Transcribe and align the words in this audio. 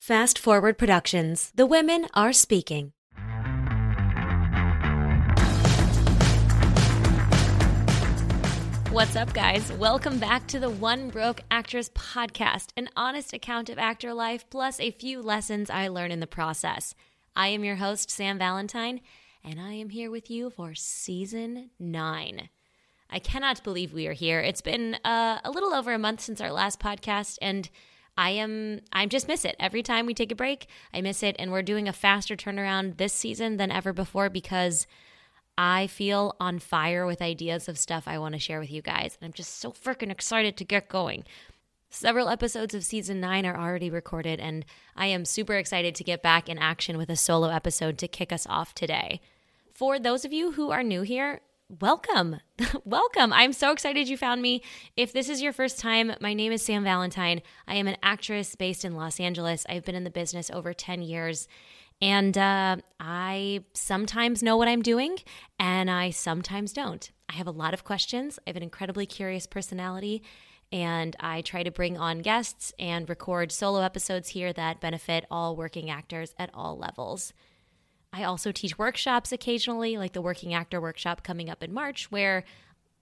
Fast 0.00 0.38
Forward 0.38 0.78
Productions. 0.78 1.52
The 1.54 1.66
women 1.66 2.06
are 2.14 2.32
speaking. 2.32 2.94
What's 8.90 9.14
up, 9.14 9.34
guys? 9.34 9.70
Welcome 9.74 10.18
back 10.18 10.46
to 10.46 10.58
the 10.58 10.70
One 10.70 11.10
Broke 11.10 11.42
Actress 11.50 11.90
podcast, 11.90 12.68
an 12.78 12.88
honest 12.96 13.34
account 13.34 13.68
of 13.68 13.78
actor 13.78 14.14
life 14.14 14.48
plus 14.48 14.80
a 14.80 14.90
few 14.90 15.20
lessons 15.20 15.68
I 15.68 15.88
learn 15.88 16.10
in 16.10 16.20
the 16.20 16.26
process. 16.26 16.94
I 17.36 17.48
am 17.48 17.62
your 17.62 17.76
host, 17.76 18.10
Sam 18.10 18.38
Valentine, 18.38 19.02
and 19.44 19.60
I 19.60 19.74
am 19.74 19.90
here 19.90 20.10
with 20.10 20.30
you 20.30 20.48
for 20.48 20.74
season 20.74 21.72
nine. 21.78 22.48
I 23.10 23.18
cannot 23.18 23.62
believe 23.62 23.92
we 23.92 24.06
are 24.06 24.14
here. 24.14 24.40
It's 24.40 24.62
been 24.62 24.96
uh, 25.04 25.40
a 25.44 25.50
little 25.50 25.74
over 25.74 25.92
a 25.92 25.98
month 25.98 26.22
since 26.22 26.40
our 26.40 26.50
last 26.50 26.80
podcast, 26.80 27.36
and 27.42 27.68
I 28.20 28.32
am 28.32 28.80
I 28.92 29.06
just 29.06 29.28
miss 29.28 29.46
it. 29.46 29.56
Every 29.58 29.82
time 29.82 30.04
we 30.04 30.12
take 30.12 30.30
a 30.30 30.34
break, 30.34 30.66
I 30.92 31.00
miss 31.00 31.22
it 31.22 31.36
and 31.38 31.50
we're 31.50 31.62
doing 31.62 31.88
a 31.88 31.92
faster 31.94 32.36
turnaround 32.36 32.98
this 32.98 33.14
season 33.14 33.56
than 33.56 33.70
ever 33.70 33.94
before 33.94 34.28
because 34.28 34.86
I 35.56 35.86
feel 35.86 36.36
on 36.38 36.58
fire 36.58 37.06
with 37.06 37.22
ideas 37.22 37.66
of 37.66 37.78
stuff 37.78 38.04
I 38.06 38.18
want 38.18 38.34
to 38.34 38.38
share 38.38 38.60
with 38.60 38.70
you 38.70 38.82
guys. 38.82 39.16
And 39.18 39.26
I'm 39.26 39.32
just 39.32 39.58
so 39.58 39.72
freaking 39.72 40.10
excited 40.10 40.58
to 40.58 40.66
get 40.66 40.90
going. 40.90 41.24
Several 41.88 42.28
episodes 42.28 42.74
of 42.74 42.84
season 42.84 43.20
9 43.20 43.46
are 43.46 43.58
already 43.58 43.88
recorded 43.88 44.38
and 44.38 44.66
I 44.94 45.06
am 45.06 45.24
super 45.24 45.54
excited 45.54 45.94
to 45.94 46.04
get 46.04 46.22
back 46.22 46.50
in 46.50 46.58
action 46.58 46.98
with 46.98 47.08
a 47.08 47.16
solo 47.16 47.48
episode 47.48 47.96
to 47.98 48.06
kick 48.06 48.34
us 48.34 48.46
off 48.46 48.74
today. 48.74 49.22
For 49.72 49.98
those 49.98 50.26
of 50.26 50.32
you 50.34 50.52
who 50.52 50.70
are 50.70 50.82
new 50.82 51.00
here, 51.00 51.40
welcome. 51.78 52.36
welcome. 52.84 53.32
I'm 53.32 53.52
so 53.52 53.70
excited 53.70 54.08
you 54.08 54.16
found 54.16 54.42
me. 54.42 54.62
If 54.96 55.12
this 55.12 55.28
is 55.28 55.40
your 55.40 55.52
first 55.52 55.78
time, 55.78 56.12
my 56.20 56.34
name 56.34 56.52
is 56.52 56.62
Sam 56.62 56.82
Valentine. 56.82 57.42
I 57.68 57.76
am 57.76 57.86
an 57.86 57.96
actress 58.02 58.56
based 58.56 58.84
in 58.84 58.96
Los 58.96 59.20
Angeles. 59.20 59.64
I've 59.68 59.84
been 59.84 59.94
in 59.94 60.04
the 60.04 60.10
business 60.10 60.50
over 60.50 60.72
10 60.72 61.02
years. 61.02 61.46
And 62.02 62.36
uh, 62.36 62.78
I 62.98 63.64
sometimes 63.74 64.42
know 64.42 64.56
what 64.56 64.68
I'm 64.68 64.80
doing, 64.80 65.18
and 65.58 65.90
I 65.90 66.10
sometimes 66.10 66.72
don't. 66.72 67.10
I 67.28 67.34
have 67.34 67.46
a 67.46 67.52
lot 67.52 67.74
of 67.74 67.84
questions. 67.84 68.38
I 68.38 68.50
have 68.50 68.56
an 68.56 68.62
incredibly 68.62 69.04
curious 69.04 69.46
personality, 69.46 70.22
and 70.72 71.14
I 71.20 71.42
try 71.42 71.62
to 71.62 71.70
bring 71.70 71.98
on 71.98 72.20
guests 72.20 72.72
and 72.78 73.06
record 73.06 73.52
solo 73.52 73.82
episodes 73.82 74.30
here 74.30 74.50
that 74.54 74.80
benefit 74.80 75.26
all 75.30 75.56
working 75.56 75.90
actors 75.90 76.34
at 76.38 76.48
all 76.54 76.78
levels. 76.78 77.34
I 78.12 78.24
also 78.24 78.52
teach 78.52 78.78
workshops 78.78 79.32
occasionally, 79.32 79.96
like 79.96 80.12
the 80.12 80.22
Working 80.22 80.52
Actor 80.52 80.80
Workshop 80.80 81.22
coming 81.22 81.48
up 81.48 81.62
in 81.62 81.72
March, 81.72 82.10
where 82.10 82.44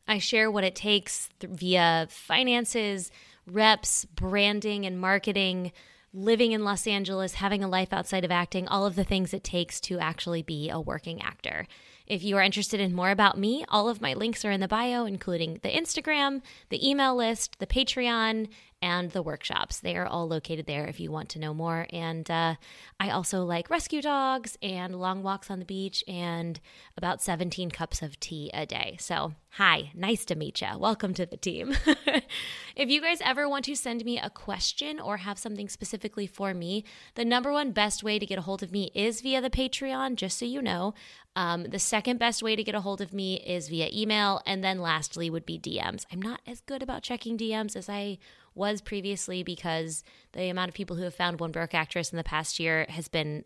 I 0.07 0.19
share 0.19 0.51
what 0.51 0.65
it 0.65 0.75
takes 0.75 1.29
th- 1.41 1.53
via 1.53 2.09
finances, 2.11 3.11
reps, 3.47 4.05
branding, 4.05 4.85
and 4.85 5.01
marketing, 5.01 5.73
living 6.13 6.53
in 6.53 6.65
Los 6.65 6.87
Angeles, 6.87 7.35
having 7.35 7.63
a 7.63 7.69
life 7.69 7.93
outside 7.93 8.25
of 8.25 8.31
acting, 8.31 8.67
all 8.69 8.87
of 8.87 8.97
the 8.97 9.05
things 9.05 9.35
it 9.35 9.45
takes 9.45 9.81
to 9.83 9.99
actually 9.99 10.43
be 10.43 10.71
a 10.71 10.81
working 10.81 11.23
actor. 11.23 11.67
If 12.07 12.23
you 12.25 12.39
are 12.39 12.43
interested 12.43 12.81
in 12.81 12.95
more 12.95 13.11
about 13.11 13.37
me, 13.39 13.67
all 13.69 13.89
of 13.91 14.01
my 14.01 14.15
links 14.15 14.43
are 14.45 14.51
in 14.51 14.61
the 14.61 14.69
bio, 14.69 15.05
including 15.05 15.61
the 15.63 15.69
Instagram, 15.69 16.41
the 16.71 16.89
email 16.89 17.15
list, 17.15 17.59
the 17.59 17.67
Patreon, 17.67 18.49
and 18.81 19.11
the 19.11 19.23
workshops. 19.23 19.81
They 19.81 19.97
are 19.97 20.07
all 20.07 20.29
located 20.29 20.67
there 20.67 20.87
if 20.87 21.01
you 21.01 21.11
want 21.11 21.29
to 21.31 21.39
know 21.39 21.53
more. 21.53 21.87
And 21.91 22.31
uh, 22.31 22.55
I 23.01 23.11
also 23.11 23.45
like 23.45 23.71
rescue 23.71 24.01
dogs 24.01 24.57
and 24.63 24.95
long 24.95 25.23
walks 25.23 25.51
on 25.51 25.59
the 25.59 25.65
beach 25.65 26.05
and 26.07 26.61
about 26.97 27.23
17 27.23 27.71
cups 27.71 28.03
of 28.03 28.21
tea 28.21 28.51
a 28.55 28.67
day. 28.67 28.97
So, 29.01 29.35
hi, 29.51 29.91
nice 29.95 30.25
to 30.27 30.37
meet 30.37 30.61
you. 30.61 30.79
Welcome 30.79 31.15
to 31.15 31.27
the 31.27 31.37
team. 31.37 31.75
if 32.77 32.89
you 32.89 33.01
guys 33.01 33.21
ever 33.23 33.49
want 33.49 33.65
to 33.65 33.75
send 33.75 34.05
me 34.05 34.19
a 34.19 34.31
question 34.31 35.01
or 35.01 35.19
have 35.19 35.39
something 35.39 35.69
specifically 35.69 36.27
for 36.27 36.55
me, 36.55 36.85
the 37.15 37.25
number 37.25 37.53
one 37.53 37.73
best 37.73 38.05
way 38.05 38.19
to 38.19 38.27
get 38.27 38.39
a 38.39 38.43
hold 38.43 38.63
of 38.63 38.71
me 38.71 38.91
is 38.95 39.21
via 39.21 39.41
the 39.41 39.51
Patreon, 39.51 40.15
just 40.15 40.39
so 40.39 40.45
you 40.45 40.63
know. 40.63 40.95
Um, 41.35 41.65
the 41.65 41.79
second 41.79 42.19
best 42.19 42.43
way 42.43 42.57
to 42.57 42.65
get 42.65 42.75
a 42.75 42.81
hold 42.81 43.01
of 43.01 43.13
me 43.13 43.37
is 43.37 43.69
via 43.69 43.89
email. 43.93 44.41
And 44.45 44.63
then 44.63 44.81
lastly 44.81 45.31
would 45.31 45.47
be 45.47 45.59
DMs. 45.59 46.05
I'm 46.13 46.23
not 46.23 46.41
as 46.47 46.61
good 46.61 46.83
about 46.83 47.03
checking 47.03 47.39
DMs 47.39 47.77
as 47.77 47.89
I 47.89 48.19
was 48.59 48.83
previously 48.83 49.43
because 49.43 50.05
the 50.33 50.51
amount 50.51 50.69
of 50.69 50.75
people 50.75 50.97
who 50.97 51.05
have 51.05 51.15
found 51.15 51.41
One 51.41 51.53
Broke 51.53 51.75
Actress 51.75 52.13
in 52.13 52.19
the 52.19 52.25
past 52.25 52.61
year 52.61 52.85
has 52.91 53.09
been 53.09 53.45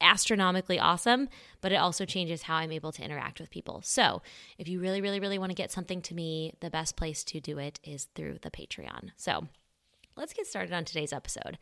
astronomically 0.00 0.78
awesome, 0.78 1.28
but 1.60 1.72
it 1.72 1.76
also 1.76 2.04
changes 2.04 2.42
how 2.42 2.56
I'm 2.56 2.72
able 2.72 2.92
to 2.92 3.02
interact 3.02 3.40
with 3.40 3.50
people. 3.50 3.80
So, 3.84 4.22
if 4.58 4.66
you 4.68 4.80
really, 4.80 5.00
really, 5.00 5.20
really 5.20 5.38
want 5.38 5.50
to 5.50 5.54
get 5.54 5.70
something 5.70 6.02
to 6.02 6.14
me, 6.14 6.54
the 6.60 6.70
best 6.70 6.96
place 6.96 7.22
to 7.24 7.40
do 7.40 7.58
it 7.58 7.78
is 7.84 8.08
through 8.14 8.38
the 8.42 8.50
Patreon. 8.50 9.10
So, 9.16 9.46
let's 10.16 10.32
get 10.32 10.46
started 10.46 10.72
on 10.72 10.84
today's 10.84 11.12
episode. 11.12 11.58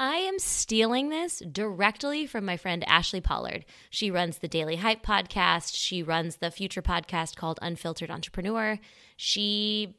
I 0.00 0.16
am 0.16 0.38
stealing 0.38 1.08
this 1.08 1.40
directly 1.40 2.24
from 2.26 2.44
my 2.44 2.56
friend 2.56 2.84
Ashli 2.86 3.22
Pollard. 3.22 3.64
She 3.90 4.12
runs 4.12 4.38
the 4.38 4.46
Daily 4.46 4.76
Hype 4.76 5.04
podcast. 5.04 5.74
She 5.74 6.04
runs 6.04 6.36
the 6.36 6.52
future 6.52 6.82
podcast 6.82 7.34
called 7.34 7.58
Unfiltered 7.60 8.10
Entrepreneur. 8.10 8.78
She 9.16 9.96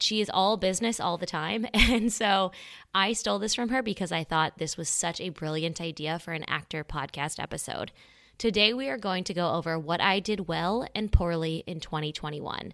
she 0.00 0.20
is 0.20 0.30
all 0.32 0.56
business 0.56 1.00
all 1.00 1.18
the 1.18 1.26
time. 1.26 1.66
And 1.74 2.12
so 2.12 2.52
I 2.94 3.12
stole 3.12 3.38
this 3.38 3.54
from 3.54 3.70
her 3.70 3.82
because 3.82 4.12
I 4.12 4.24
thought 4.24 4.58
this 4.58 4.76
was 4.76 4.88
such 4.88 5.20
a 5.20 5.30
brilliant 5.30 5.80
idea 5.80 6.18
for 6.18 6.32
an 6.32 6.44
actor 6.46 6.84
podcast 6.84 7.42
episode. 7.42 7.92
Today, 8.36 8.72
we 8.72 8.88
are 8.88 8.98
going 8.98 9.24
to 9.24 9.34
go 9.34 9.54
over 9.54 9.78
what 9.78 10.00
I 10.00 10.20
did 10.20 10.46
well 10.46 10.86
and 10.94 11.10
poorly 11.10 11.64
in 11.66 11.80
2021. 11.80 12.72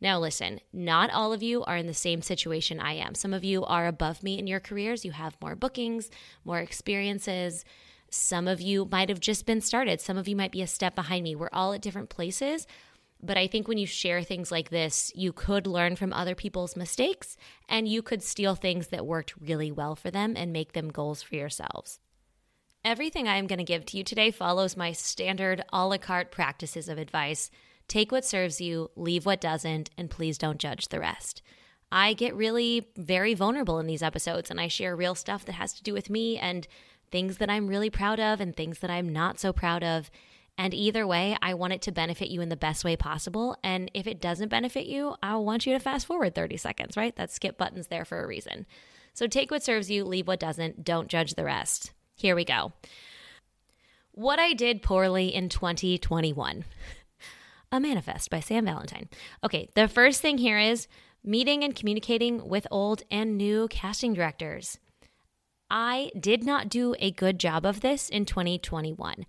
Now, 0.00 0.18
listen, 0.18 0.60
not 0.72 1.10
all 1.10 1.32
of 1.32 1.42
you 1.42 1.62
are 1.64 1.76
in 1.76 1.86
the 1.86 1.94
same 1.94 2.22
situation 2.22 2.80
I 2.80 2.94
am. 2.94 3.14
Some 3.14 3.34
of 3.34 3.44
you 3.44 3.64
are 3.64 3.86
above 3.86 4.22
me 4.22 4.38
in 4.38 4.46
your 4.46 4.60
careers. 4.60 5.04
You 5.04 5.12
have 5.12 5.40
more 5.40 5.54
bookings, 5.54 6.10
more 6.44 6.58
experiences. 6.58 7.64
Some 8.10 8.48
of 8.48 8.60
you 8.60 8.88
might 8.90 9.08
have 9.08 9.20
just 9.20 9.46
been 9.46 9.60
started. 9.60 10.00
Some 10.00 10.16
of 10.16 10.26
you 10.26 10.34
might 10.34 10.52
be 10.52 10.62
a 10.62 10.66
step 10.66 10.94
behind 10.94 11.24
me. 11.24 11.34
We're 11.34 11.50
all 11.52 11.72
at 11.72 11.82
different 11.82 12.08
places, 12.08 12.66
but 13.22 13.36
I 13.36 13.46
think 13.46 13.68
when 13.68 13.78
you 13.78 13.86
share 13.86 14.22
things 14.22 14.50
like 14.50 14.70
this, 14.70 15.12
you 15.14 15.32
could 15.32 15.66
learn 15.66 15.96
from 15.96 16.12
other 16.12 16.34
people's 16.34 16.76
mistakes 16.76 17.36
and 17.68 17.86
you 17.86 18.02
could 18.02 18.22
steal 18.22 18.54
things 18.54 18.88
that 18.88 19.06
worked 19.06 19.34
really 19.40 19.70
well 19.70 19.94
for 19.94 20.10
them 20.10 20.34
and 20.36 20.52
make 20.52 20.72
them 20.72 20.88
goals 20.90 21.22
for 21.22 21.34
yourselves. 21.34 22.00
Everything 22.84 23.28
I 23.28 23.36
am 23.36 23.46
going 23.46 23.58
to 23.58 23.64
give 23.64 23.84
to 23.86 23.98
you 23.98 24.04
today 24.04 24.30
follows 24.30 24.76
my 24.76 24.92
standard 24.92 25.62
a 25.72 25.86
la 25.86 25.98
carte 25.98 26.30
practices 26.30 26.88
of 26.88 26.96
advice. 26.96 27.50
Take 27.88 28.10
what 28.10 28.24
serves 28.24 28.60
you, 28.60 28.90
leave 28.96 29.26
what 29.26 29.40
doesn't, 29.40 29.90
and 29.98 30.08
please 30.08 30.38
don't 30.38 30.58
judge 30.58 30.88
the 30.88 31.00
rest. 31.00 31.42
I 31.92 32.14
get 32.14 32.34
really 32.34 32.88
very 32.96 33.34
vulnerable 33.34 33.78
in 33.80 33.86
these 33.86 34.02
episodes 34.02 34.50
and 34.50 34.60
I 34.60 34.68
share 34.68 34.96
real 34.96 35.14
stuff 35.14 35.44
that 35.44 35.54
has 35.54 35.74
to 35.74 35.82
do 35.82 35.92
with 35.92 36.08
me 36.08 36.38
and 36.38 36.66
things 37.10 37.38
that 37.38 37.50
I'm 37.50 37.66
really 37.66 37.90
proud 37.90 38.20
of 38.20 38.40
and 38.40 38.54
things 38.54 38.78
that 38.78 38.90
I'm 38.90 39.08
not 39.08 39.40
so 39.40 39.52
proud 39.52 39.82
of. 39.82 40.10
And 40.60 40.74
either 40.74 41.06
way, 41.06 41.38
I 41.40 41.54
want 41.54 41.72
it 41.72 41.80
to 41.82 41.90
benefit 41.90 42.28
you 42.28 42.42
in 42.42 42.50
the 42.50 42.54
best 42.54 42.84
way 42.84 42.94
possible. 42.94 43.56
And 43.64 43.90
if 43.94 44.06
it 44.06 44.20
doesn't 44.20 44.50
benefit 44.50 44.84
you, 44.84 45.14
I 45.22 45.36
want 45.36 45.64
you 45.64 45.72
to 45.72 45.80
fast 45.80 46.06
forward 46.06 46.34
30 46.34 46.58
seconds, 46.58 46.98
right? 46.98 47.16
That 47.16 47.30
skip 47.30 47.56
button's 47.56 47.86
there 47.86 48.04
for 48.04 48.22
a 48.22 48.26
reason. 48.26 48.66
So 49.14 49.26
take 49.26 49.50
what 49.50 49.62
serves 49.62 49.90
you, 49.90 50.04
leave 50.04 50.28
what 50.28 50.38
doesn't. 50.38 50.84
Don't 50.84 51.08
judge 51.08 51.32
the 51.32 51.44
rest. 51.44 51.92
Here 52.14 52.36
we 52.36 52.44
go. 52.44 52.74
What 54.12 54.38
I 54.38 54.52
did 54.52 54.82
poorly 54.82 55.34
in 55.34 55.48
2021. 55.48 56.66
A 57.72 57.80
Manifest 57.80 58.28
by 58.28 58.40
Sam 58.40 58.66
Valentine. 58.66 59.08
Okay, 59.42 59.70
the 59.74 59.88
first 59.88 60.20
thing 60.20 60.36
here 60.36 60.58
is 60.58 60.88
meeting 61.24 61.64
and 61.64 61.74
communicating 61.74 62.46
with 62.46 62.66
old 62.70 63.02
and 63.10 63.38
new 63.38 63.66
casting 63.68 64.12
directors. 64.12 64.78
I 65.70 66.10
did 66.20 66.44
not 66.44 66.68
do 66.68 66.94
a 66.98 67.12
good 67.12 67.40
job 67.40 67.64
of 67.64 67.80
this 67.80 68.10
in 68.10 68.26
2021. 68.26 69.24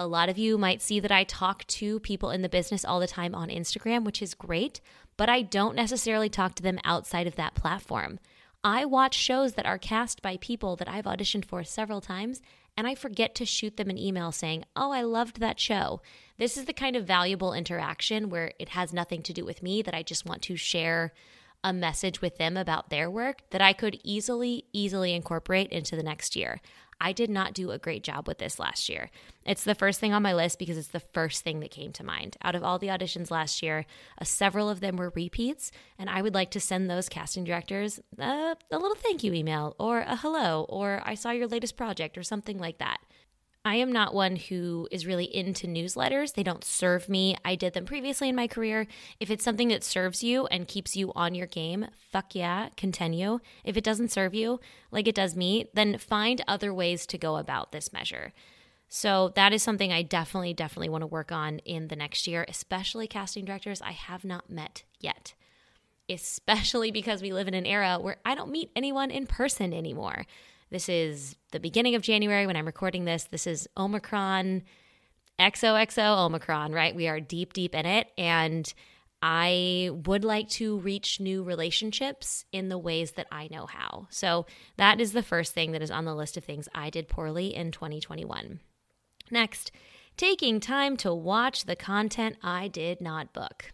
A 0.00 0.06
lot 0.06 0.30
of 0.30 0.38
you 0.38 0.56
might 0.56 0.80
see 0.80 0.98
that 0.98 1.12
I 1.12 1.24
talk 1.24 1.66
to 1.66 2.00
people 2.00 2.30
in 2.30 2.40
the 2.40 2.48
business 2.48 2.86
all 2.86 3.00
the 3.00 3.06
time 3.06 3.34
on 3.34 3.50
Instagram, 3.50 4.02
which 4.02 4.22
is 4.22 4.32
great, 4.32 4.80
but 5.18 5.28
I 5.28 5.42
don't 5.42 5.76
necessarily 5.76 6.30
talk 6.30 6.54
to 6.54 6.62
them 6.62 6.78
outside 6.84 7.26
of 7.26 7.36
that 7.36 7.54
platform. 7.54 8.18
I 8.64 8.86
watch 8.86 9.14
shows 9.14 9.52
that 9.52 9.66
are 9.66 9.76
cast 9.76 10.22
by 10.22 10.38
people 10.38 10.74
that 10.76 10.88
I've 10.88 11.04
auditioned 11.04 11.44
for 11.44 11.64
several 11.64 12.00
times, 12.00 12.40
and 12.78 12.86
I 12.86 12.94
forget 12.94 13.34
to 13.34 13.44
shoot 13.44 13.76
them 13.76 13.90
an 13.90 13.98
email 13.98 14.32
saying, 14.32 14.64
Oh, 14.74 14.90
I 14.90 15.02
loved 15.02 15.38
that 15.40 15.60
show. 15.60 16.00
This 16.38 16.56
is 16.56 16.64
the 16.64 16.72
kind 16.72 16.96
of 16.96 17.06
valuable 17.06 17.52
interaction 17.52 18.30
where 18.30 18.52
it 18.58 18.70
has 18.70 18.94
nothing 18.94 19.22
to 19.24 19.34
do 19.34 19.44
with 19.44 19.62
me, 19.62 19.82
that 19.82 19.92
I 19.92 20.02
just 20.02 20.24
want 20.24 20.40
to 20.44 20.56
share 20.56 21.12
a 21.62 21.74
message 21.74 22.22
with 22.22 22.38
them 22.38 22.56
about 22.56 22.88
their 22.88 23.10
work 23.10 23.42
that 23.50 23.60
I 23.60 23.74
could 23.74 24.00
easily, 24.02 24.64
easily 24.72 25.12
incorporate 25.12 25.68
into 25.68 25.94
the 25.94 26.02
next 26.02 26.36
year. 26.36 26.62
I 27.00 27.12
did 27.12 27.30
not 27.30 27.54
do 27.54 27.70
a 27.70 27.78
great 27.78 28.02
job 28.02 28.28
with 28.28 28.38
this 28.38 28.58
last 28.58 28.88
year. 28.88 29.10
It's 29.44 29.64
the 29.64 29.74
first 29.74 30.00
thing 30.00 30.12
on 30.12 30.22
my 30.22 30.34
list 30.34 30.58
because 30.58 30.76
it's 30.76 30.88
the 30.88 31.00
first 31.00 31.42
thing 31.42 31.60
that 31.60 31.70
came 31.70 31.92
to 31.92 32.04
mind. 32.04 32.36
Out 32.42 32.54
of 32.54 32.62
all 32.62 32.78
the 32.78 32.88
auditions 32.88 33.30
last 33.30 33.62
year, 33.62 33.86
uh, 34.20 34.24
several 34.24 34.68
of 34.68 34.80
them 34.80 34.96
were 34.96 35.12
repeats, 35.14 35.72
and 35.98 36.10
I 36.10 36.20
would 36.20 36.34
like 36.34 36.50
to 36.52 36.60
send 36.60 36.90
those 36.90 37.08
casting 37.08 37.44
directors 37.44 38.00
uh, 38.18 38.54
a 38.70 38.78
little 38.78 38.96
thank 38.96 39.24
you 39.24 39.32
email 39.32 39.74
or 39.78 40.00
a 40.00 40.16
hello 40.16 40.66
or 40.68 41.00
I 41.04 41.14
saw 41.14 41.30
your 41.30 41.48
latest 41.48 41.76
project 41.76 42.18
or 42.18 42.22
something 42.22 42.58
like 42.58 42.78
that. 42.78 42.98
I 43.62 43.74
am 43.74 43.92
not 43.92 44.14
one 44.14 44.36
who 44.36 44.88
is 44.90 45.06
really 45.06 45.24
into 45.24 45.66
newsletters. 45.66 46.32
They 46.32 46.42
don't 46.42 46.64
serve 46.64 47.10
me. 47.10 47.36
I 47.44 47.56
did 47.56 47.74
them 47.74 47.84
previously 47.84 48.30
in 48.30 48.34
my 48.36 48.46
career. 48.46 48.86
If 49.18 49.30
it's 49.30 49.44
something 49.44 49.68
that 49.68 49.84
serves 49.84 50.24
you 50.24 50.46
and 50.46 50.66
keeps 50.66 50.96
you 50.96 51.12
on 51.14 51.34
your 51.34 51.46
game, 51.46 51.86
fuck 52.10 52.34
yeah, 52.34 52.70
continue. 52.78 53.38
If 53.62 53.76
it 53.76 53.84
doesn't 53.84 54.12
serve 54.12 54.32
you 54.34 54.60
like 54.90 55.06
it 55.06 55.14
does 55.14 55.36
me, 55.36 55.66
then 55.74 55.98
find 55.98 56.42
other 56.48 56.72
ways 56.72 57.04
to 57.08 57.18
go 57.18 57.36
about 57.36 57.70
this 57.70 57.92
measure. 57.92 58.32
So 58.88 59.30
that 59.36 59.52
is 59.52 59.62
something 59.62 59.92
I 59.92 60.02
definitely, 60.02 60.54
definitely 60.54 60.88
want 60.88 61.02
to 61.02 61.06
work 61.06 61.30
on 61.30 61.58
in 61.58 61.88
the 61.88 61.96
next 61.96 62.26
year, 62.26 62.46
especially 62.48 63.06
casting 63.06 63.44
directors 63.44 63.82
I 63.82 63.92
have 63.92 64.24
not 64.24 64.48
met 64.48 64.84
yet. 65.00 65.34
Especially 66.08 66.90
because 66.90 67.20
we 67.20 67.34
live 67.34 67.46
in 67.46 67.54
an 67.54 67.66
era 67.66 67.98
where 68.00 68.16
I 68.24 68.34
don't 68.34 68.50
meet 68.50 68.70
anyone 68.74 69.10
in 69.10 69.26
person 69.26 69.74
anymore. 69.74 70.24
This 70.70 70.88
is 70.88 71.34
the 71.50 71.60
beginning 71.60 71.96
of 71.96 72.02
January 72.02 72.46
when 72.46 72.56
I'm 72.56 72.66
recording 72.66 73.04
this. 73.04 73.24
This 73.24 73.46
is 73.46 73.68
Omicron, 73.76 74.62
XOXO 75.38 76.26
Omicron, 76.26 76.72
right? 76.72 76.94
We 76.94 77.08
are 77.08 77.18
deep, 77.18 77.52
deep 77.52 77.74
in 77.74 77.86
it. 77.86 78.08
And 78.16 78.72
I 79.20 79.90
would 80.06 80.24
like 80.24 80.48
to 80.50 80.78
reach 80.78 81.18
new 81.18 81.42
relationships 81.42 82.44
in 82.52 82.68
the 82.68 82.78
ways 82.78 83.12
that 83.12 83.26
I 83.32 83.48
know 83.50 83.66
how. 83.66 84.06
So 84.10 84.46
that 84.76 85.00
is 85.00 85.12
the 85.12 85.24
first 85.24 85.52
thing 85.52 85.72
that 85.72 85.82
is 85.82 85.90
on 85.90 86.04
the 86.04 86.14
list 86.14 86.36
of 86.36 86.44
things 86.44 86.68
I 86.74 86.88
did 86.88 87.08
poorly 87.08 87.54
in 87.54 87.72
2021. 87.72 88.60
Next, 89.30 89.72
taking 90.16 90.60
time 90.60 90.96
to 90.98 91.12
watch 91.12 91.64
the 91.64 91.76
content 91.76 92.36
I 92.42 92.68
did 92.68 93.00
not 93.00 93.32
book. 93.32 93.72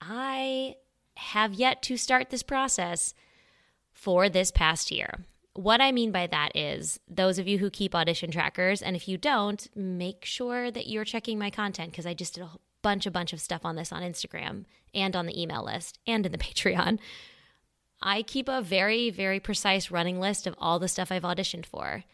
I 0.00 0.76
have 1.16 1.54
yet 1.54 1.82
to 1.84 1.96
start 1.96 2.30
this 2.30 2.42
process 2.42 3.14
for 3.92 4.28
this 4.28 4.50
past 4.50 4.90
year. 4.90 5.24
What 5.54 5.82
I 5.82 5.92
mean 5.92 6.12
by 6.12 6.26
that 6.28 6.56
is 6.56 6.98
those 7.08 7.38
of 7.38 7.46
you 7.46 7.58
who 7.58 7.68
keep 7.68 7.94
audition 7.94 8.30
trackers, 8.30 8.80
and 8.80 8.96
if 8.96 9.06
you 9.06 9.18
don't, 9.18 9.68
make 9.76 10.24
sure 10.24 10.70
that 10.70 10.86
you're 10.86 11.04
checking 11.04 11.38
my 11.38 11.50
content 11.50 11.90
because 11.90 12.06
I 12.06 12.14
just 12.14 12.34
did 12.34 12.44
a 12.44 12.50
bunch, 12.80 13.04
a 13.04 13.10
bunch 13.10 13.32
of 13.32 13.40
stuff 13.40 13.64
on 13.64 13.76
this 13.76 13.92
on 13.92 14.02
Instagram 14.02 14.64
and 14.94 15.14
on 15.14 15.26
the 15.26 15.40
email 15.40 15.64
list 15.64 15.98
and 16.06 16.24
in 16.24 16.32
the 16.32 16.38
Patreon. 16.46 16.98
I 18.00 18.22
keep 18.22 18.48
a 18.48 18.62
very, 18.62 19.10
very 19.10 19.38
precise 19.40 19.90
running 19.90 20.18
list 20.18 20.46
of 20.46 20.54
all 20.58 20.78
the 20.78 20.88
stuff 20.88 21.12
I've 21.12 21.22
auditioned 21.22 21.66
for. 21.66 22.04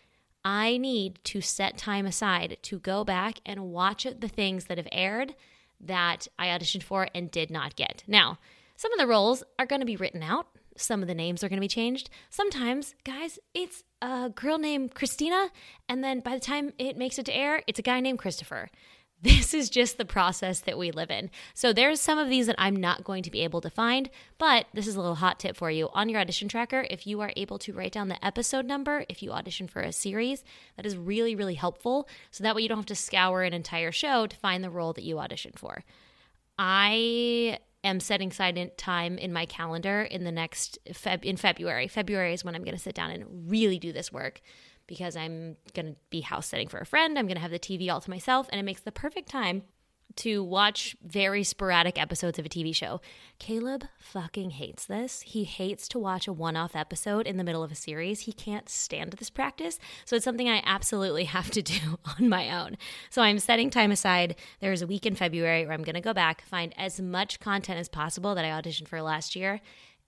I 0.45 0.77
need 0.77 1.19
to 1.25 1.41
set 1.41 1.79
time 1.79 2.07
aside 2.07 2.59
to 2.63 2.79
go 2.79 3.05
back 3.05 3.39
and 3.47 3.71
watch 3.71 4.07
the 4.19 4.29
things 4.29 4.67
that 4.67 4.79
have 4.79 4.89
aired 4.93 5.35
that 5.81 6.29
I 6.39 6.49
auditioned 6.49 6.83
for 6.83 7.09
and 7.15 7.31
did 7.31 7.51
not 7.51 7.77
get. 7.77 8.03
Now, 8.07 8.39
some 8.77 8.93
of 8.93 8.99
the 8.99 9.07
roles 9.07 9.43
are 9.59 9.67
going 9.67 9.81
to 9.81 9.87
be 9.87 9.97
written 9.97 10.23
out 10.23 10.49
some 10.79 11.03
of 11.03 11.09
the 11.09 11.15
names 11.15 11.45
are 11.45 11.49
going 11.49 11.59
to 11.59 11.61
be 11.61 11.69
changed. 11.69 12.09
Sometimes, 12.31 12.95
guys, 13.05 13.39
it's 13.55 13.83
a 14.01 14.31
girl 14.31 14.59
named 14.59 14.95
Christina, 14.95 15.51
and 15.89 16.03
then 16.03 16.21
by 16.21 16.35
the 16.35 16.41
time 16.41 16.73
it 16.79 16.97
makes 16.97 17.19
it 17.19 17.27
to 17.27 17.37
air, 17.37 17.63
it's 17.67 17.79
a 17.79 17.83
guy 17.83 18.01
named 18.01 18.19
Christopher. 18.19 18.71
This 19.21 19.53
is 19.53 19.69
just 19.69 19.99
the 19.99 20.05
process 20.05 20.61
that 20.61 20.79
we 20.79 20.93
live 20.93 21.11
in. 21.11 21.31
So 21.53 21.73
there's 21.73 22.01
some 22.01 22.19
of 22.19 22.29
these 22.29 22.47
that 22.47 22.55
I'm 22.57 22.77
not 22.77 23.03
going 23.03 23.25
to 23.25 23.33
be 23.33 23.41
able 23.41 23.61
to 23.63 23.71
find, 23.71 24.11
but 24.39 24.67
this 24.73 24.87
is 24.87 24.95
a 24.95 25.01
little 25.01 25.17
hot 25.17 25.41
tip 25.41 25.57
for 25.57 25.73
you. 25.73 25.89
On 25.93 26.09
your 26.09 26.21
audition 26.21 26.47
tracker, 26.47 26.87
if 26.89 27.05
you 27.05 27.21
are 27.21 27.33
able 27.37 27.59
to 27.59 27.73
write 27.73 27.91
down 27.91 28.07
the 28.07 28.25
episode 28.25 28.65
number, 28.65 29.05
if 29.09 29.21
you 29.21 29.33
audition 29.33 29.67
for 29.67 29.81
a 29.81 29.91
series, 29.91 30.45
that 30.77 30.87
is 30.87 30.97
really, 30.97 31.35
really 31.35 31.55
helpful. 31.55 32.09
So 32.31 32.45
that 32.45 32.55
way 32.55 32.63
you 32.63 32.69
don't 32.69 32.79
have 32.79 32.87
to 32.87 32.95
scour 32.95 33.43
an 33.43 33.53
entire 33.53 33.91
show 33.91 34.29
to 34.29 34.37
find 34.37 34.63
the 34.63 34.71
role 34.71 34.93
that 34.93 35.03
you 35.03 35.17
auditioned 35.17 35.59
for. 35.59 35.83
I 36.57 37.59
am 37.85 38.01
setting 38.01 38.31
aside 38.31 38.73
time 38.77 39.19
in 39.19 39.33
my 39.33 39.47
calendar 39.47 40.03
in 40.03 40.25
the 40.25 40.33
next 40.33 40.79
Feb 40.89 41.25
in 41.25 41.37
February. 41.37 41.89
February 41.89 42.35
is 42.35 42.45
when 42.45 42.55
I'm 42.55 42.65
going 42.65 42.77
to 42.77 42.83
sit 42.83 42.95
down 42.95 43.11
and 43.11 43.51
really 43.51 43.79
do 43.79 43.93
this 43.93 44.13
work 44.13 44.41
because 44.87 45.17
I'm 45.17 45.57
going 45.75 45.87
to 45.87 45.97
be 46.11 46.23
house 46.23 46.47
sitting 46.47 46.69
for 46.69 46.79
a 46.79 46.87
friend. 46.87 47.19
I'm 47.19 47.27
going 47.27 47.37
to 47.37 47.43
have 47.43 47.51
the 47.51 47.59
TV 47.59 47.93
all 47.93 48.01
to 48.01 48.11
myself 48.11 48.49
and 48.51 48.59
it 48.59 48.65
makes 48.65 48.81
the 48.81 48.93
perfect 48.93 49.29
time 49.29 49.63
to 50.17 50.43
watch 50.43 50.97
very 51.05 51.45
sporadic 51.45 52.01
episodes 52.01 52.39
of 52.39 52.47
a 52.47 52.49
TV 52.49 52.75
show. 52.75 53.01
Caleb 53.39 53.85
fucking 53.99 54.51
hates 54.51 54.85
this. 54.85 55.21
He 55.23 55.45
hates 55.45 55.87
to 55.89 55.99
watch 55.99 56.27
a 56.27 56.33
one 56.33 56.57
off 56.57 56.75
episode 56.75 57.27
in 57.27 57.37
the 57.37 57.45
middle 57.45 57.63
of 57.63 57.71
a 57.71 57.77
series. 57.77 58.21
He 58.21 58.33
can't 58.33 58.69
stand 58.69 59.13
this 59.13 59.31
practice. 59.31 59.79
So 60.05 60.17
it's 60.17 60.25
something 60.25 60.49
I 60.49 60.63
absolutely 60.65 61.25
have 61.37 61.51
to 61.53 61.63
do 61.63 61.99
on 62.19 62.29
my 62.29 62.51
own. 62.51 62.77
So 63.11 63.23
I'm 63.23 63.39
setting 63.39 63.71
time 63.71 63.93
aside. 63.93 64.37
There's 64.61 64.83
a 64.83 64.87
week 64.87 65.07
in 65.07 65.15
February 65.15 65.65
where 65.65 65.75
I'm 65.75 65.85
going 65.85 65.95
to 65.95 66.01
go 66.01 66.15
back, 66.15 66.43
find 66.43 66.75
as 66.77 67.01
much 67.01 67.41
content 67.41 67.79
as 67.79 67.89
possible 67.89 68.35
that 68.35 68.45
I 68.45 68.49
auditioned 68.49 68.89
for 68.89 69.01
last 69.03 69.37
year, 69.37 69.61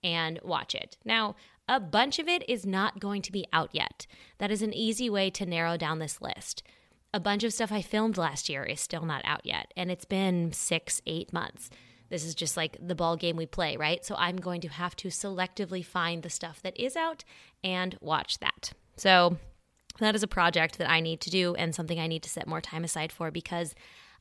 and 0.02 0.40
watch 0.42 0.74
it. 0.74 0.96
Now, 1.04 1.36
a 1.68 1.78
bunch 1.78 2.18
of 2.18 2.26
it 2.26 2.48
is 2.48 2.66
not 2.66 2.98
going 2.98 3.22
to 3.22 3.30
be 3.30 3.46
out 3.52 3.70
yet. 3.72 4.06
That 4.38 4.50
is 4.50 4.62
an 4.62 4.74
easy 4.74 5.08
way 5.08 5.30
to 5.30 5.46
narrow 5.46 5.76
down 5.76 6.00
this 6.00 6.20
list 6.20 6.64
a 7.12 7.20
bunch 7.20 7.44
of 7.44 7.52
stuff 7.52 7.72
I 7.72 7.82
filmed 7.82 8.16
last 8.16 8.48
year 8.48 8.64
is 8.64 8.80
still 8.80 9.04
not 9.04 9.22
out 9.24 9.44
yet, 9.44 9.72
and 9.76 9.90
it's 9.90 10.04
been 10.04 10.52
six, 10.52 11.02
eight 11.06 11.32
months. 11.32 11.70
This 12.08 12.24
is 12.24 12.34
just 12.34 12.56
like 12.56 12.76
the 12.80 12.94
ball 12.94 13.16
game 13.16 13.36
we 13.36 13.46
play, 13.46 13.76
right? 13.76 14.04
So 14.04 14.16
I'm 14.16 14.36
going 14.36 14.60
to 14.62 14.68
have 14.68 14.96
to 14.96 15.08
selectively 15.08 15.84
find 15.84 16.22
the 16.22 16.30
stuff 16.30 16.60
that 16.62 16.78
is 16.78 16.96
out 16.96 17.24
and 17.62 17.96
watch 18.00 18.38
that. 18.40 18.72
So 18.96 19.38
that 20.00 20.14
is 20.14 20.22
a 20.22 20.28
project 20.28 20.78
that 20.78 20.90
I 20.90 21.00
need 21.00 21.20
to 21.22 21.30
do 21.30 21.54
and 21.54 21.74
something 21.74 22.00
I 22.00 22.08
need 22.08 22.24
to 22.24 22.30
set 22.30 22.48
more 22.48 22.60
time 22.60 22.84
aside 22.84 23.12
for 23.12 23.30
because 23.30 23.74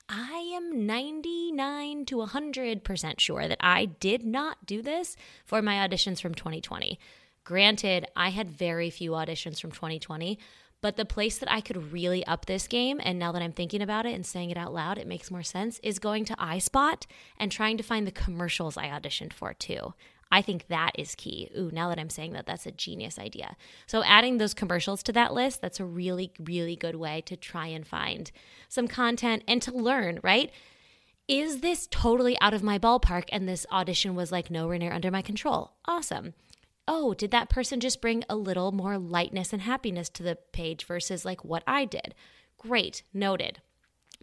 I 0.08 0.52
am 0.56 0.86
99 0.86 2.06
to 2.06 2.16
100% 2.18 3.20
sure 3.20 3.48
that 3.48 3.60
I 3.60 3.86
did 3.86 4.24
not 4.24 4.66
do 4.66 4.82
this 4.82 5.16
for 5.46 5.62
my 5.62 5.88
auditions 5.88 6.22
from 6.22 6.34
2020. 6.34 7.00
Granted, 7.44 8.08
I 8.16 8.30
had 8.30 8.50
very 8.50 8.90
few 8.90 9.12
auditions 9.12 9.60
from 9.60 9.72
2020, 9.72 10.38
but 10.82 10.96
the 10.96 11.06
place 11.06 11.38
that 11.38 11.52
I 11.52 11.62
could 11.62 11.92
really 11.92 12.26
up 12.26 12.46
this 12.46 12.68
game, 12.68 13.00
and 13.04 13.20
now 13.20 13.32
that 13.32 13.42
I'm 13.42 13.52
thinking 13.52 13.82
about 13.82 14.06
it 14.06 14.14
and 14.14 14.26
saying 14.26 14.50
it 14.50 14.58
out 14.58 14.74
loud, 14.74 14.98
it 14.98 15.08
makes 15.08 15.32
more 15.32 15.44
sense, 15.44 15.80
is 15.84 16.00
going 16.00 16.26
to 16.26 16.36
iSpot 16.36 17.06
and 17.38 17.52
trying 17.52 17.78
to 17.78 17.84
find 17.84 18.08
the 18.08 18.12
commercials 18.12 18.78
I 18.78 18.88
auditioned 18.88 19.34
for 19.34 19.54
too. 19.54 19.94
I 20.32 20.42
think 20.42 20.68
that 20.68 20.92
is 20.96 21.16
key. 21.16 21.50
Ooh, 21.58 21.72
now 21.74 21.90
that 21.90 22.00
I'm 22.00 22.10
saying 22.10 22.34
that, 22.34 22.46
that's 22.46 22.68
a 22.68 22.72
genius 22.72 23.18
idea. 23.18 23.58
So, 23.88 24.04
adding 24.04 24.38
those 24.38 24.54
commercials 24.54 25.02
to 25.04 25.14
that 25.14 25.34
list, 25.34 25.60
that's 25.60 25.80
a 25.80 25.86
really, 25.86 26.32
really 26.40 26.76
good 26.76 26.96
way 26.96 27.22
to 27.22 27.36
try 27.36 27.68
and 27.68 27.86
find 27.86 28.32
some 28.68 28.88
content 28.88 29.44
and 29.48 29.62
to 29.64 29.76
learn, 29.76 30.20
right? 30.24 30.52
Is 31.28 31.62
this 31.62 31.88
totally 31.90 32.40
out 32.42 32.54
of 32.54 32.64
my 32.64 32.78
ballpark 32.78 33.26
and 33.32 33.48
this 33.48 33.66
audition 33.72 34.16
was 34.16 34.32
like 34.32 34.52
nowhere 34.52 34.78
near 34.78 34.94
under 34.94 35.12
my 35.12 35.22
control? 35.22 35.74
Awesome 35.86 36.34
oh, 36.90 37.14
did 37.14 37.30
that 37.30 37.50
person 37.50 37.80
just 37.80 38.02
bring 38.02 38.24
a 38.28 38.36
little 38.36 38.72
more 38.72 38.98
lightness 38.98 39.54
and 39.54 39.62
happiness 39.62 40.10
to 40.10 40.24
the 40.24 40.40
page 40.52 40.86
versus 40.86 41.24
like 41.24 41.46
what 41.46 41.64
I 41.68 41.86
did? 41.86 42.16
Great, 42.58 43.04
noted. 43.14 43.62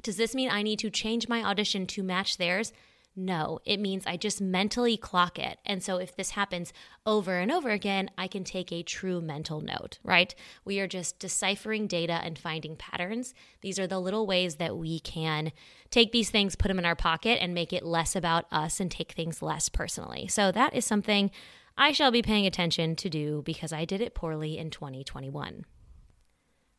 Does 0.02 0.16
this 0.16 0.34
mean 0.34 0.50
I 0.50 0.62
need 0.62 0.80
to 0.80 0.90
change 0.90 1.28
my 1.28 1.44
audition 1.44 1.86
to 1.86 2.02
match 2.02 2.36
theirs? 2.36 2.72
No, 3.18 3.60
it 3.64 3.78
means 3.78 4.04
I 4.04 4.18
just 4.18 4.42
mentally 4.42 4.98
clock 4.98 5.38
it. 5.38 5.58
And 5.64 5.82
so 5.82 5.96
if 5.96 6.14
this 6.16 6.32
happens 6.32 6.72
over 7.06 7.38
and 7.38 7.50
over 7.50 7.70
again, 7.70 8.10
I 8.18 8.26
can 8.26 8.44
take 8.44 8.70
a 8.70 8.82
true 8.82 9.22
mental 9.22 9.62
note, 9.62 10.00
right? 10.02 10.34
We 10.66 10.80
are 10.80 10.88
just 10.88 11.18
deciphering 11.18 11.86
data 11.86 12.20
and 12.22 12.38
finding 12.38 12.76
patterns. 12.76 13.32
These 13.62 13.78
are 13.78 13.86
the 13.86 14.00
little 14.00 14.26
ways 14.26 14.56
that 14.56 14.76
we 14.76 14.98
can 15.00 15.52
take 15.88 16.12
these 16.12 16.28
things, 16.28 16.56
put 16.56 16.68
them 16.68 16.80
in 16.80 16.84
our 16.84 16.96
pocket, 16.96 17.38
and 17.40 17.54
make 17.54 17.72
it 17.72 17.86
less 17.86 18.16
about 18.16 18.44
us 18.50 18.80
and 18.80 18.90
take 18.90 19.12
things 19.12 19.40
less 19.40 19.70
personally. 19.70 20.26
So 20.26 20.52
that 20.52 20.74
is 20.74 20.84
something 20.84 21.30
I 21.78 21.92
shall 21.92 22.10
be 22.10 22.22
paying 22.22 22.46
attention 22.46 22.96
to 22.96 23.10
do 23.10 23.42
because 23.44 23.72
I 23.72 23.84
did 23.84 24.00
it 24.00 24.14
poorly 24.14 24.56
in 24.56 24.70
2021. 24.70 25.64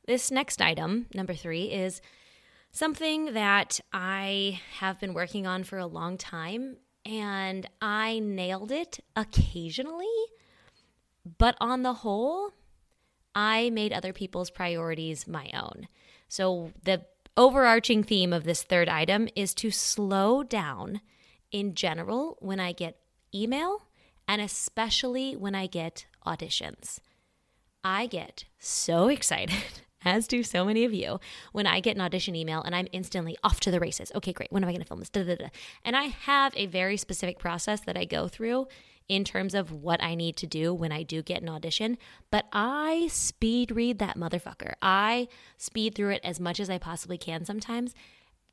This 0.07 0.31
next 0.31 0.61
item, 0.61 1.07
number 1.13 1.33
three, 1.33 1.65
is 1.65 2.01
something 2.71 3.33
that 3.33 3.79
I 3.93 4.61
have 4.79 4.99
been 4.99 5.13
working 5.13 5.45
on 5.45 5.63
for 5.63 5.77
a 5.77 5.85
long 5.85 6.17
time 6.17 6.77
and 7.05 7.67
I 7.81 8.19
nailed 8.19 8.71
it 8.71 8.99
occasionally, 9.15 10.05
but 11.37 11.55
on 11.61 11.83
the 11.83 11.93
whole, 11.93 12.51
I 13.35 13.69
made 13.69 13.93
other 13.93 14.13
people's 14.13 14.49
priorities 14.49 15.27
my 15.27 15.49
own. 15.53 15.87
So 16.27 16.71
the 16.83 17.05
overarching 17.37 18.03
theme 18.03 18.33
of 18.33 18.43
this 18.43 18.63
third 18.63 18.89
item 18.89 19.27
is 19.35 19.53
to 19.55 19.71
slow 19.71 20.43
down 20.43 21.01
in 21.51 21.75
general 21.75 22.37
when 22.39 22.59
I 22.59 22.71
get 22.71 22.97
email 23.33 23.86
and 24.27 24.41
especially 24.41 25.35
when 25.35 25.55
I 25.55 25.67
get 25.67 26.05
auditions. 26.25 26.99
I 27.83 28.07
get 28.07 28.45
so 28.59 29.07
excited, 29.07 29.55
as 30.05 30.27
do 30.27 30.43
so 30.43 30.65
many 30.65 30.83
of 30.83 30.93
you, 30.93 31.19
when 31.53 31.65
I 31.65 31.79
get 31.79 31.95
an 31.95 32.01
audition 32.01 32.35
email 32.35 32.61
and 32.61 32.75
I'm 32.75 32.87
instantly 32.91 33.37
off 33.43 33.59
to 33.61 33.71
the 33.71 33.79
races. 33.79 34.11
Okay, 34.13 34.33
great. 34.33 34.51
When 34.51 34.63
am 34.63 34.69
I 34.69 34.73
going 34.73 34.81
to 34.81 34.87
film 34.87 34.99
this? 34.99 35.09
Da, 35.09 35.23
da, 35.23 35.35
da. 35.35 35.47
And 35.85 35.95
I 35.95 36.03
have 36.03 36.53
a 36.55 36.65
very 36.65 36.97
specific 36.97 37.39
process 37.39 37.81
that 37.81 37.97
I 37.97 38.05
go 38.05 38.27
through 38.27 38.67
in 39.07 39.23
terms 39.23 39.55
of 39.55 39.71
what 39.71 40.03
I 40.03 40.15
need 40.15 40.35
to 40.37 40.47
do 40.47 40.73
when 40.73 40.91
I 40.91 41.03
do 41.03 41.21
get 41.21 41.41
an 41.41 41.47
audition, 41.47 41.97
but 42.29 42.45
I 42.51 43.07
speed 43.09 43.71
read 43.71 43.99
that 43.99 44.17
motherfucker. 44.17 44.73
I 44.81 45.29
speed 45.57 45.95
through 45.95 46.09
it 46.09 46.21
as 46.25 46.39
much 46.39 46.59
as 46.59 46.69
I 46.69 46.77
possibly 46.77 47.17
can 47.17 47.45
sometimes. 47.45 47.95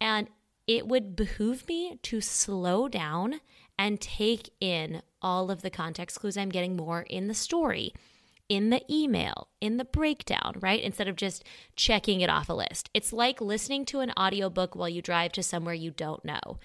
And 0.00 0.28
it 0.66 0.86
would 0.86 1.16
behoove 1.16 1.66
me 1.68 1.98
to 2.02 2.20
slow 2.20 2.88
down 2.88 3.40
and 3.78 4.00
take 4.00 4.50
in 4.60 5.02
all 5.24 5.50
of 5.50 5.62
the 5.62 5.70
context 5.70 6.20
clues 6.20 6.36
I'm 6.36 6.50
getting 6.50 6.76
more 6.76 7.02
in 7.02 7.26
the 7.26 7.34
story. 7.34 7.92
in 8.48 8.70
the 8.70 8.82
email, 8.92 9.48
in 9.60 9.78
the 9.78 9.84
breakdown, 9.84 10.54
right? 10.60 10.82
Instead 10.82 11.08
of 11.08 11.16
just 11.16 11.44
checking 11.76 12.20
it 12.20 12.30
off 12.30 12.48
a 12.48 12.52
list. 12.52 12.90
It's 12.92 13.12
like 13.12 13.40
listening 13.40 13.84
to 13.86 14.00
an 14.00 14.12
audiobook 14.18 14.76
while 14.76 14.88
you 14.88 15.00
drive 15.00 15.32
to 15.32 15.42
somewhere 15.42 15.74
you 15.74 15.90
don't 15.90 16.24
know. 16.24 16.58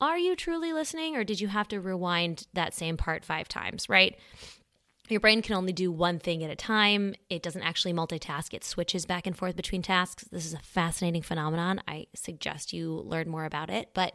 Are 0.00 0.18
you 0.18 0.36
truly 0.36 0.72
listening 0.72 1.16
or 1.16 1.24
did 1.24 1.40
you 1.40 1.48
have 1.48 1.68
to 1.68 1.80
rewind 1.80 2.46
that 2.52 2.74
same 2.74 2.96
part 2.96 3.24
5 3.24 3.48
times, 3.48 3.88
right? 3.88 4.16
Your 5.08 5.20
brain 5.20 5.42
can 5.42 5.56
only 5.56 5.72
do 5.72 5.92
one 5.92 6.18
thing 6.18 6.42
at 6.42 6.50
a 6.50 6.56
time. 6.56 7.14
It 7.28 7.42
doesn't 7.42 7.62
actually 7.62 7.92
multitask, 7.92 8.54
it 8.54 8.64
switches 8.64 9.04
back 9.04 9.26
and 9.26 9.36
forth 9.36 9.56
between 9.56 9.82
tasks. 9.82 10.24
This 10.30 10.46
is 10.46 10.54
a 10.54 10.58
fascinating 10.58 11.22
phenomenon. 11.22 11.80
I 11.86 12.06
suggest 12.14 12.72
you 12.72 13.02
learn 13.04 13.28
more 13.28 13.44
about 13.44 13.70
it, 13.70 13.90
but 13.92 14.14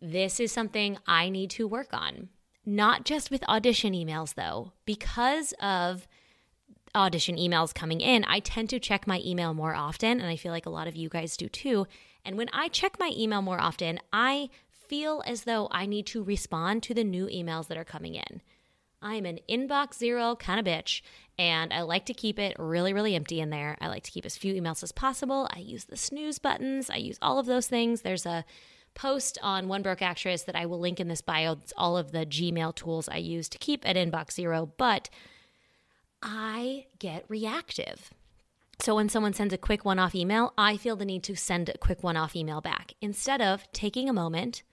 this 0.00 0.40
is 0.40 0.52
something 0.52 0.98
I 1.06 1.28
need 1.28 1.50
to 1.50 1.66
work 1.66 1.88
on. 1.92 2.28
Not 2.70 3.06
just 3.06 3.30
with 3.30 3.48
audition 3.48 3.94
emails, 3.94 4.34
though, 4.34 4.72
because 4.84 5.54
of 5.58 6.06
audition 6.94 7.36
emails 7.36 7.72
coming 7.72 8.02
in, 8.02 8.26
I 8.28 8.40
tend 8.40 8.68
to 8.68 8.78
check 8.78 9.06
my 9.06 9.22
email 9.24 9.54
more 9.54 9.74
often, 9.74 10.20
and 10.20 10.28
I 10.28 10.36
feel 10.36 10.52
like 10.52 10.66
a 10.66 10.70
lot 10.70 10.86
of 10.86 10.94
you 10.94 11.08
guys 11.08 11.38
do 11.38 11.48
too. 11.48 11.86
And 12.26 12.36
when 12.36 12.50
I 12.52 12.68
check 12.68 12.98
my 13.00 13.10
email 13.16 13.40
more 13.40 13.58
often, 13.58 13.98
I 14.12 14.50
feel 14.70 15.22
as 15.26 15.44
though 15.44 15.68
I 15.70 15.86
need 15.86 16.04
to 16.08 16.22
respond 16.22 16.82
to 16.82 16.92
the 16.92 17.04
new 17.04 17.26
emails 17.28 17.68
that 17.68 17.78
are 17.78 17.84
coming 17.84 18.16
in. 18.16 18.42
I'm 19.00 19.24
an 19.24 19.38
inbox 19.48 19.94
zero 19.94 20.36
kind 20.36 20.60
of 20.60 20.66
bitch, 20.66 21.00
and 21.38 21.72
I 21.72 21.80
like 21.80 22.04
to 22.04 22.12
keep 22.12 22.38
it 22.38 22.54
really, 22.58 22.92
really 22.92 23.14
empty 23.14 23.40
in 23.40 23.48
there. 23.48 23.78
I 23.80 23.88
like 23.88 24.02
to 24.02 24.10
keep 24.10 24.26
as 24.26 24.36
few 24.36 24.52
emails 24.52 24.82
as 24.82 24.92
possible. 24.92 25.48
I 25.56 25.60
use 25.60 25.84
the 25.84 25.96
snooze 25.96 26.38
buttons, 26.38 26.90
I 26.90 26.96
use 26.96 27.18
all 27.22 27.38
of 27.38 27.46
those 27.46 27.66
things. 27.66 28.02
There's 28.02 28.26
a 28.26 28.44
post 28.98 29.38
on 29.42 29.68
One 29.68 29.82
Broke 29.82 30.02
Actress 30.02 30.42
that 30.42 30.56
I 30.56 30.66
will 30.66 30.80
link 30.80 30.98
in 30.98 31.06
this 31.08 31.20
bio. 31.20 31.52
It's 31.52 31.72
all 31.76 31.96
of 31.96 32.10
the 32.10 32.26
Gmail 32.26 32.74
tools 32.74 33.08
I 33.08 33.18
use 33.18 33.48
to 33.50 33.58
keep 33.58 33.88
at 33.88 33.96
inbox 33.96 34.32
zero, 34.32 34.72
but 34.76 35.08
I 36.20 36.86
get 36.98 37.24
reactive. 37.28 38.10
So 38.80 38.96
when 38.96 39.08
someone 39.08 39.32
sends 39.32 39.54
a 39.54 39.58
quick 39.58 39.84
one 39.84 40.00
off 40.00 40.16
email, 40.16 40.52
I 40.58 40.76
feel 40.76 40.96
the 40.96 41.04
need 41.04 41.22
to 41.24 41.36
send 41.36 41.68
a 41.68 41.78
quick 41.78 42.02
one 42.02 42.16
off 42.16 42.34
email 42.34 42.60
back 42.60 42.94
instead 43.00 43.40
of 43.40 43.70
taking 43.72 44.08
a 44.08 44.12
moment, 44.12 44.64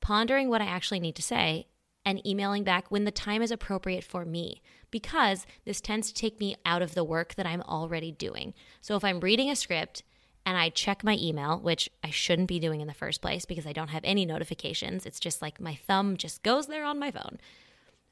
pondering 0.00 0.48
what 0.48 0.60
I 0.60 0.66
actually 0.66 1.00
need 1.00 1.14
to 1.16 1.22
say, 1.22 1.68
and 2.04 2.24
emailing 2.26 2.64
back 2.64 2.90
when 2.90 3.04
the 3.04 3.12
time 3.12 3.42
is 3.42 3.52
appropriate 3.52 4.02
for 4.02 4.24
me 4.24 4.60
because 4.90 5.46
this 5.64 5.80
tends 5.80 6.08
to 6.08 6.14
take 6.14 6.40
me 6.40 6.56
out 6.66 6.82
of 6.82 6.94
the 6.94 7.04
work 7.04 7.36
that 7.36 7.46
I'm 7.46 7.62
already 7.62 8.10
doing. 8.10 8.54
So 8.80 8.96
if 8.96 9.04
I'm 9.04 9.20
reading 9.20 9.50
a 9.50 9.56
script 9.56 10.02
and 10.44 10.56
I 10.56 10.70
check 10.70 11.04
my 11.04 11.16
email, 11.20 11.58
which 11.58 11.88
I 12.02 12.10
shouldn't 12.10 12.48
be 12.48 12.58
doing 12.58 12.80
in 12.80 12.88
the 12.88 12.94
first 12.94 13.20
place 13.20 13.44
because 13.44 13.66
I 13.66 13.72
don't 13.72 13.90
have 13.90 14.04
any 14.04 14.24
notifications, 14.24 15.06
it's 15.06 15.20
just 15.20 15.42
like 15.42 15.60
my 15.60 15.74
thumb 15.74 16.16
just 16.16 16.42
goes 16.42 16.66
there 16.66 16.84
on 16.84 16.98
my 16.98 17.10
phone. 17.10 17.38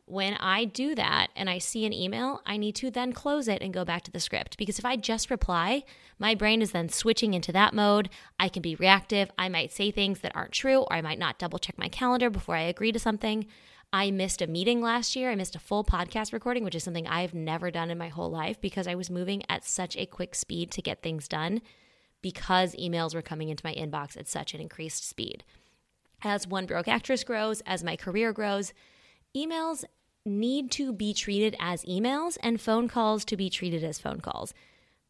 When 0.06 0.34
I 0.34 0.64
do 0.64 0.96
that 0.96 1.28
and 1.36 1.48
I 1.48 1.58
see 1.58 1.86
an 1.86 1.92
email, 1.92 2.42
I 2.44 2.56
need 2.56 2.74
to 2.76 2.90
then 2.90 3.12
close 3.12 3.46
it 3.46 3.62
and 3.62 3.72
go 3.72 3.84
back 3.84 4.02
to 4.02 4.10
the 4.10 4.18
script 4.18 4.58
because 4.58 4.78
if 4.78 4.84
I 4.84 4.96
just 4.96 5.30
reply, 5.30 5.84
my 6.18 6.34
brain 6.34 6.62
is 6.62 6.72
then 6.72 6.88
switching 6.88 7.32
into 7.32 7.52
that 7.52 7.74
mode. 7.74 8.10
I 8.38 8.48
can 8.48 8.60
be 8.60 8.74
reactive. 8.74 9.30
I 9.38 9.48
might 9.48 9.70
say 9.72 9.92
things 9.92 10.18
that 10.20 10.34
aren't 10.34 10.50
true, 10.50 10.80
or 10.80 10.94
I 10.94 11.00
might 11.00 11.20
not 11.20 11.38
double 11.38 11.60
check 11.60 11.78
my 11.78 11.88
calendar 11.88 12.28
before 12.28 12.56
I 12.56 12.62
agree 12.62 12.90
to 12.90 12.98
something. 12.98 13.46
I 13.92 14.10
missed 14.10 14.42
a 14.42 14.48
meeting 14.48 14.80
last 14.80 15.14
year. 15.14 15.30
I 15.30 15.36
missed 15.36 15.54
a 15.54 15.60
full 15.60 15.84
podcast 15.84 16.32
recording, 16.32 16.64
which 16.64 16.74
is 16.74 16.82
something 16.82 17.06
I've 17.06 17.34
never 17.34 17.70
done 17.70 17.90
in 17.90 17.98
my 17.98 18.08
whole 18.08 18.30
life 18.30 18.60
because 18.60 18.88
I 18.88 18.96
was 18.96 19.10
moving 19.10 19.44
at 19.48 19.64
such 19.64 19.96
a 19.96 20.06
quick 20.06 20.34
speed 20.34 20.72
to 20.72 20.82
get 20.82 21.02
things 21.02 21.28
done 21.28 21.60
because 22.22 22.74
emails 22.76 23.14
were 23.14 23.22
coming 23.22 23.48
into 23.48 23.64
my 23.64 23.74
inbox 23.74 24.16
at 24.16 24.28
such 24.28 24.54
an 24.54 24.60
increased 24.60 25.08
speed. 25.08 25.44
As 26.22 26.46
One 26.46 26.66
Broke 26.66 26.88
Actress 26.88 27.24
grows, 27.24 27.62
as 27.62 27.82
my 27.82 27.96
career 27.96 28.32
grows, 28.32 28.72
emails 29.34 29.84
need 30.26 30.70
to 30.72 30.92
be 30.92 31.14
treated 31.14 31.56
as 31.58 31.84
emails 31.84 32.36
and 32.42 32.60
phone 32.60 32.88
calls 32.88 33.24
to 33.24 33.36
be 33.36 33.48
treated 33.48 33.82
as 33.82 33.98
phone 33.98 34.20
calls. 34.20 34.52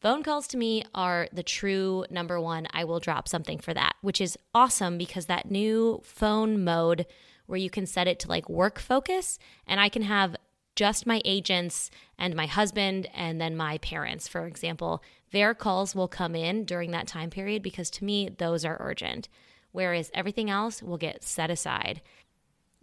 Phone 0.01 0.23
calls 0.23 0.47
to 0.49 0.57
me 0.57 0.85
are 0.95 1.29
the 1.33 1.43
true 1.43 2.05
number 2.11 2.41
one. 2.41 2.67
I 2.73 2.85
will 2.85 3.01
drop 3.01 3.29
something 3.29 3.59
for 3.59 3.75
that, 3.75 3.97
which 4.01 4.21
is 4.21 4.39
awesome 4.55 4.97
because 4.97 5.27
that 5.27 5.51
new 5.51 6.01
phone 6.05 6.65
mode 6.65 7.07
where 7.47 7.59
you 7.59 7.69
can 7.69 7.85
set 7.85 8.07
it 8.07 8.19
to 8.21 8.29
like 8.29 8.49
work 8.49 8.79
focus 8.79 9.39
and 9.67 9.81
I 9.81 9.89
can 9.89 10.03
have 10.03 10.37
just 10.77 11.07
my 11.07 11.21
agents 11.25 11.91
and 12.17 12.35
my 12.35 12.47
husband 12.47 13.09
and 13.13 13.41
then 13.41 13.57
my 13.57 13.77
parents, 13.79 14.29
for 14.29 14.47
example, 14.47 15.03
their 15.33 15.55
calls 15.55 15.95
will 15.95 16.09
come 16.09 16.35
in 16.35 16.65
during 16.65 16.91
that 16.91 17.07
time 17.07 17.31
period 17.31 17.63
because 17.63 17.91
to 17.91 18.05
me, 18.05 18.29
those 18.29 18.65
are 18.65 18.77
urgent, 18.81 19.29
whereas 19.73 20.11
everything 20.15 20.51
else 20.51 20.83
will 20.83 20.99
get 20.99 21.23
set 21.23 21.51
aside. 21.51 22.01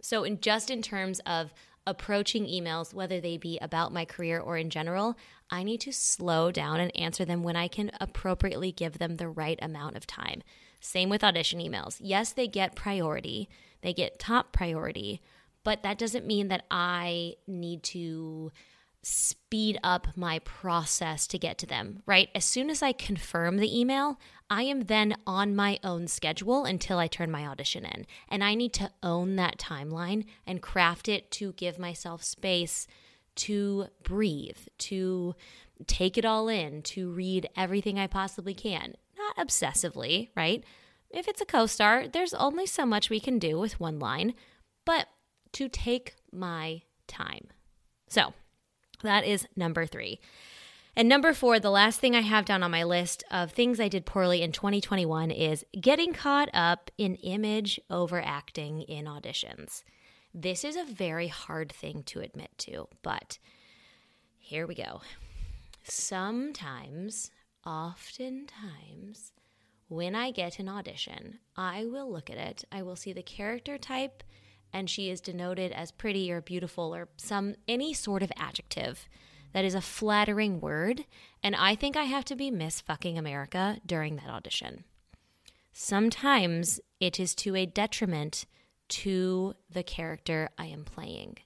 So, 0.00 0.24
in 0.24 0.40
just 0.40 0.70
in 0.70 0.80
terms 0.80 1.20
of 1.26 1.52
approaching 1.86 2.44
emails, 2.44 2.92
whether 2.92 3.20
they 3.20 3.36
be 3.36 3.58
about 3.60 3.92
my 3.92 4.04
career 4.04 4.38
or 4.38 4.56
in 4.56 4.70
general, 4.70 5.16
I 5.50 5.62
need 5.62 5.80
to 5.82 5.92
slow 5.92 6.52
down 6.52 6.80
and 6.80 6.94
answer 6.96 7.24
them 7.24 7.42
when 7.42 7.56
I 7.56 7.68
can 7.68 7.90
appropriately 8.00 8.72
give 8.72 8.98
them 8.98 9.16
the 9.16 9.28
right 9.28 9.58
amount 9.62 9.96
of 9.96 10.06
time. 10.06 10.42
Same 10.80 11.08
with 11.08 11.24
audition 11.24 11.60
emails. 11.60 11.96
Yes, 12.00 12.32
they 12.32 12.46
get 12.46 12.76
priority, 12.76 13.48
they 13.80 13.92
get 13.92 14.18
top 14.18 14.52
priority, 14.52 15.22
but 15.64 15.82
that 15.82 15.98
doesn't 15.98 16.26
mean 16.26 16.48
that 16.48 16.64
I 16.70 17.34
need 17.46 17.82
to 17.84 18.52
speed 19.02 19.78
up 19.82 20.08
my 20.16 20.40
process 20.40 21.26
to 21.28 21.38
get 21.38 21.58
to 21.58 21.66
them, 21.66 22.02
right? 22.06 22.28
As 22.34 22.44
soon 22.44 22.68
as 22.70 22.82
I 22.82 22.92
confirm 22.92 23.56
the 23.56 23.78
email, 23.78 24.18
I 24.50 24.62
am 24.62 24.82
then 24.82 25.16
on 25.26 25.54
my 25.54 25.78
own 25.84 26.08
schedule 26.08 26.64
until 26.64 26.98
I 26.98 27.06
turn 27.06 27.30
my 27.30 27.46
audition 27.46 27.84
in. 27.84 28.06
And 28.28 28.42
I 28.42 28.54
need 28.54 28.72
to 28.74 28.90
own 29.02 29.36
that 29.36 29.58
timeline 29.58 30.24
and 30.46 30.62
craft 30.62 31.08
it 31.08 31.30
to 31.32 31.52
give 31.52 31.78
myself 31.78 32.22
space 32.24 32.86
to 33.36 33.86
breathe, 34.02 34.58
to 34.78 35.34
take 35.86 36.18
it 36.18 36.24
all 36.24 36.48
in, 36.48 36.82
to 36.82 37.10
read 37.10 37.48
everything 37.56 37.98
I 37.98 38.08
possibly 38.08 38.54
can. 38.54 38.94
Not 39.16 39.36
obsessively, 39.36 40.30
right? 40.36 40.64
If 41.10 41.28
it's 41.28 41.40
a 41.40 41.46
co 41.46 41.66
star, 41.66 42.08
there's 42.08 42.34
only 42.34 42.66
so 42.66 42.84
much 42.84 43.10
we 43.10 43.20
can 43.20 43.38
do 43.38 43.58
with 43.58 43.80
one 43.80 43.98
line, 43.98 44.34
but 44.84 45.06
to 45.52 45.68
take 45.68 46.16
my 46.32 46.82
time. 47.06 47.48
So, 48.08 48.34
that 49.02 49.24
is 49.24 49.46
number 49.56 49.86
three. 49.86 50.20
And 50.96 51.08
number 51.08 51.32
four, 51.32 51.60
the 51.60 51.70
last 51.70 52.00
thing 52.00 52.16
I 52.16 52.22
have 52.22 52.44
down 52.44 52.64
on 52.64 52.72
my 52.72 52.82
list 52.82 53.22
of 53.30 53.52
things 53.52 53.78
I 53.78 53.88
did 53.88 54.04
poorly 54.04 54.42
in 54.42 54.50
2021 54.50 55.30
is 55.30 55.64
getting 55.80 56.12
caught 56.12 56.48
up 56.52 56.90
in 56.98 57.14
image 57.16 57.78
overacting 57.88 58.82
in 58.82 59.04
auditions. 59.04 59.84
This 60.34 60.64
is 60.64 60.74
a 60.74 60.84
very 60.84 61.28
hard 61.28 61.70
thing 61.70 62.02
to 62.06 62.20
admit 62.20 62.50
to, 62.58 62.88
but 63.02 63.38
here 64.36 64.66
we 64.66 64.74
go. 64.74 65.02
Sometimes, 65.84 67.30
oftentimes, 67.64 69.32
when 69.88 70.14
I 70.14 70.32
get 70.32 70.58
an 70.58 70.68
audition, 70.68 71.38
I 71.56 71.86
will 71.86 72.10
look 72.10 72.28
at 72.28 72.38
it, 72.38 72.64
I 72.72 72.82
will 72.82 72.96
see 72.96 73.12
the 73.12 73.22
character 73.22 73.78
type 73.78 74.22
and 74.72 74.88
she 74.88 75.10
is 75.10 75.20
denoted 75.20 75.72
as 75.72 75.90
pretty 75.90 76.30
or 76.30 76.40
beautiful 76.40 76.94
or 76.94 77.08
some 77.16 77.54
any 77.66 77.94
sort 77.94 78.22
of 78.22 78.32
adjective 78.36 79.08
that 79.52 79.64
is 79.64 79.74
a 79.74 79.80
flattering 79.80 80.60
word, 80.60 81.04
and 81.42 81.56
I 81.56 81.74
think 81.74 81.96
I 81.96 82.04
have 82.04 82.24
to 82.26 82.36
be 82.36 82.50
Miss 82.50 82.80
fucking 82.80 83.18
America 83.18 83.78
during 83.86 84.16
that 84.16 84.28
audition. 84.28 84.84
Sometimes 85.72 86.80
it 87.00 87.20
is 87.20 87.34
to 87.36 87.54
a 87.54 87.66
detriment 87.66 88.46
to 88.88 89.54
the 89.70 89.82
character 89.82 90.50
I 90.58 90.66
am 90.66 90.84
playing. 90.84 91.38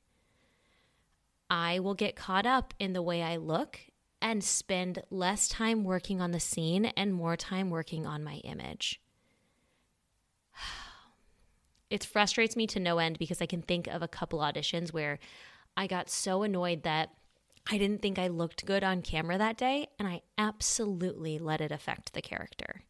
I 1.51 1.81
will 1.81 1.95
get 1.95 2.17
caught 2.17 2.47
up 2.47 2.73
in 2.79 2.93
the 2.93 3.03
way 3.03 3.23
I 3.23 3.37
look 3.37 3.79
and 4.23 4.43
spend 4.43 5.03
less 5.11 5.49
time 5.49 5.85
working 5.85 6.21
on 6.21 6.31
the 6.31 6.41
scene 6.41 6.87
and 6.87 7.13
more 7.13 7.37
time 7.37 7.69
working 7.69 8.07
on 8.07 8.25
my 8.25 8.37
image 8.37 9.02
it 11.93 12.05
frustrates 12.05 12.57
me 12.57 12.67
to 12.69 12.81
no 12.81 12.97
end 12.97 13.19
because 13.19 13.43
I 13.43 13.47
can 13.47 13.61
think 13.61 13.87
of 13.87 14.01
a 14.01 14.09
couple 14.09 14.39
auditions 14.39 14.95
where 14.95 15.19
I 15.77 15.87
got 15.87 16.09
so 16.09 16.43
annoyed 16.43 16.85
that 16.85 17.11
I 17.71 17.77
didn't 17.77 18.01
think 18.01 18.19
I 18.19 18.29
looked 18.29 18.65
good 18.65 18.83
on 18.83 19.03
camera 19.03 19.37
that 19.37 19.59
day, 19.59 19.89
and 19.99 20.09
I 20.09 20.23
absolutely 20.39 21.39
let 21.39 21.61
it 21.61 21.71
affect 21.71 22.15
the 22.15 22.23
character. 22.23 22.85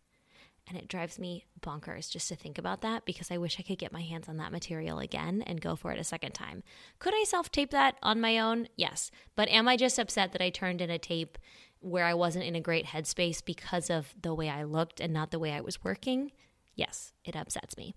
And 0.68 0.78
it 0.78 0.86
drives 0.86 1.18
me 1.18 1.46
bonkers 1.60 2.08
just 2.12 2.28
to 2.28 2.36
think 2.36 2.58
about 2.58 2.80
that 2.82 3.04
because 3.04 3.32
I 3.32 3.38
wish 3.38 3.58
I 3.58 3.64
could 3.64 3.78
get 3.78 3.92
my 3.92 4.02
hands 4.02 4.28
on 4.28 4.36
that 4.36 4.52
material 4.52 5.00
again 5.00 5.42
and 5.48 5.60
go 5.60 5.74
for 5.74 5.90
it 5.90 5.98
a 5.98 6.04
second 6.04 6.32
time. 6.32 6.62
Could 7.00 7.12
I 7.12 7.24
self 7.26 7.50
tape 7.50 7.72
that 7.72 7.96
on 8.04 8.20
my 8.20 8.38
own? 8.38 8.68
Yes. 8.76 9.10
But 9.34 9.48
am 9.48 9.66
I 9.66 9.76
just 9.76 9.98
upset 9.98 10.30
that 10.30 10.40
I 10.40 10.50
turned 10.50 10.80
in 10.80 10.90
a 10.90 10.98
tape 10.98 11.38
where 11.80 12.04
I 12.04 12.14
wasn't 12.14 12.44
in 12.44 12.54
a 12.54 12.60
great 12.60 12.86
headspace 12.86 13.44
because 13.44 13.90
of 13.90 14.14
the 14.22 14.32
way 14.32 14.48
I 14.48 14.62
looked 14.62 15.00
and 15.00 15.12
not 15.12 15.32
the 15.32 15.40
way 15.40 15.50
I 15.50 15.60
was 15.60 15.82
working? 15.82 16.30
Yes, 16.76 17.12
it 17.24 17.34
upsets 17.34 17.76
me. 17.76 17.96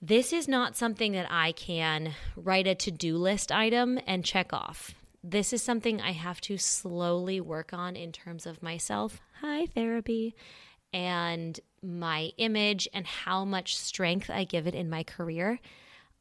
This 0.00 0.32
is 0.32 0.46
not 0.46 0.76
something 0.76 1.12
that 1.12 1.26
I 1.28 1.52
can 1.52 2.14
write 2.36 2.68
a 2.68 2.74
to 2.76 2.90
do 2.90 3.16
list 3.16 3.50
item 3.50 3.98
and 4.06 4.24
check 4.24 4.52
off. 4.52 4.94
This 5.24 5.52
is 5.52 5.60
something 5.60 6.00
I 6.00 6.12
have 6.12 6.40
to 6.42 6.56
slowly 6.56 7.40
work 7.40 7.72
on 7.72 7.96
in 7.96 8.12
terms 8.12 8.46
of 8.46 8.62
myself. 8.62 9.20
Hi, 9.40 9.66
therapy. 9.66 10.36
And 10.92 11.58
my 11.82 12.30
image 12.38 12.88
and 12.94 13.06
how 13.06 13.44
much 13.44 13.76
strength 13.76 14.30
I 14.30 14.44
give 14.44 14.68
it 14.68 14.74
in 14.74 14.88
my 14.88 15.02
career. 15.02 15.58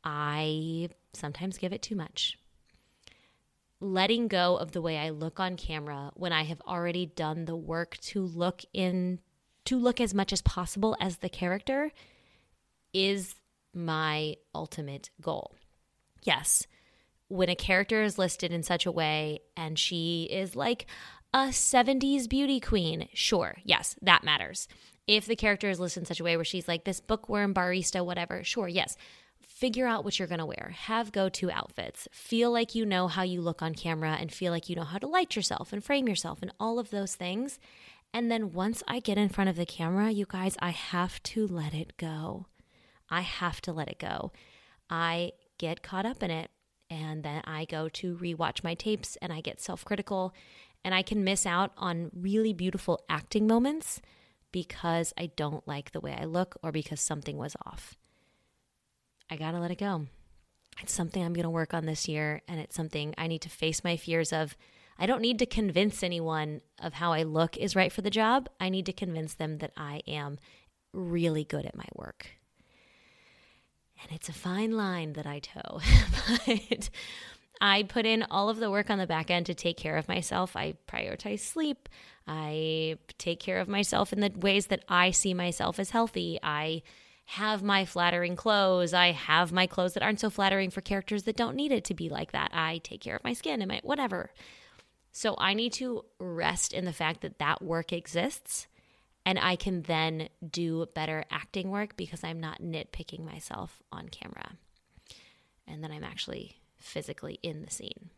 I 0.03 0.89
sometimes 1.13 1.59
give 1.59 1.71
it 1.71 1.83
too 1.83 1.95
much. 1.95 2.37
letting 3.79 4.27
go 4.27 4.57
of 4.57 4.71
the 4.71 4.81
way 4.81 4.97
I 4.97 5.09
look 5.09 5.39
on 5.39 5.55
camera 5.55 6.11
when 6.15 6.33
I 6.33 6.43
have 6.43 6.61
already 6.61 7.05
done 7.05 7.45
the 7.45 7.55
work 7.55 7.97
to 7.97 8.21
look 8.21 8.63
in 8.73 9.19
to 9.65 9.77
look 9.77 9.99
as 9.99 10.13
much 10.13 10.31
as 10.31 10.41
possible 10.41 10.95
as 10.99 11.17
the 11.17 11.29
character 11.29 11.91
is 12.93 13.35
my 13.77 14.35
ultimate 14.53 15.09
goal. 15.21 15.55
Yes, 16.23 16.67
when 17.29 17.49
a 17.49 17.55
character 17.55 18.01
is 18.03 18.17
listed 18.17 18.51
in 18.51 18.63
such 18.63 18.85
a 18.85 18.91
way 18.91 19.39
and 19.55 19.77
she 19.77 20.27
is 20.31 20.55
like 20.55 20.85
a 21.33 21.47
70s 21.47 22.27
beauty 22.27 22.59
queen, 22.59 23.09
sure, 23.13 23.57
yes, 23.63 23.95
that 24.01 24.23
matters. 24.23 24.67
If 25.07 25.25
the 25.25 25.35
character 25.35 25.69
is 25.69 25.79
listed 25.79 26.01
in 26.01 26.05
such 26.05 26.19
a 26.19 26.23
way 26.23 26.35
where 26.35 26.45
she's 26.45 26.67
like 26.67 26.83
this 26.83 26.99
bookworm 26.99 27.53
barista, 27.53 28.05
whatever, 28.05 28.43
sure, 28.43 28.67
yes. 28.67 28.97
Figure 29.41 29.87
out 29.87 30.05
what 30.05 30.19
you're 30.19 30.27
going 30.27 30.39
to 30.39 30.45
wear. 30.45 30.75
Have 30.83 31.11
go 31.11 31.29
to 31.29 31.49
outfits. 31.49 32.07
Feel 32.11 32.51
like 32.51 32.75
you 32.75 32.85
know 32.85 33.07
how 33.07 33.23
you 33.23 33.41
look 33.41 33.63
on 33.63 33.73
camera 33.73 34.15
and 34.19 34.31
feel 34.31 34.51
like 34.51 34.69
you 34.69 34.75
know 34.75 34.83
how 34.83 34.99
to 34.99 35.07
light 35.07 35.35
yourself 35.35 35.73
and 35.73 35.83
frame 35.83 36.07
yourself 36.07 36.39
and 36.41 36.51
all 36.59 36.77
of 36.77 36.91
those 36.91 37.15
things. 37.15 37.57
And 38.13 38.29
then 38.29 38.53
once 38.53 38.83
I 38.87 38.99
get 38.99 39.17
in 39.17 39.29
front 39.29 39.49
of 39.49 39.55
the 39.55 39.65
camera, 39.65 40.11
you 40.11 40.25
guys, 40.29 40.57
I 40.59 40.69
have 40.69 41.21
to 41.23 41.47
let 41.47 41.73
it 41.73 41.97
go. 41.97 42.45
I 43.09 43.21
have 43.21 43.61
to 43.61 43.73
let 43.73 43.89
it 43.89 43.99
go. 43.99 44.31
I 44.89 45.31
get 45.57 45.83
caught 45.83 46.05
up 46.05 46.23
in 46.23 46.31
it 46.31 46.51
and 46.89 47.23
then 47.23 47.41
I 47.45 47.65
go 47.65 47.89
to 47.89 48.15
rewatch 48.17 48.63
my 48.63 48.73
tapes 48.73 49.17
and 49.21 49.33
I 49.33 49.41
get 49.41 49.61
self 49.61 49.83
critical 49.83 50.33
and 50.83 50.93
I 50.93 51.01
can 51.01 51.23
miss 51.23 51.45
out 51.45 51.71
on 51.77 52.11
really 52.13 52.53
beautiful 52.53 53.03
acting 53.09 53.47
moments 53.47 54.01
because 54.51 55.13
I 55.17 55.31
don't 55.35 55.67
like 55.67 55.91
the 55.91 55.99
way 55.99 56.17
I 56.19 56.25
look 56.25 56.57
or 56.63 56.71
because 56.71 57.01
something 57.01 57.37
was 57.37 57.55
off. 57.65 57.95
I 59.29 59.35
gotta 59.35 59.59
let 59.59 59.71
it 59.71 59.79
go. 59.79 60.05
It's 60.81 60.93
something 60.93 61.23
I'm 61.23 61.33
gonna 61.33 61.49
work 61.49 61.73
on 61.73 61.85
this 61.85 62.07
year 62.07 62.41
and 62.47 62.59
it's 62.59 62.75
something 62.75 63.13
I 63.17 63.27
need 63.27 63.41
to 63.41 63.49
face 63.49 63.83
my 63.83 63.97
fears 63.97 64.31
of. 64.31 64.55
I 64.99 65.05
don't 65.05 65.21
need 65.21 65.39
to 65.39 65.45
convince 65.45 66.01
anyone 66.01 66.61
of 66.81 66.93
how 66.93 67.11
I 67.11 67.23
look 67.23 67.57
is 67.57 67.75
right 67.75 67.91
for 67.91 68.01
the 68.01 68.09
job. 68.09 68.49
I 68.59 68.69
need 68.69 68.85
to 68.87 68.93
convince 68.93 69.33
them 69.33 69.59
that 69.59 69.73
I 69.75 70.01
am 70.07 70.39
really 70.93 71.43
good 71.43 71.65
at 71.65 71.75
my 71.75 71.85
work. 71.95 72.36
And 74.01 74.11
it's 74.11 74.29
a 74.29 74.33
fine 74.33 74.71
line 74.71 75.13
that 75.13 75.25
I 75.25 75.39
toe. 75.39 75.79
but 76.47 76.89
I 77.59 77.83
put 77.83 78.05
in 78.05 78.23
all 78.29 78.49
of 78.49 78.57
the 78.57 78.69
work 78.69 78.89
on 78.89 78.99
the 78.99 79.07
back 79.07 79.31
end 79.31 79.47
to 79.47 79.53
take 79.53 79.77
care 79.77 79.97
of 79.97 80.07
myself. 80.07 80.55
I 80.55 80.75
prioritize 80.87 81.39
sleep. 81.39 81.89
I 82.27 82.97
take 83.17 83.39
care 83.39 83.59
of 83.59 83.67
myself 83.67 84.13
in 84.13 84.19
the 84.19 84.31
ways 84.35 84.67
that 84.67 84.83
I 84.87 85.11
see 85.11 85.33
myself 85.33 85.79
as 85.79 85.89
healthy. 85.89 86.39
I 86.43 86.83
have 87.25 87.63
my 87.63 87.85
flattering 87.85 88.35
clothes. 88.35 88.93
I 88.93 89.11
have 89.11 89.51
my 89.51 89.67
clothes 89.67 89.93
that 89.93 90.03
aren't 90.03 90.19
so 90.19 90.29
flattering 90.29 90.69
for 90.69 90.81
characters 90.81 91.23
that 91.23 91.35
don't 91.35 91.55
need 91.55 91.71
it 91.71 91.83
to 91.85 91.93
be 91.93 92.09
like 92.09 92.31
that. 92.31 92.51
I 92.53 92.79
take 92.83 93.01
care 93.01 93.15
of 93.15 93.23
my 93.23 93.33
skin 93.33 93.61
and 93.61 93.69
my 93.69 93.81
whatever. 93.83 94.31
So 95.11 95.35
I 95.37 95.53
need 95.53 95.73
to 95.73 96.05
rest 96.19 96.73
in 96.73 96.85
the 96.85 96.93
fact 96.93 97.21
that 97.21 97.39
that 97.39 97.61
work 97.61 97.91
exists 97.91 98.67
and 99.27 99.37
I 99.37 99.57
can 99.57 99.81
then 99.81 100.29
do 100.49 100.87
better 100.95 101.25
acting 101.29 101.69
work 101.69 101.97
because 101.97 102.23
I'm 102.23 102.39
not 102.39 102.61
nitpicking 102.61 103.25
myself 103.25 103.83
on 103.91 104.07
camera. 104.07 104.53
And 105.67 105.83
then 105.83 105.91
I'm 105.91 106.05
actually 106.05 106.55
physically 106.77 107.37
in 107.43 107.61
the 107.61 107.69
scene. 107.69 108.09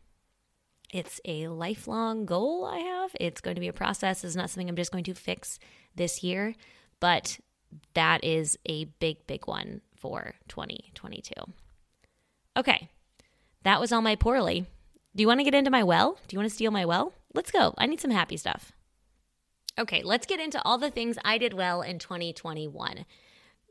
It's 0.92 1.20
a 1.24 1.48
lifelong 1.48 2.26
goal 2.26 2.64
I 2.64 2.78
have. 2.78 3.10
It's 3.18 3.40
going 3.40 3.56
to 3.56 3.60
be 3.60 3.66
a 3.66 3.72
process. 3.72 4.22
It's 4.22 4.36
not 4.36 4.50
something 4.50 4.68
I'm 4.68 4.76
just 4.76 4.92
going 4.92 5.02
to 5.02 5.14
fix 5.14 5.58
this 5.96 6.22
year, 6.22 6.54
but 7.00 7.40
that 7.94 8.22
is 8.22 8.56
a 8.66 8.84
big, 8.84 9.26
big 9.26 9.48
one 9.48 9.80
for 9.96 10.34
2022. 10.46 11.32
Okay, 12.56 12.88
that 13.64 13.80
was 13.80 13.90
all 13.90 14.00
my 14.00 14.14
poorly. 14.14 14.64
Do 15.16 15.22
you 15.22 15.26
want 15.26 15.40
to 15.40 15.44
get 15.44 15.56
into 15.56 15.72
my 15.72 15.82
well? 15.82 16.20
Do 16.28 16.34
you 16.34 16.38
want 16.38 16.48
to 16.48 16.54
steal 16.54 16.70
my 16.70 16.84
well? 16.84 17.14
Let's 17.34 17.50
go. 17.50 17.74
I 17.76 17.86
need 17.86 18.00
some 18.00 18.12
happy 18.12 18.36
stuff. 18.36 18.70
Okay, 19.80 20.02
let's 20.02 20.26
get 20.26 20.40
into 20.40 20.62
all 20.62 20.76
the 20.76 20.90
things 20.90 21.16
I 21.24 21.38
did 21.38 21.54
well 21.54 21.80
in 21.80 21.98
2021. 21.98 23.06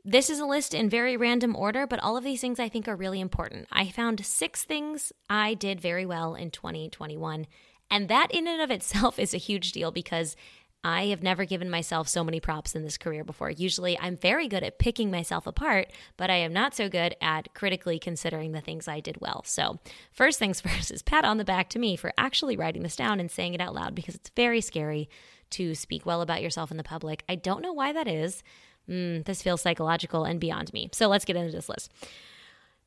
This 0.04 0.28
is 0.28 0.40
a 0.40 0.44
list 0.44 0.74
in 0.74 0.90
very 0.90 1.16
random 1.16 1.54
order, 1.54 1.86
but 1.86 2.00
all 2.00 2.16
of 2.16 2.24
these 2.24 2.40
things 2.40 2.58
I 2.58 2.68
think 2.68 2.88
are 2.88 2.96
really 2.96 3.20
important. 3.20 3.68
I 3.70 3.90
found 3.90 4.26
six 4.26 4.64
things 4.64 5.12
I 5.28 5.54
did 5.54 5.80
very 5.80 6.04
well 6.04 6.34
in 6.34 6.50
2021. 6.50 7.46
And 7.92 8.08
that, 8.08 8.32
in 8.32 8.48
and 8.48 8.60
of 8.60 8.72
itself, 8.72 9.20
is 9.20 9.34
a 9.34 9.38
huge 9.38 9.70
deal 9.70 9.92
because 9.92 10.34
I 10.82 11.06
have 11.08 11.22
never 11.22 11.44
given 11.44 11.70
myself 11.70 12.08
so 12.08 12.24
many 12.24 12.40
props 12.40 12.74
in 12.74 12.82
this 12.82 12.98
career 12.98 13.22
before. 13.22 13.50
Usually, 13.50 13.96
I'm 13.96 14.16
very 14.16 14.48
good 14.48 14.64
at 14.64 14.80
picking 14.80 15.12
myself 15.12 15.46
apart, 15.46 15.92
but 16.16 16.28
I 16.28 16.36
am 16.36 16.52
not 16.52 16.74
so 16.74 16.88
good 16.88 17.14
at 17.20 17.54
critically 17.54 18.00
considering 18.00 18.50
the 18.50 18.62
things 18.62 18.88
I 18.88 18.98
did 18.98 19.20
well. 19.20 19.44
So, 19.44 19.78
first 20.10 20.40
things 20.40 20.60
first 20.62 20.90
is 20.90 21.02
pat 21.02 21.24
on 21.24 21.36
the 21.36 21.44
back 21.44 21.68
to 21.70 21.78
me 21.78 21.94
for 21.94 22.12
actually 22.18 22.56
writing 22.56 22.82
this 22.82 22.96
down 22.96 23.20
and 23.20 23.30
saying 23.30 23.54
it 23.54 23.60
out 23.60 23.74
loud 23.74 23.94
because 23.94 24.16
it's 24.16 24.30
very 24.34 24.60
scary 24.60 25.08
to 25.50 25.74
speak 25.74 26.06
well 26.06 26.20
about 26.20 26.42
yourself 26.42 26.70
in 26.70 26.76
the 26.76 26.82
public. 26.82 27.24
I 27.28 27.34
don't 27.34 27.62
know 27.62 27.72
why 27.72 27.92
that 27.92 28.08
is. 28.08 28.42
Mm, 28.88 29.24
this 29.24 29.42
feels 29.42 29.60
psychological 29.60 30.24
and 30.24 30.40
beyond 30.40 30.72
me. 30.72 30.90
So 30.92 31.08
let's 31.08 31.24
get 31.24 31.36
into 31.36 31.52
this 31.52 31.68
list. 31.68 31.92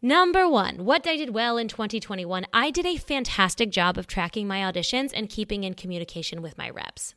Number 0.01 0.49
one, 0.49 0.83
what 0.83 1.07
I 1.07 1.15
did 1.15 1.33
well 1.33 1.57
in 1.57 1.69
2021, 1.69 2.45
I 2.51 2.71
did 2.71 2.85
a 2.85 2.97
fantastic 2.97 3.69
job 3.69 3.97
of 3.97 4.05
tracking 4.05 4.47
my 4.47 4.59
auditions 4.59 5.11
and 5.15 5.29
keeping 5.29 5.63
in 5.63 5.75
communication 5.75 6.41
with 6.41 6.57
my 6.57 6.69
reps. 6.69 7.15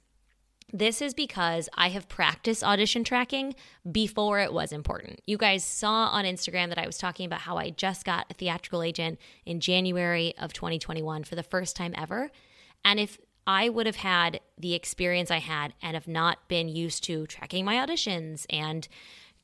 This 0.73 1.01
is 1.01 1.15
because 1.15 1.69
I 1.75 1.91
have 1.91 2.09
practiced 2.09 2.63
audition 2.63 3.03
tracking 3.03 3.55
before 3.91 4.41
it 4.41 4.53
was 4.53 4.73
important. 4.73 5.21
You 5.27 5.37
guys 5.37 5.65
saw 5.65 6.07
on 6.07 6.25
Instagram 6.25 6.69
that 6.69 6.79
I 6.79 6.87
was 6.87 6.99
talking 6.99 7.27
about 7.27 7.41
how 7.41 7.57
I 7.57 7.71
just 7.71 8.05
got 8.05 8.27
a 8.31 8.35
theatrical 8.35 8.83
agent 8.83 9.19
in 9.45 9.61
January 9.61 10.35
of 10.39 10.53
2021 10.53 11.25
for 11.25 11.37
the 11.37 11.43
first 11.43 11.77
time 11.77 11.95
ever. 11.97 12.31
And 12.85 13.01
if 13.01 13.19
I 13.47 13.69
would 13.69 13.87
have 13.87 13.97
had 13.97 14.41
the 14.59 14.75
experience 14.75 15.31
I 15.31 15.39
had 15.39 15.75
and 15.83 15.95
have 15.95 16.09
not 16.09 16.49
been 16.49 16.69
used 16.69 17.05
to 17.05 17.27
tracking 17.27 17.65
my 17.65 17.75
auditions 17.77 18.47
and 18.51 18.89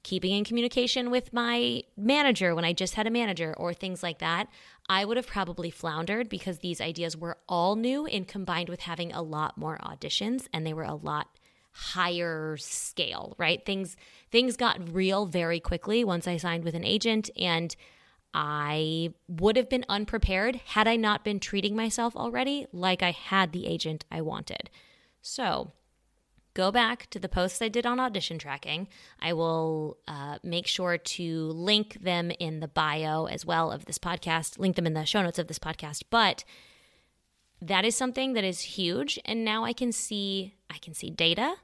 keeping 0.03 0.33
in 0.33 0.45
communication 0.45 1.11
with 1.11 1.33
my 1.33 1.83
manager 1.97 2.55
when 2.55 2.65
I 2.65 2.73
just 2.73 2.95
had 2.95 3.07
a 3.07 3.11
manager 3.11 3.55
or 3.57 3.73
things 3.73 4.03
like 4.03 4.19
that, 4.19 4.49
I 4.88 5.05
would 5.05 5.17
have 5.17 5.27
probably 5.27 5.71
floundered 5.71 6.29
because 6.29 6.59
these 6.59 6.81
ideas 6.81 7.17
were 7.17 7.38
all 7.49 7.77
new 7.77 8.07
and 8.07 8.27
combined 8.27 8.69
with 8.69 8.81
having 8.81 9.12
a 9.12 9.23
lot 9.23 9.57
more 9.57 9.79
auditions 9.79 10.49
and 10.53 10.67
they 10.67 10.75
were 10.75 10.83
a 10.83 10.95
lot 10.95 11.29
higher 11.73 12.57
scale, 12.59 13.35
right? 13.38 13.65
Things 13.65 13.97
things 14.31 14.57
got 14.57 14.93
real 14.93 15.27
very 15.27 15.61
quickly 15.61 16.05
once 16.05 16.27
I 16.27 16.37
signed 16.37 16.65
with 16.65 16.75
an 16.75 16.85
agent 16.85 17.31
and 17.37 17.75
I 18.35 19.12
would 19.29 19.57
have 19.57 19.68
been 19.68 19.85
unprepared 19.88 20.57
had 20.66 20.88
I 20.88 20.97
not 20.97 21.25
been 21.25 21.38
treating 21.40 21.77
myself 21.77 22.16
already 22.16 22.66
like 22.73 23.03
I 23.03 23.11
had 23.11 23.53
the 23.53 23.66
agent 23.66 24.05
I 24.11 24.23
wanted. 24.23 24.71
So, 25.21 25.73
go 26.55 26.71
back 26.71 27.09
to 27.11 27.18
the 27.18 27.29
posts 27.29 27.61
I 27.62 27.68
did 27.68 27.87
on 27.87 28.01
audition 28.01 28.38
tracking. 28.38 28.88
I 29.21 29.33
will 29.33 29.99
uh, 30.09 30.38
make 30.42 30.66
sure 30.66 30.99
to 30.99 31.47
link 31.49 31.99
them 32.03 32.31
in 32.38 32.61
the 32.61 32.68
bio 32.68 33.27
as 33.27 33.45
well 33.45 33.71
of 33.71 33.85
this 33.85 33.99
podcast, 33.99 34.59
link 34.59 34.77
them 34.77 34.87
in 34.87 34.95
the 34.95 35.05
show 35.05 35.23
notes 35.23 35.38
of 35.38 35.49
this 35.49 35.59
podcast. 35.59 36.05
But 36.11 36.45
that 37.61 37.85
is 37.85 37.95
something 37.95 38.33
that 38.33 38.45
is 38.45 38.61
huge. 38.61 39.18
And 39.25 39.45
now 39.45 39.64
I 39.64 39.73
can 39.73 39.92
see, 39.92 40.55
I 40.68 40.79
can 40.79 40.95
see 40.95 41.11
data, 41.11 41.55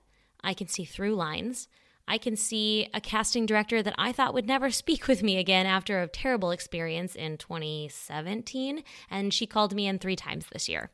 I 0.43 0.55
can 0.55 0.69
see 0.69 0.85
through 0.85 1.17
lines. 1.17 1.69
I 2.09 2.19
can 2.19 2.35
see 2.37 2.89
a 2.93 3.01
casting 3.01 3.47
director 3.47 3.83
that 3.83 3.95
I 3.99 4.11
thought 4.11 4.35
would 4.35 4.47
never 4.47 4.71
speak 4.73 5.07
with 5.07 5.23
me 5.23 5.39
again 5.39 5.67
after 5.67 6.01
a 6.01 6.09
terrible 6.09 6.51
experience 6.51 7.15
in 7.15 7.37
2017, 7.37 8.83
and 9.11 9.33
she 9.33 9.47
called 9.47 9.75
me 9.75 9.87
in 9.87 9.99
three 9.99 10.17
times 10.17 10.47
this 10.51 10.69
year. 10.69 10.91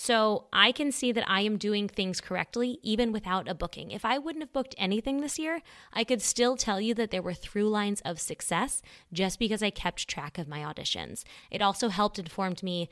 So 0.00 0.44
I 0.52 0.70
can 0.70 0.92
see 0.92 1.10
that 1.10 1.28
I 1.28 1.40
am 1.40 1.56
doing 1.56 1.88
things 1.88 2.20
correctly 2.20 2.78
even 2.84 3.10
without 3.10 3.48
a 3.48 3.54
booking. 3.54 3.90
If 3.90 4.04
I 4.04 4.16
wouldn't 4.16 4.44
have 4.44 4.52
booked 4.52 4.76
anything 4.78 5.20
this 5.20 5.40
year, 5.40 5.60
I 5.92 6.04
could 6.04 6.22
still 6.22 6.56
tell 6.56 6.80
you 6.80 6.94
that 6.94 7.10
there 7.10 7.20
were 7.20 7.34
through 7.34 7.68
lines 7.68 8.00
of 8.02 8.20
success 8.20 8.80
just 9.12 9.40
because 9.40 9.60
I 9.60 9.70
kept 9.70 10.06
track 10.06 10.38
of 10.38 10.46
my 10.46 10.60
auditions. 10.60 11.24
It 11.50 11.62
also 11.62 11.88
helped 11.88 12.20
informed 12.20 12.62
me 12.62 12.88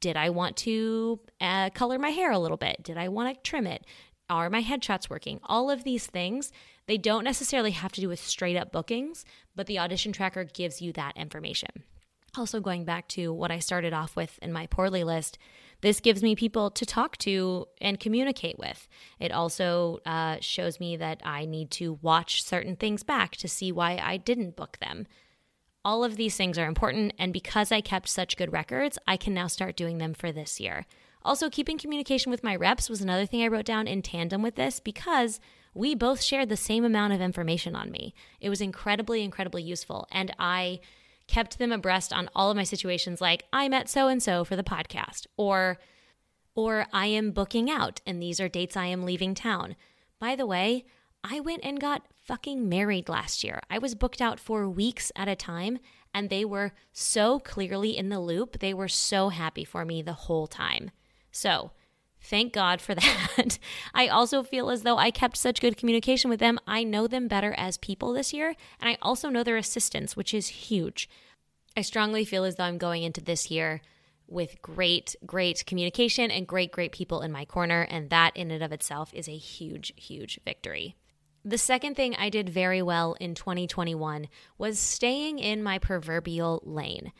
did 0.00 0.16
I 0.16 0.30
want 0.30 0.56
to 0.56 1.20
uh, 1.40 1.70
color 1.70 1.96
my 1.96 2.10
hair 2.10 2.32
a 2.32 2.38
little 2.40 2.56
bit? 2.56 2.82
Did 2.82 2.98
I 2.98 3.06
want 3.06 3.32
to 3.32 3.40
trim 3.48 3.68
it? 3.68 3.86
Are 4.30 4.50
my 4.50 4.62
headshots 4.62 5.08
working? 5.08 5.40
All 5.44 5.70
of 5.70 5.84
these 5.84 6.06
things 6.06 6.52
they 6.86 6.98
don't 6.98 7.24
necessarily 7.24 7.72
have 7.72 7.92
to 7.92 8.00
do 8.00 8.08
with 8.08 8.20
straight 8.20 8.56
up 8.56 8.72
bookings, 8.72 9.24
but 9.54 9.66
the 9.66 9.78
audition 9.78 10.12
tracker 10.12 10.44
gives 10.44 10.80
you 10.80 10.92
that 10.94 11.16
information. 11.16 11.84
Also, 12.36 12.60
going 12.60 12.84
back 12.84 13.08
to 13.08 13.32
what 13.32 13.50
I 13.50 13.58
started 13.58 13.92
off 13.92 14.16
with 14.16 14.38
in 14.40 14.52
my 14.52 14.66
poorly 14.66 15.02
list, 15.02 15.38
this 15.80 16.00
gives 16.00 16.22
me 16.22 16.34
people 16.34 16.70
to 16.70 16.84
talk 16.84 17.16
to 17.18 17.66
and 17.80 18.00
communicate 18.00 18.58
with. 18.58 18.88
It 19.18 19.32
also 19.32 20.00
uh, 20.04 20.36
shows 20.40 20.80
me 20.80 20.96
that 20.96 21.20
I 21.24 21.44
need 21.44 21.70
to 21.72 21.98
watch 22.02 22.42
certain 22.42 22.76
things 22.76 23.02
back 23.02 23.36
to 23.36 23.48
see 23.48 23.72
why 23.72 24.00
I 24.02 24.16
didn't 24.16 24.56
book 24.56 24.78
them. 24.80 25.06
All 25.84 26.04
of 26.04 26.16
these 26.16 26.36
things 26.36 26.58
are 26.58 26.66
important, 26.66 27.12
and 27.18 27.32
because 27.32 27.72
I 27.72 27.80
kept 27.80 28.08
such 28.08 28.36
good 28.36 28.52
records, 28.52 28.98
I 29.06 29.16
can 29.16 29.32
now 29.32 29.46
start 29.46 29.76
doing 29.76 29.98
them 29.98 30.14
for 30.14 30.32
this 30.32 30.60
year. 30.60 30.86
Also, 31.24 31.50
keeping 31.50 31.78
communication 31.78 32.30
with 32.30 32.44
my 32.44 32.54
reps 32.54 32.88
was 32.88 33.00
another 33.00 33.26
thing 33.26 33.42
I 33.42 33.48
wrote 33.48 33.64
down 33.64 33.86
in 33.86 34.02
tandem 34.02 34.42
with 34.42 34.54
this 34.54 34.80
because 34.80 35.40
we 35.74 35.94
both 35.94 36.22
shared 36.22 36.48
the 36.48 36.56
same 36.56 36.84
amount 36.84 37.12
of 37.12 37.20
information 37.20 37.76
on 37.76 37.90
me. 37.90 38.14
It 38.40 38.48
was 38.48 38.60
incredibly, 38.60 39.22
incredibly 39.22 39.62
useful. 39.62 40.06
And 40.10 40.34
I 40.38 40.80
kept 41.28 41.58
them 41.58 41.72
abreast 41.72 42.12
on 42.12 42.28
all 42.34 42.50
of 42.50 42.56
my 42.56 42.64
situations 42.64 43.20
like 43.20 43.44
I 43.52 43.68
met 43.68 43.88
so 43.88 44.08
and 44.08 44.22
so 44.22 44.44
for 44.44 44.56
the 44.56 44.64
podcast 44.64 45.26
or 45.36 45.78
or 46.54 46.86
I 46.92 47.06
am 47.06 47.30
booking 47.30 47.70
out 47.70 48.00
and 48.04 48.20
these 48.20 48.40
are 48.40 48.48
dates 48.48 48.76
I 48.76 48.86
am 48.86 49.04
leaving 49.04 49.34
town. 49.34 49.76
By 50.18 50.34
the 50.34 50.46
way, 50.46 50.86
I 51.22 51.38
went 51.38 51.64
and 51.64 51.80
got 51.80 52.06
fucking 52.16 52.68
married 52.68 53.08
last 53.08 53.44
year. 53.44 53.60
I 53.70 53.78
was 53.78 53.94
booked 53.94 54.20
out 54.20 54.40
for 54.40 54.68
weeks 54.68 55.12
at 55.14 55.28
a 55.28 55.36
time 55.36 55.78
and 56.12 56.30
they 56.30 56.44
were 56.44 56.72
so 56.92 57.38
clearly 57.38 57.96
in 57.96 58.08
the 58.08 58.18
loop. 58.18 58.58
They 58.58 58.74
were 58.74 58.88
so 58.88 59.28
happy 59.28 59.64
for 59.64 59.84
me 59.84 60.02
the 60.02 60.14
whole 60.14 60.46
time. 60.46 60.90
So, 61.30 61.72
Thank 62.20 62.52
God 62.52 62.80
for 62.80 62.94
that. 62.96 63.58
I 63.94 64.08
also 64.08 64.42
feel 64.42 64.70
as 64.70 64.82
though 64.82 64.98
I 64.98 65.10
kept 65.10 65.36
such 65.36 65.60
good 65.60 65.76
communication 65.76 66.28
with 66.28 66.40
them. 66.40 66.58
I 66.66 66.84
know 66.84 67.06
them 67.06 67.28
better 67.28 67.54
as 67.56 67.78
people 67.78 68.12
this 68.12 68.32
year, 68.32 68.54
and 68.80 68.90
I 68.90 68.98
also 69.00 69.28
know 69.28 69.42
their 69.42 69.56
assistants, 69.56 70.16
which 70.16 70.34
is 70.34 70.48
huge. 70.48 71.08
I 71.76 71.82
strongly 71.82 72.24
feel 72.24 72.44
as 72.44 72.56
though 72.56 72.64
I'm 72.64 72.78
going 72.78 73.02
into 73.02 73.20
this 73.20 73.50
year 73.50 73.80
with 74.26 74.60
great, 74.60 75.16
great 75.24 75.64
communication 75.64 76.30
and 76.30 76.46
great, 76.46 76.70
great 76.70 76.92
people 76.92 77.22
in 77.22 77.32
my 77.32 77.44
corner, 77.44 77.82
and 77.82 78.10
that 78.10 78.36
in 78.36 78.50
and 78.50 78.62
of 78.62 78.72
itself 78.72 79.14
is 79.14 79.28
a 79.28 79.36
huge, 79.36 79.92
huge 79.96 80.40
victory. 80.44 80.96
The 81.44 81.56
second 81.56 81.94
thing 81.94 82.14
I 82.16 82.28
did 82.28 82.48
very 82.50 82.82
well 82.82 83.14
in 83.20 83.34
2021 83.34 84.28
was 84.58 84.78
staying 84.78 85.38
in 85.38 85.62
my 85.62 85.78
proverbial 85.78 86.62
lane. 86.66 87.12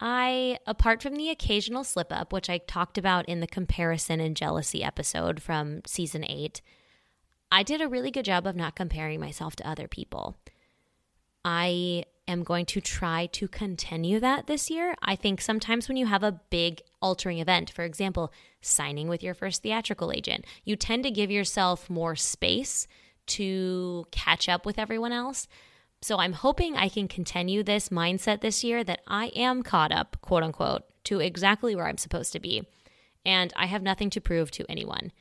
I, 0.00 0.58
apart 0.66 1.02
from 1.02 1.16
the 1.16 1.30
occasional 1.30 1.84
slip 1.84 2.12
up, 2.12 2.32
which 2.32 2.50
I 2.50 2.58
talked 2.58 2.98
about 2.98 3.28
in 3.28 3.40
the 3.40 3.46
comparison 3.46 4.20
and 4.20 4.36
jealousy 4.36 4.82
episode 4.82 5.40
from 5.40 5.82
season 5.86 6.24
eight, 6.28 6.60
I 7.50 7.62
did 7.62 7.80
a 7.80 7.88
really 7.88 8.10
good 8.10 8.24
job 8.24 8.46
of 8.46 8.56
not 8.56 8.74
comparing 8.74 9.20
myself 9.20 9.54
to 9.56 9.68
other 9.68 9.86
people. 9.86 10.36
I 11.44 12.04
am 12.26 12.42
going 12.42 12.66
to 12.66 12.80
try 12.80 13.26
to 13.26 13.46
continue 13.46 14.18
that 14.18 14.46
this 14.46 14.70
year. 14.70 14.94
I 15.02 15.14
think 15.14 15.40
sometimes 15.40 15.88
when 15.88 15.96
you 15.96 16.06
have 16.06 16.22
a 16.22 16.40
big 16.50 16.80
altering 17.00 17.38
event, 17.38 17.70
for 17.70 17.84
example, 17.84 18.32
signing 18.60 19.08
with 19.08 19.22
your 19.22 19.34
first 19.34 19.62
theatrical 19.62 20.10
agent, 20.10 20.44
you 20.64 20.74
tend 20.74 21.04
to 21.04 21.10
give 21.10 21.30
yourself 21.30 21.88
more 21.90 22.16
space 22.16 22.88
to 23.26 24.06
catch 24.10 24.48
up 24.48 24.66
with 24.66 24.78
everyone 24.78 25.12
else. 25.12 25.46
So 26.04 26.18
I'm 26.18 26.34
hoping 26.34 26.76
I 26.76 26.90
can 26.90 27.08
continue 27.08 27.62
this 27.62 27.88
mindset 27.88 28.42
this 28.42 28.62
year 28.62 28.84
that 28.84 29.00
I 29.06 29.28
am 29.28 29.62
caught 29.62 29.90
up, 29.90 30.18
quote 30.20 30.42
unquote, 30.42 30.82
to 31.04 31.18
exactly 31.18 31.74
where 31.74 31.86
I'm 31.86 31.96
supposed 31.96 32.30
to 32.34 32.40
be. 32.40 32.68
And 33.24 33.54
I 33.56 33.64
have 33.64 33.82
nothing 33.82 34.10
to 34.10 34.20
prove 34.20 34.50
to 34.50 34.70
anyone. 34.70 35.12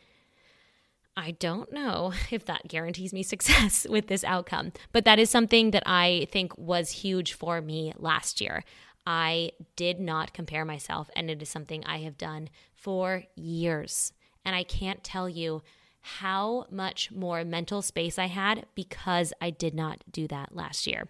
I 1.15 1.31
don't 1.31 1.71
know 1.71 2.11
if 2.31 2.43
that 2.47 2.67
guarantees 2.67 3.13
me 3.13 3.23
success 3.23 3.87
with 3.89 4.07
this 4.07 4.25
outcome, 4.25 4.73
but 4.91 5.05
that 5.05 5.19
is 5.19 5.29
something 5.29 5.71
that 5.71 5.83
I 5.85 6.27
think 6.33 6.51
was 6.57 6.89
huge 6.89 7.31
for 7.31 7.61
me 7.61 7.93
last 7.95 8.41
year. 8.41 8.65
I 9.07 9.51
did 9.77 10.01
not 10.01 10.33
compare 10.33 10.65
myself, 10.65 11.09
and 11.15 11.31
it 11.31 11.41
is 11.41 11.47
something 11.47 11.85
I 11.85 11.99
have 11.99 12.17
done 12.17 12.49
for 12.75 13.23
years. 13.37 14.11
And 14.43 14.53
I 14.53 14.63
can't 14.63 15.01
tell 15.01 15.29
you 15.29 15.61
how 16.03 16.65
much 16.69 17.11
more 17.11 17.43
mental 17.45 17.81
space 17.81 18.19
I 18.19 18.27
had 18.27 18.65
because 18.75 19.33
I 19.41 19.49
did 19.49 19.73
not 19.73 20.03
do 20.11 20.27
that 20.27 20.53
last 20.53 20.85
year. 20.85 21.07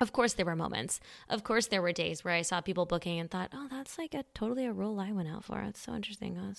Of 0.00 0.12
course, 0.12 0.34
there 0.34 0.46
were 0.46 0.54
moments. 0.54 1.00
Of 1.28 1.42
course, 1.42 1.66
there 1.66 1.82
were 1.82 1.90
days 1.90 2.24
where 2.24 2.34
I 2.34 2.42
saw 2.42 2.60
people 2.60 2.86
booking 2.86 3.18
and 3.18 3.28
thought, 3.28 3.50
oh, 3.52 3.66
that's 3.68 3.98
like 3.98 4.14
a 4.14 4.24
totally 4.34 4.64
a 4.64 4.72
role 4.72 5.00
I 5.00 5.10
went 5.10 5.28
out 5.28 5.44
for. 5.44 5.60
That's 5.64 5.82
so 5.82 5.92
interesting. 5.92 6.38
Oh, 6.40 6.52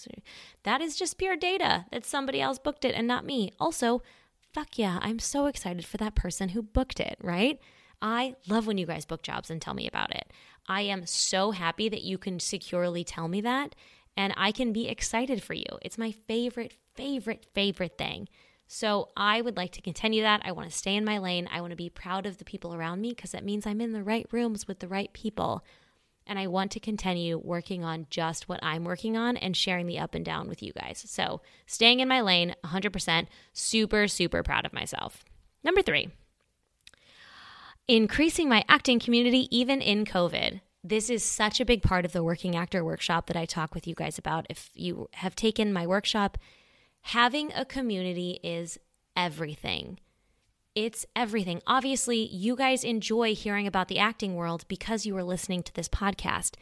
that 0.64 0.82
is 0.82 0.98
just 0.98 1.18
pure 1.18 1.38
data 1.38 1.86
that 1.92 2.06
somebody 2.06 2.42
else 2.42 2.60
booked 2.60 2.84
it 2.84 2.96
and 2.96 3.08
not 3.08 3.26
me. 3.26 3.54
Also, 3.58 4.02
fuck 4.54 4.78
yeah, 4.78 5.00
I'm 5.02 5.20
so 5.20 5.46
excited 5.46 5.86
for 5.86 5.96
that 5.98 6.16
person 6.16 6.50
who 6.50 6.62
booked 6.62 7.00
it, 7.00 7.18
right? 7.22 7.60
I 8.02 8.36
love 8.50 8.68
when 8.68 8.78
you 8.78 8.86
guys 8.86 9.06
book 9.06 9.22
jobs 9.22 9.50
and 9.50 9.62
tell 9.62 9.74
me 9.74 9.88
about 9.88 10.14
it. 10.14 10.34
I 10.68 10.82
am 10.82 11.06
so 11.06 11.52
happy 11.52 11.88
that 11.88 12.04
you 12.04 12.18
can 12.18 12.42
securely 12.42 13.06
tell 13.06 13.30
me 13.30 13.40
that 13.42 13.74
and 14.20 14.34
I 14.36 14.52
can 14.52 14.74
be 14.74 14.90
excited 14.90 15.42
for 15.42 15.54
you. 15.54 15.64
It's 15.82 15.98
my 15.98 16.12
favorite, 16.12 16.74
favorite, 16.94 17.46
favorite 17.56 17.98
thing. 17.98 18.28
So 18.68 19.08
I 19.16 19.40
would 19.40 19.56
like 19.56 19.72
to 19.72 19.82
continue 19.82 20.24
that. 20.24 20.42
I 20.44 20.52
want 20.52 20.70
to 20.70 20.78
stay 20.78 20.98
in 20.98 21.06
my 21.06 21.20
lane. 21.20 21.48
I 21.50 21.62
want 21.62 21.72
to 21.72 21.78
be 21.78 21.90
proud 21.90 22.26
of 22.26 22.38
the 22.38 22.44
people 22.44 22.76
around 22.76 23.00
me 23.00 23.12
because 23.12 23.32
that 23.32 23.46
means 23.46 23.66
I'm 23.66 23.80
in 23.80 23.94
the 23.94 24.04
right 24.04 24.28
rooms 24.30 24.68
with 24.68 24.80
the 24.80 24.90
right 24.90 25.12
people. 25.14 25.64
And 26.28 26.38
I 26.38 26.48
want 26.48 26.72
to 26.72 26.82
continue 26.82 27.38
working 27.38 27.86
on 27.86 28.08
just 28.10 28.50
what 28.50 28.60
I'm 28.62 28.84
working 28.84 29.16
on 29.16 29.38
and 29.38 29.56
sharing 29.56 29.88
the 29.88 30.00
up 30.00 30.14
and 30.14 30.26
down 30.26 30.50
with 30.50 30.62
you 30.62 30.74
guys. 30.74 31.02
So 31.08 31.40
staying 31.66 32.02
in 32.02 32.10
my 32.10 32.20
lane, 32.20 32.56
100%, 32.66 33.28
super, 33.54 34.10
super 34.10 34.44
proud 34.44 34.66
of 34.66 34.74
myself. 34.74 35.24
Number 35.64 35.82
three, 35.82 36.10
increasing 37.88 38.50
my 38.50 38.66
acting 38.68 39.00
community 39.00 39.48
even 39.50 39.82
in 39.82 40.04
COVID 40.04 40.60
this 40.84 41.10
is 41.10 41.24
such 41.24 41.60
a 41.60 41.66
big 41.66 41.82
part 41.82 42.06
of 42.06 42.14
the 42.14 42.24
working 42.24 42.56
actor 42.56 42.84
workshop 42.84 43.28
that 43.28 43.36
I 43.38 43.46
talk 43.46 43.74
with 43.76 43.88
you 43.88 43.96
guys 43.96 44.18
about. 44.18 44.46
If 44.50 44.70
you 44.74 45.10
have 45.14 45.36
taken 45.36 45.74
my 45.74 45.86
workshop, 45.86 46.38
having 47.02 47.52
a 47.54 47.66
community 47.66 48.40
is 48.44 48.80
everything. 49.16 50.00
It's 50.76 51.06
everything. 51.16 51.62
Obviously, 51.68 52.28
you 52.28 52.56
guys 52.56 52.84
enjoy 52.84 53.36
hearing 53.36 53.68
about 53.68 53.90
the 53.90 54.00
acting 54.00 54.36
world 54.36 54.66
because 54.68 55.06
you 55.06 55.18
are 55.18 55.24
listening 55.24 55.64
to 55.64 55.74
this 55.74 55.90
podcast. 55.90 56.56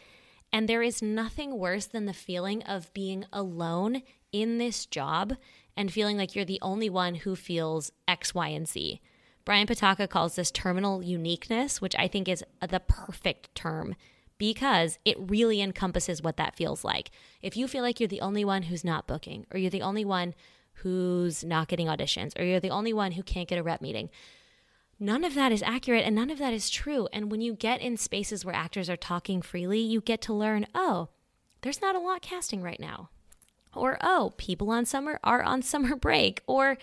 And 0.52 0.68
there 0.68 0.82
is 0.82 1.02
nothing 1.02 1.60
worse 1.60 1.86
than 1.86 2.06
the 2.06 2.14
feeling 2.14 2.64
of 2.64 2.94
being 2.94 3.26
alone 3.32 4.02
in 4.32 4.58
this 4.58 4.86
job 4.86 5.36
and 5.76 5.92
feeling 5.92 6.18
like 6.18 6.36
you're 6.36 6.46
the 6.46 6.60
only 6.62 6.90
one 6.90 7.16
who 7.16 7.36
feels 7.36 7.92
X, 8.08 8.34
Y, 8.34 8.48
and 8.48 8.68
Z. 8.68 9.02
Brian 9.48 9.66
Patacca 9.66 10.10
calls 10.10 10.36
this 10.36 10.52
terminal 10.52 11.02
uniqueness, 11.02 11.80
which 11.80 11.96
I 11.98 12.10
think 12.10 12.28
is 12.28 12.44
the 12.60 12.82
perfect 12.82 13.56
term 13.56 13.96
because 14.38 15.00
it 15.06 15.16
really 15.18 15.62
encompasses 15.62 16.22
what 16.22 16.36
that 16.36 16.58
feels 16.58 16.84
like. 16.84 17.12
If 17.42 17.56
you 17.56 17.66
feel 17.70 17.82
like 17.82 18.02
you're 18.02 18.10
the 18.10 18.20
only 18.20 18.44
one 18.44 18.64
who's 18.64 18.84
not 18.84 19.08
booking, 19.08 19.46
or 19.50 19.58
you're 19.58 19.72
the 19.72 19.82
only 19.82 20.04
one 20.04 20.36
who's 20.74 21.46
not 21.46 21.70
getting 21.70 21.88
auditions, 21.88 22.38
or 22.38 22.44
you're 22.44 22.60
the 22.60 22.72
only 22.72 22.92
one 22.92 23.14
who 23.14 23.24
can't 23.24 23.48
get 23.48 23.58
a 23.58 23.64
rep 23.64 23.80
meeting, 23.80 24.10
none 25.00 25.24
of 25.24 25.34
that 25.36 25.54
is 25.54 25.64
accurate 25.64 26.04
and 26.04 26.14
none 26.14 26.30
of 26.30 26.40
that 26.40 26.54
is 26.54 26.70
true. 26.70 27.08
And 27.14 27.32
when 27.32 27.40
you 27.40 27.54
get 27.54 27.80
in 27.80 27.96
spaces 27.96 28.44
where 28.44 28.54
actors 28.54 28.90
are 28.90 28.98
talking 28.98 29.42
freely, 29.42 29.80
you 29.80 30.02
get 30.02 30.20
to 30.24 30.34
learn 30.34 30.68
oh, 30.76 31.08
there's 31.62 31.82
not 31.82 31.96
a 31.96 32.00
lot 32.00 32.22
casting 32.22 32.62
right 32.62 32.82
now. 32.82 33.12
Or, 33.74 33.98
oh, 34.02 34.34
people 34.38 34.72
on 34.72 34.86
summer 34.86 35.22
are 35.24 35.42
on 35.42 35.62
summer 35.62 35.96
break. 35.96 36.42
Or 36.48 36.78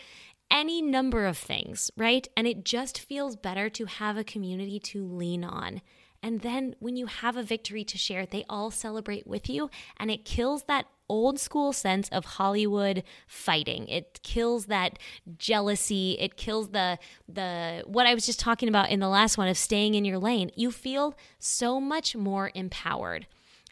any 0.51 0.83
number 0.83 1.27
of 1.27 1.37
things, 1.37 1.91
right? 1.97 2.27
And 2.37 2.47
it 2.47 2.65
just 2.65 2.99
feels 2.99 3.37
better 3.37 3.69
to 3.71 3.85
have 3.87 4.17
a 4.17 4.25
community 4.25 4.79
to 4.81 5.07
lean 5.07 5.45
on. 5.45 5.81
And 6.23 6.41
then 6.41 6.75
when 6.79 6.97
you 6.97 7.05
have 7.07 7.37
a 7.37 7.43
victory 7.43 7.85
to 7.85 7.99
share, 7.99 8.25
they 8.25 8.47
all 8.49 8.71
celebrate 8.71 9.27
with 9.27 9.49
you, 9.51 9.69
and 9.99 10.11
it 10.11 10.25
kills 10.25 10.63
that 10.65 10.87
old 11.07 11.39
school 11.39 11.73
sense 11.73 12.09
of 12.09 12.25
Hollywood 12.25 13.03
fighting. 13.27 13.87
It 13.89 14.21
kills 14.23 14.67
that 14.67 14.99
jealousy. 15.37 16.17
It 16.19 16.37
kills 16.37 16.71
the 16.71 16.99
the 17.29 17.83
what 17.87 18.07
I 18.07 18.15
was 18.15 18.25
just 18.25 18.41
talking 18.41 18.71
about 18.71 18.91
in 18.91 19.01
the 19.01 19.09
last 19.09 19.37
one 19.37 19.49
of 19.49 19.59
staying 19.59 19.95
in 19.97 20.07
your 20.07 20.19
lane. 20.19 20.51
You 20.57 20.71
feel 20.71 21.15
so 21.39 21.79
much 21.79 22.17
more 22.17 22.51
empowered. 22.55 23.27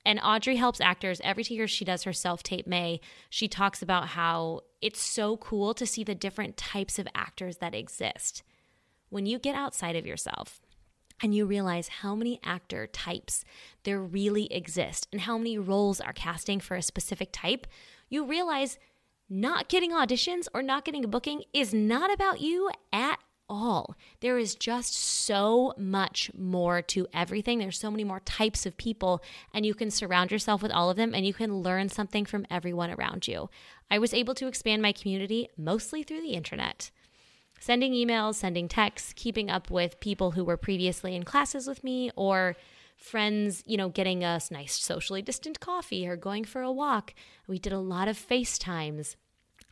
And 0.04 0.20
Audrey 0.22 0.56
helps 0.56 0.80
actors 0.80 1.20
every 1.22 1.44
year 1.44 1.68
she 1.68 1.84
does 1.84 2.02
her 2.02 2.12
self 2.12 2.42
tape 2.42 2.66
May. 2.66 3.00
She 3.30 3.48
talks 3.48 3.82
about 3.82 4.08
how 4.08 4.62
it's 4.80 5.00
so 5.00 5.36
cool 5.36 5.74
to 5.74 5.86
see 5.86 6.02
the 6.02 6.14
different 6.14 6.56
types 6.56 6.98
of 6.98 7.06
actors 7.14 7.58
that 7.58 7.74
exist. 7.74 8.42
When 9.10 9.26
you 9.26 9.38
get 9.38 9.54
outside 9.54 9.94
of 9.94 10.06
yourself 10.06 10.60
and 11.22 11.34
you 11.34 11.46
realize 11.46 11.88
how 11.88 12.14
many 12.14 12.40
actor 12.42 12.86
types 12.86 13.44
there 13.84 14.00
really 14.00 14.52
exist 14.52 15.06
and 15.12 15.20
how 15.20 15.38
many 15.38 15.56
roles 15.58 16.00
are 16.00 16.12
casting 16.12 16.58
for 16.58 16.74
a 16.74 16.82
specific 16.82 17.28
type, 17.32 17.66
you 18.08 18.24
realize 18.24 18.78
not 19.30 19.68
getting 19.68 19.92
auditions 19.92 20.48
or 20.52 20.62
not 20.62 20.84
getting 20.84 21.04
a 21.04 21.08
booking 21.08 21.44
is 21.54 21.72
not 21.72 22.12
about 22.12 22.40
you 22.40 22.70
at 22.92 23.18
all. 23.52 23.94
There 24.20 24.38
is 24.38 24.54
just 24.54 24.94
so 24.94 25.74
much 25.76 26.30
more 26.36 26.80
to 26.82 27.06
everything. 27.12 27.58
There's 27.58 27.78
so 27.78 27.90
many 27.90 28.02
more 28.02 28.20
types 28.20 28.64
of 28.64 28.78
people, 28.78 29.22
and 29.52 29.66
you 29.66 29.74
can 29.74 29.90
surround 29.90 30.32
yourself 30.32 30.62
with 30.62 30.72
all 30.72 30.88
of 30.88 30.96
them 30.96 31.14
and 31.14 31.26
you 31.26 31.34
can 31.34 31.58
learn 31.58 31.90
something 31.90 32.24
from 32.24 32.46
everyone 32.50 32.90
around 32.90 33.28
you. 33.28 33.50
I 33.90 33.98
was 33.98 34.14
able 34.14 34.34
to 34.36 34.46
expand 34.46 34.80
my 34.80 34.92
community 34.92 35.50
mostly 35.58 36.02
through 36.02 36.22
the 36.22 36.32
internet. 36.32 36.90
Sending 37.60 37.92
emails, 37.92 38.36
sending 38.36 38.68
texts, 38.68 39.12
keeping 39.14 39.50
up 39.50 39.70
with 39.70 40.00
people 40.00 40.30
who 40.30 40.44
were 40.44 40.56
previously 40.56 41.14
in 41.14 41.22
classes 41.22 41.68
with 41.68 41.84
me, 41.84 42.10
or 42.16 42.56
friends, 42.96 43.62
you 43.66 43.76
know, 43.76 43.90
getting 43.90 44.24
us 44.24 44.50
nice 44.50 44.80
socially 44.80 45.20
distant 45.20 45.60
coffee 45.60 46.08
or 46.08 46.16
going 46.16 46.44
for 46.44 46.62
a 46.62 46.72
walk. 46.72 47.14
We 47.46 47.58
did 47.58 47.72
a 47.72 47.78
lot 47.78 48.08
of 48.08 48.16
FaceTimes. 48.16 49.16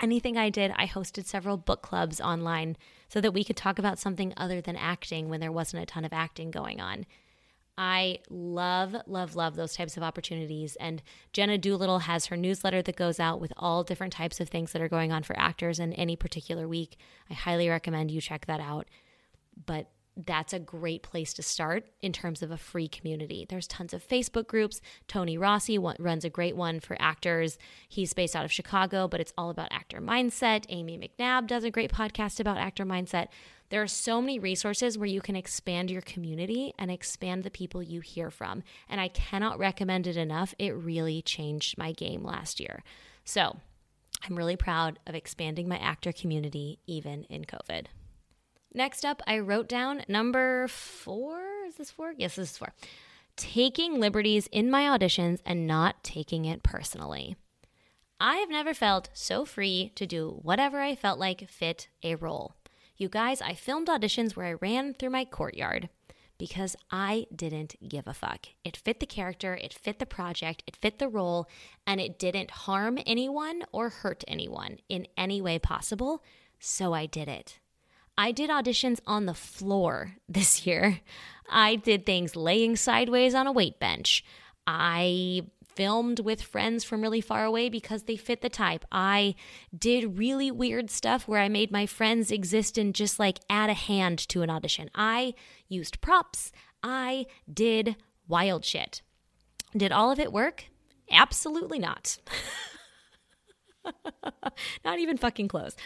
Anything 0.02 0.36
I 0.36 0.50
did, 0.50 0.72
I 0.76 0.86
hosted 0.86 1.26
several 1.26 1.56
book 1.56 1.82
clubs 1.82 2.20
online 2.20 2.76
so 3.10 3.20
that 3.20 3.32
we 3.32 3.42
could 3.42 3.56
talk 3.56 3.78
about 3.78 3.98
something 3.98 4.32
other 4.36 4.60
than 4.60 4.76
acting 4.76 5.28
when 5.28 5.40
there 5.40 5.50
wasn't 5.50 5.82
a 5.82 5.86
ton 5.86 6.04
of 6.04 6.12
acting 6.12 6.50
going 6.50 6.80
on. 6.80 7.04
I 7.76 8.18
love, 8.28 8.94
love, 9.06 9.34
love 9.34 9.56
those 9.56 9.74
types 9.74 9.96
of 9.96 10.02
opportunities. 10.02 10.76
And 10.76 11.02
Jenna 11.32 11.58
Doolittle 11.58 12.00
has 12.00 12.26
her 12.26 12.36
newsletter 12.36 12.82
that 12.82 12.94
goes 12.96 13.18
out 13.18 13.40
with 13.40 13.52
all 13.56 13.82
different 13.82 14.12
types 14.12 14.38
of 14.38 14.48
things 14.48 14.72
that 14.72 14.82
are 14.82 14.88
going 14.88 15.12
on 15.12 15.22
for 15.22 15.38
actors 15.38 15.80
in 15.80 15.92
any 15.94 16.14
particular 16.14 16.68
week. 16.68 16.98
I 17.28 17.34
highly 17.34 17.68
recommend 17.68 18.10
you 18.10 18.20
check 18.20 18.46
that 18.46 18.60
out. 18.60 18.86
But 19.66 19.90
that's 20.26 20.52
a 20.52 20.58
great 20.58 21.02
place 21.02 21.32
to 21.34 21.42
start 21.42 21.84
in 22.02 22.12
terms 22.12 22.42
of 22.42 22.50
a 22.50 22.56
free 22.56 22.88
community. 22.88 23.46
There's 23.48 23.66
tons 23.66 23.92
of 23.92 24.06
Facebook 24.06 24.46
groups. 24.46 24.80
Tony 25.08 25.38
Rossi 25.38 25.78
runs 25.78 26.24
a 26.24 26.30
great 26.30 26.56
one 26.56 26.80
for 26.80 26.96
actors. 27.00 27.58
He's 27.88 28.12
based 28.12 28.34
out 28.34 28.44
of 28.44 28.52
Chicago, 28.52 29.08
but 29.08 29.20
it's 29.20 29.32
all 29.38 29.50
about 29.50 29.72
actor 29.72 30.00
mindset. 30.00 30.64
Amy 30.68 30.98
McNabb 30.98 31.46
does 31.46 31.64
a 31.64 31.70
great 31.70 31.92
podcast 31.92 32.40
about 32.40 32.58
actor 32.58 32.84
mindset. 32.84 33.28
There 33.70 33.82
are 33.82 33.86
so 33.86 34.20
many 34.20 34.38
resources 34.38 34.98
where 34.98 35.06
you 35.06 35.20
can 35.20 35.36
expand 35.36 35.90
your 35.90 36.02
community 36.02 36.74
and 36.78 36.90
expand 36.90 37.44
the 37.44 37.50
people 37.50 37.82
you 37.82 38.00
hear 38.00 38.30
from. 38.30 38.64
And 38.88 39.00
I 39.00 39.08
cannot 39.08 39.58
recommend 39.60 40.06
it 40.08 40.16
enough. 40.16 40.54
It 40.58 40.74
really 40.74 41.22
changed 41.22 41.78
my 41.78 41.92
game 41.92 42.24
last 42.24 42.58
year. 42.58 42.82
So 43.24 43.58
I'm 44.28 44.36
really 44.36 44.56
proud 44.56 44.98
of 45.06 45.14
expanding 45.14 45.68
my 45.68 45.78
actor 45.78 46.12
community 46.12 46.80
even 46.86 47.24
in 47.24 47.44
COVID. 47.44 47.86
Next 48.72 49.04
up, 49.04 49.20
I 49.26 49.40
wrote 49.40 49.68
down 49.68 50.04
number 50.06 50.68
four. 50.68 51.40
Is 51.66 51.76
this 51.76 51.90
four? 51.90 52.14
Yes, 52.16 52.36
this 52.36 52.52
is 52.52 52.58
four. 52.58 52.72
Taking 53.36 53.98
liberties 53.98 54.48
in 54.52 54.70
my 54.70 54.82
auditions 54.82 55.40
and 55.44 55.66
not 55.66 56.04
taking 56.04 56.44
it 56.44 56.62
personally. 56.62 57.36
I 58.20 58.36
have 58.36 58.50
never 58.50 58.74
felt 58.74 59.08
so 59.12 59.44
free 59.44 59.92
to 59.96 60.06
do 60.06 60.38
whatever 60.42 60.80
I 60.80 60.94
felt 60.94 61.18
like 61.18 61.48
fit 61.48 61.88
a 62.02 62.14
role. 62.14 62.54
You 62.96 63.08
guys, 63.08 63.40
I 63.40 63.54
filmed 63.54 63.88
auditions 63.88 64.36
where 64.36 64.46
I 64.46 64.52
ran 64.52 64.94
through 64.94 65.10
my 65.10 65.24
courtyard 65.24 65.88
because 66.38 66.76
I 66.90 67.26
didn't 67.34 67.76
give 67.88 68.06
a 68.06 68.14
fuck. 68.14 68.46
It 68.62 68.76
fit 68.76 69.00
the 69.00 69.06
character, 69.06 69.54
it 69.54 69.74
fit 69.74 69.98
the 69.98 70.06
project, 70.06 70.62
it 70.66 70.76
fit 70.76 70.98
the 70.98 71.08
role, 71.08 71.48
and 71.86 72.00
it 72.00 72.18
didn't 72.18 72.50
harm 72.50 72.98
anyone 73.04 73.62
or 73.72 73.88
hurt 73.88 74.22
anyone 74.28 74.78
in 74.88 75.06
any 75.16 75.40
way 75.40 75.58
possible. 75.58 76.22
So 76.58 76.92
I 76.92 77.06
did 77.06 77.26
it. 77.26 77.58
I 78.16 78.32
did 78.32 78.50
auditions 78.50 79.00
on 79.06 79.26
the 79.26 79.34
floor 79.34 80.16
this 80.28 80.66
year. 80.66 81.00
I 81.48 81.76
did 81.76 82.06
things 82.06 82.36
laying 82.36 82.76
sideways 82.76 83.34
on 83.34 83.46
a 83.46 83.52
weight 83.52 83.80
bench. 83.80 84.24
I 84.66 85.42
filmed 85.74 86.20
with 86.20 86.42
friends 86.42 86.84
from 86.84 87.00
really 87.00 87.20
far 87.20 87.44
away 87.44 87.68
because 87.68 88.02
they 88.02 88.16
fit 88.16 88.42
the 88.42 88.48
type. 88.48 88.84
I 88.92 89.34
did 89.76 90.18
really 90.18 90.50
weird 90.50 90.90
stuff 90.90 91.26
where 91.26 91.40
I 91.40 91.48
made 91.48 91.70
my 91.70 91.86
friends 91.86 92.30
exist 92.30 92.76
and 92.76 92.94
just 92.94 93.18
like 93.18 93.38
add 93.48 93.70
a 93.70 93.74
hand 93.74 94.18
to 94.28 94.42
an 94.42 94.50
audition. 94.50 94.90
I 94.94 95.34
used 95.68 96.00
props. 96.00 96.52
I 96.82 97.26
did 97.52 97.96
wild 98.28 98.64
shit. 98.64 99.02
Did 99.76 99.92
all 99.92 100.10
of 100.10 100.18
it 100.18 100.32
work? 100.32 100.64
Absolutely 101.10 101.78
not. 101.78 102.18
not 104.84 104.98
even 104.98 105.16
fucking 105.16 105.48
close. 105.48 105.76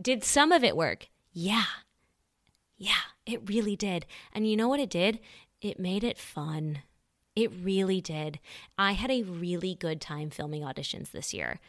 Did 0.00 0.24
some 0.24 0.52
of 0.52 0.64
it 0.64 0.76
work? 0.76 1.08
Yeah. 1.32 1.64
Yeah, 2.76 2.94
it 3.26 3.48
really 3.48 3.76
did. 3.76 4.06
And 4.32 4.48
you 4.48 4.56
know 4.56 4.68
what 4.68 4.80
it 4.80 4.90
did? 4.90 5.20
It 5.60 5.78
made 5.78 6.04
it 6.04 6.18
fun. 6.18 6.80
It 7.34 7.50
really 7.62 8.00
did. 8.00 8.38
I 8.76 8.92
had 8.92 9.10
a 9.10 9.22
really 9.22 9.74
good 9.74 10.00
time 10.00 10.30
filming 10.30 10.62
auditions 10.62 11.10
this 11.10 11.32
year. 11.32 11.60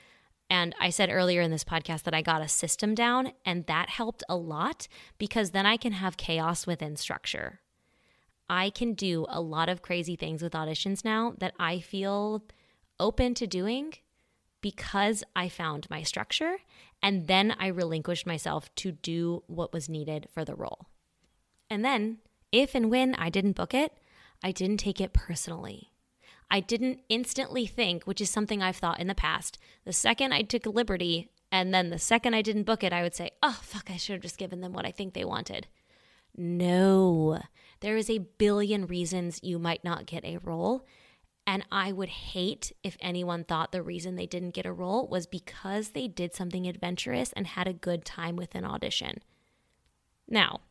And 0.50 0.76
I 0.80 0.90
said 0.90 1.10
earlier 1.10 1.42
in 1.42 1.52
this 1.52 1.64
podcast 1.64 2.04
that 2.04 2.14
I 2.14 2.22
got 2.22 2.42
a 2.42 2.48
system 2.48 2.94
down, 2.94 3.32
and 3.46 3.66
that 3.68 3.90
helped 3.90 4.24
a 4.28 4.36
lot 4.36 4.88
because 5.18 5.52
then 5.52 5.66
I 5.66 5.78
can 5.78 5.94
have 5.94 6.18
chaos 6.18 6.68
within 6.68 6.96
structure. 6.96 7.62
I 8.50 8.70
can 8.70 8.94
do 8.94 9.26
a 9.30 9.40
lot 9.40 9.70
of 9.70 9.82
crazy 9.82 10.16
things 10.16 10.44
with 10.44 10.54
auditions 10.54 11.06
now 11.06 11.34
that 11.40 11.54
I 11.60 11.80
feel 11.80 12.44
open 13.00 13.34
to 13.36 13.48
doing 13.48 13.94
because 14.62 15.24
I 15.36 15.50
found 15.50 15.90
my 15.90 16.04
structure 16.04 16.58
and 17.04 17.28
then 17.28 17.54
I 17.60 17.68
relinquished 17.68 18.26
myself 18.26 18.74
to 18.76 18.94
do 18.94 19.44
what 19.48 19.74
was 19.74 19.90
needed 19.90 20.30
for 20.34 20.46
the 20.46 20.56
role. 20.56 20.88
And 21.70 21.84
then, 21.84 22.20
if 22.52 22.74
and 22.74 22.90
when 22.90 23.14
I 23.16 23.30
didn't 23.30 23.58
book 23.58 23.74
it, 23.74 23.92
I 24.42 24.52
didn't 24.52 24.78
take 24.78 25.02
it 25.02 25.14
personally. 25.14 25.92
I 26.50 26.62
didn't 26.62 27.02
instantly 27.10 27.66
think, 27.66 28.06
which 28.06 28.22
is 28.22 28.30
something 28.30 28.62
I've 28.62 28.78
thought 28.78 29.00
in 29.00 29.08
the 29.08 29.16
past, 29.16 29.58
the 29.86 29.94
second 29.94 30.34
I 30.34 30.44
took 30.44 30.66
liberty 30.66 31.30
and 31.52 31.74
then 31.74 31.90
the 31.90 32.00
second 32.00 32.34
I 32.34 32.42
didn't 32.42 32.64
book 32.64 32.84
it, 32.84 32.94
I 32.94 33.04
would 33.04 33.14
say, 33.14 33.30
oh, 33.44 33.60
fuck, 33.62 33.92
I 33.92 33.98
should 33.98 34.14
have 34.14 34.24
just 34.24 34.40
given 34.40 34.62
them 34.62 34.74
what 34.74 34.88
I 34.88 34.92
think 34.92 35.14
they 35.14 35.24
wanted. 35.24 35.68
No, 36.36 37.42
there 37.82 37.96
is 37.96 38.10
a 38.10 38.18
billion 38.18 38.88
reasons 38.88 39.40
you 39.44 39.60
might 39.60 39.84
not 39.84 40.08
get 40.08 40.26
a 40.26 40.38
role. 40.38 40.86
And 41.46 41.66
I 41.72 41.92
would 41.92 42.10
hate 42.10 42.72
if 42.84 42.96
anyone 43.02 43.44
thought 43.44 43.72
the 43.72 43.82
reason 43.82 44.16
they 44.16 44.26
didn't 44.26 44.54
get 44.54 44.66
a 44.66 44.72
role 44.72 45.08
was 45.08 45.28
because 45.28 45.90
they 45.90 46.08
did 46.08 46.34
something 46.34 46.68
adventurous 46.68 47.34
and 47.34 47.48
had 47.48 47.68
a 47.68 47.74
good 47.74 48.06
time 48.06 48.38
with 48.38 48.56
an 48.56 48.64
audition. 48.64 49.22
Now, 50.28 50.62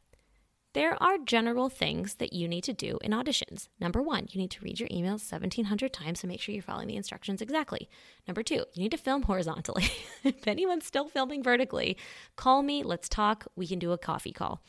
there 0.75 1.01
are 1.03 1.19
general 1.19 1.69
things 1.69 2.15
that 2.15 2.33
you 2.33 2.49
need 2.49 2.65
to 2.65 2.73
do 2.73 2.99
in 3.03 3.13
auditions. 3.13 3.69
Number 3.79 4.01
one, 4.01 4.29
you 4.31 4.41
need 4.41 4.51
to 4.53 4.65
read 4.65 4.81
your 4.81 4.89
emails 4.89 5.31
1700 5.31 5.93
times 5.93 6.21
to 6.21 6.27
make 6.27 6.41
sure 6.41 6.55
you're 6.55 6.63
following 6.63 6.89
the 6.89 6.97
instructions 6.97 7.43
exactly. 7.43 7.91
Number 8.27 8.43
two, 8.43 8.65
you 8.73 8.83
need 8.83 8.93
to 8.93 8.97
film 8.97 9.23
horizontally. 9.25 9.91
if 10.25 10.49
anyone's 10.49 10.87
still 10.87 11.09
filming 11.09 11.43
vertically, 11.43 11.99
call 12.37 12.63
me, 12.63 12.83
let's 12.83 13.11
talk, 13.11 13.47
we 13.55 13.67
can 13.67 13.79
do 13.79 13.93
a 13.93 13.99
coffee 13.99 14.33
call. 14.33 14.63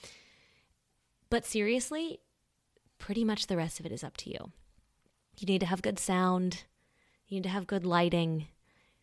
But 1.29 1.45
seriously, 1.45 2.19
pretty 2.99 3.23
much 3.23 3.47
the 3.47 3.57
rest 3.57 3.79
of 3.79 3.85
it 3.85 3.93
is 3.93 4.03
up 4.03 4.17
to 4.17 4.29
you. 4.29 4.51
You 5.37 5.45
need 5.47 5.59
to 5.59 5.65
have 5.65 5.81
good 5.81 5.99
sound, 5.99 6.63
you 7.27 7.37
need 7.37 7.43
to 7.43 7.49
have 7.49 7.67
good 7.67 7.85
lighting. 7.85 8.47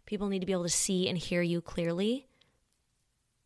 People 0.07 0.29
need 0.29 0.41
to 0.41 0.47
be 0.47 0.53
able 0.53 0.65
to 0.65 0.69
see 0.69 1.09
and 1.09 1.17
hear 1.17 1.43
you 1.43 1.61
clearly. 1.61 2.29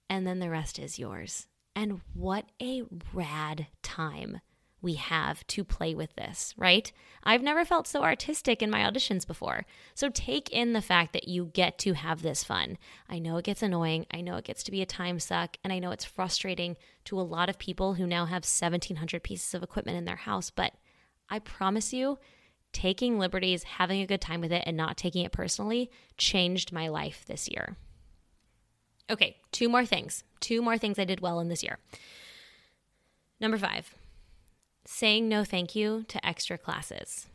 And 0.08 0.26
then 0.26 0.38
the 0.38 0.50
rest 0.50 0.78
is 0.78 0.98
yours. 0.98 1.46
And 1.74 2.00
what 2.14 2.46
a 2.62 2.82
rad 3.12 3.66
time 3.82 4.40
we 4.84 4.94
have 4.94 5.44
to 5.46 5.64
play 5.64 5.94
with 5.94 6.14
this, 6.14 6.54
right? 6.58 6.92
I've 7.24 7.42
never 7.42 7.64
felt 7.64 7.88
so 7.88 8.02
artistic 8.02 8.62
in 8.62 8.70
my 8.70 8.80
auditions 8.80 9.26
before. 9.26 9.64
So 9.94 10.10
take 10.10 10.50
in 10.50 10.74
the 10.74 10.82
fact 10.82 11.14
that 11.14 11.26
you 11.26 11.46
get 11.46 11.78
to 11.78 11.94
have 11.94 12.20
this 12.20 12.44
fun. 12.44 12.76
I 13.08 13.18
know 13.18 13.38
it 13.38 13.46
gets 13.46 13.62
annoying. 13.62 14.04
I 14.12 14.20
know 14.20 14.36
it 14.36 14.44
gets 14.44 14.62
to 14.64 14.70
be 14.70 14.82
a 14.82 14.86
time 14.86 15.18
suck. 15.18 15.56
And 15.64 15.72
I 15.72 15.78
know 15.78 15.90
it's 15.90 16.04
frustrating 16.04 16.76
to 17.06 17.18
a 17.18 17.22
lot 17.22 17.48
of 17.48 17.58
people 17.58 17.94
who 17.94 18.06
now 18.06 18.26
have 18.26 18.44
1,700 18.44 19.22
pieces 19.22 19.54
of 19.54 19.62
equipment 19.62 19.96
in 19.96 20.04
their 20.04 20.16
house. 20.16 20.50
But 20.50 20.74
I 21.30 21.38
promise 21.38 21.94
you, 21.94 22.18
taking 22.74 23.18
liberties, 23.18 23.62
having 23.62 24.02
a 24.02 24.06
good 24.06 24.20
time 24.20 24.42
with 24.42 24.52
it, 24.52 24.64
and 24.66 24.76
not 24.76 24.98
taking 24.98 25.24
it 25.24 25.32
personally 25.32 25.90
changed 26.18 26.72
my 26.72 26.88
life 26.88 27.24
this 27.26 27.48
year. 27.48 27.76
Okay, 29.10 29.37
two 29.52 29.68
more 29.68 29.87
things. 29.87 30.24
Two 30.40 30.60
more 30.60 30.76
things 30.76 30.98
I 30.98 31.04
did 31.04 31.20
well 31.20 31.40
in 31.40 31.48
this 31.48 31.62
year. 31.62 31.78
Number 33.40 33.56
five, 33.56 33.94
saying 34.84 35.28
no 35.28 35.44
thank 35.44 35.74
you 35.74 36.04
to 36.08 36.26
extra 36.26 36.58
classes. 36.58 37.28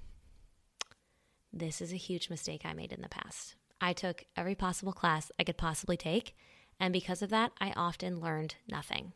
This 1.52 1.82
is 1.82 1.92
a 1.92 1.98
huge 1.98 2.30
mistake 2.30 2.62
I 2.64 2.74
made 2.74 2.92
in 2.92 3.02
the 3.02 3.10
past. 3.10 3.56
I 3.82 3.94
took 3.94 4.26
every 4.36 4.56
possible 4.56 4.94
class 4.94 5.32
I 5.40 5.44
could 5.44 5.58
possibly 5.58 5.98
take, 5.98 6.36
and 6.80 6.94
because 6.94 7.22
of 7.22 7.30
that, 7.30 7.52
I 7.60 7.74
often 7.76 8.20
learned 8.20 8.56
nothing. 8.68 9.14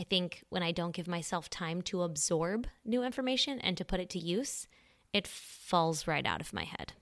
I 0.00 0.04
think 0.04 0.44
when 0.48 0.62
I 0.62 0.72
don't 0.72 0.94
give 0.94 1.06
myself 1.06 1.50
time 1.50 1.82
to 1.82 2.02
absorb 2.02 2.66
new 2.84 3.02
information 3.02 3.60
and 3.60 3.76
to 3.76 3.84
put 3.84 4.00
it 4.00 4.08
to 4.10 4.18
use, 4.18 4.66
it 5.12 5.26
falls 5.26 6.06
right 6.06 6.26
out 6.26 6.40
of 6.40 6.52
my 6.52 6.64
head. 6.64 6.92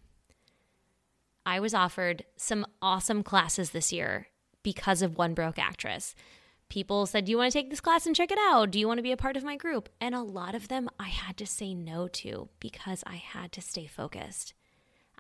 I 1.46 1.60
was 1.60 1.74
offered 1.74 2.24
some 2.36 2.66
awesome 2.82 3.22
classes 3.22 3.70
this 3.70 3.92
year 3.92 4.28
because 4.62 5.00
of 5.00 5.16
One 5.16 5.34
Broke 5.34 5.58
Actress. 5.58 6.14
People 6.68 7.06
said, 7.06 7.24
Do 7.24 7.30
you 7.30 7.38
want 7.38 7.50
to 7.50 7.58
take 7.58 7.70
this 7.70 7.80
class 7.80 8.06
and 8.06 8.14
check 8.14 8.30
it 8.30 8.38
out? 8.38 8.70
Do 8.70 8.78
you 8.78 8.86
want 8.86 8.98
to 8.98 9.02
be 9.02 9.12
a 9.12 9.16
part 9.16 9.36
of 9.36 9.44
my 9.44 9.56
group? 9.56 9.88
And 10.00 10.14
a 10.14 10.20
lot 10.20 10.54
of 10.54 10.68
them 10.68 10.90
I 11.00 11.08
had 11.08 11.38
to 11.38 11.46
say 11.46 11.72
no 11.72 12.08
to 12.08 12.50
because 12.60 13.02
I 13.06 13.16
had 13.16 13.52
to 13.52 13.62
stay 13.62 13.86
focused. 13.86 14.52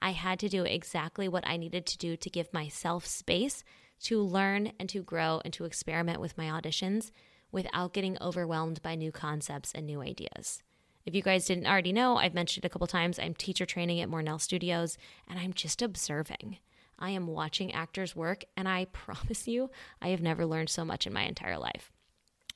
I 0.00 0.10
had 0.10 0.38
to 0.40 0.48
do 0.48 0.64
exactly 0.64 1.28
what 1.28 1.46
I 1.46 1.56
needed 1.56 1.86
to 1.86 1.98
do 1.98 2.16
to 2.16 2.30
give 2.30 2.52
myself 2.52 3.06
space 3.06 3.64
to 4.00 4.22
learn 4.22 4.72
and 4.78 4.88
to 4.90 5.02
grow 5.02 5.40
and 5.44 5.52
to 5.54 5.64
experiment 5.64 6.20
with 6.20 6.38
my 6.38 6.44
auditions 6.44 7.10
without 7.50 7.92
getting 7.92 8.18
overwhelmed 8.20 8.82
by 8.82 8.94
new 8.94 9.10
concepts 9.10 9.72
and 9.74 9.86
new 9.86 10.02
ideas. 10.02 10.62
If 11.08 11.14
you 11.14 11.22
guys 11.22 11.46
didn't 11.46 11.66
already 11.66 11.94
know, 11.94 12.18
I've 12.18 12.34
mentioned 12.34 12.66
it 12.66 12.68
a 12.68 12.70
couple 12.70 12.86
times, 12.86 13.18
I'm 13.18 13.32
teacher 13.32 13.64
training 13.64 13.98
at 14.02 14.10
Mornell 14.10 14.38
Studios 14.38 14.98
and 15.26 15.38
I'm 15.38 15.54
just 15.54 15.80
observing. 15.80 16.58
I 16.98 17.12
am 17.12 17.26
watching 17.26 17.72
actors 17.72 18.14
work, 18.14 18.44
and 18.58 18.68
I 18.68 18.84
promise 18.92 19.48
you, 19.48 19.70
I 20.02 20.08
have 20.08 20.20
never 20.20 20.44
learned 20.44 20.68
so 20.68 20.84
much 20.84 21.06
in 21.06 21.14
my 21.14 21.22
entire 21.22 21.56
life. 21.56 21.90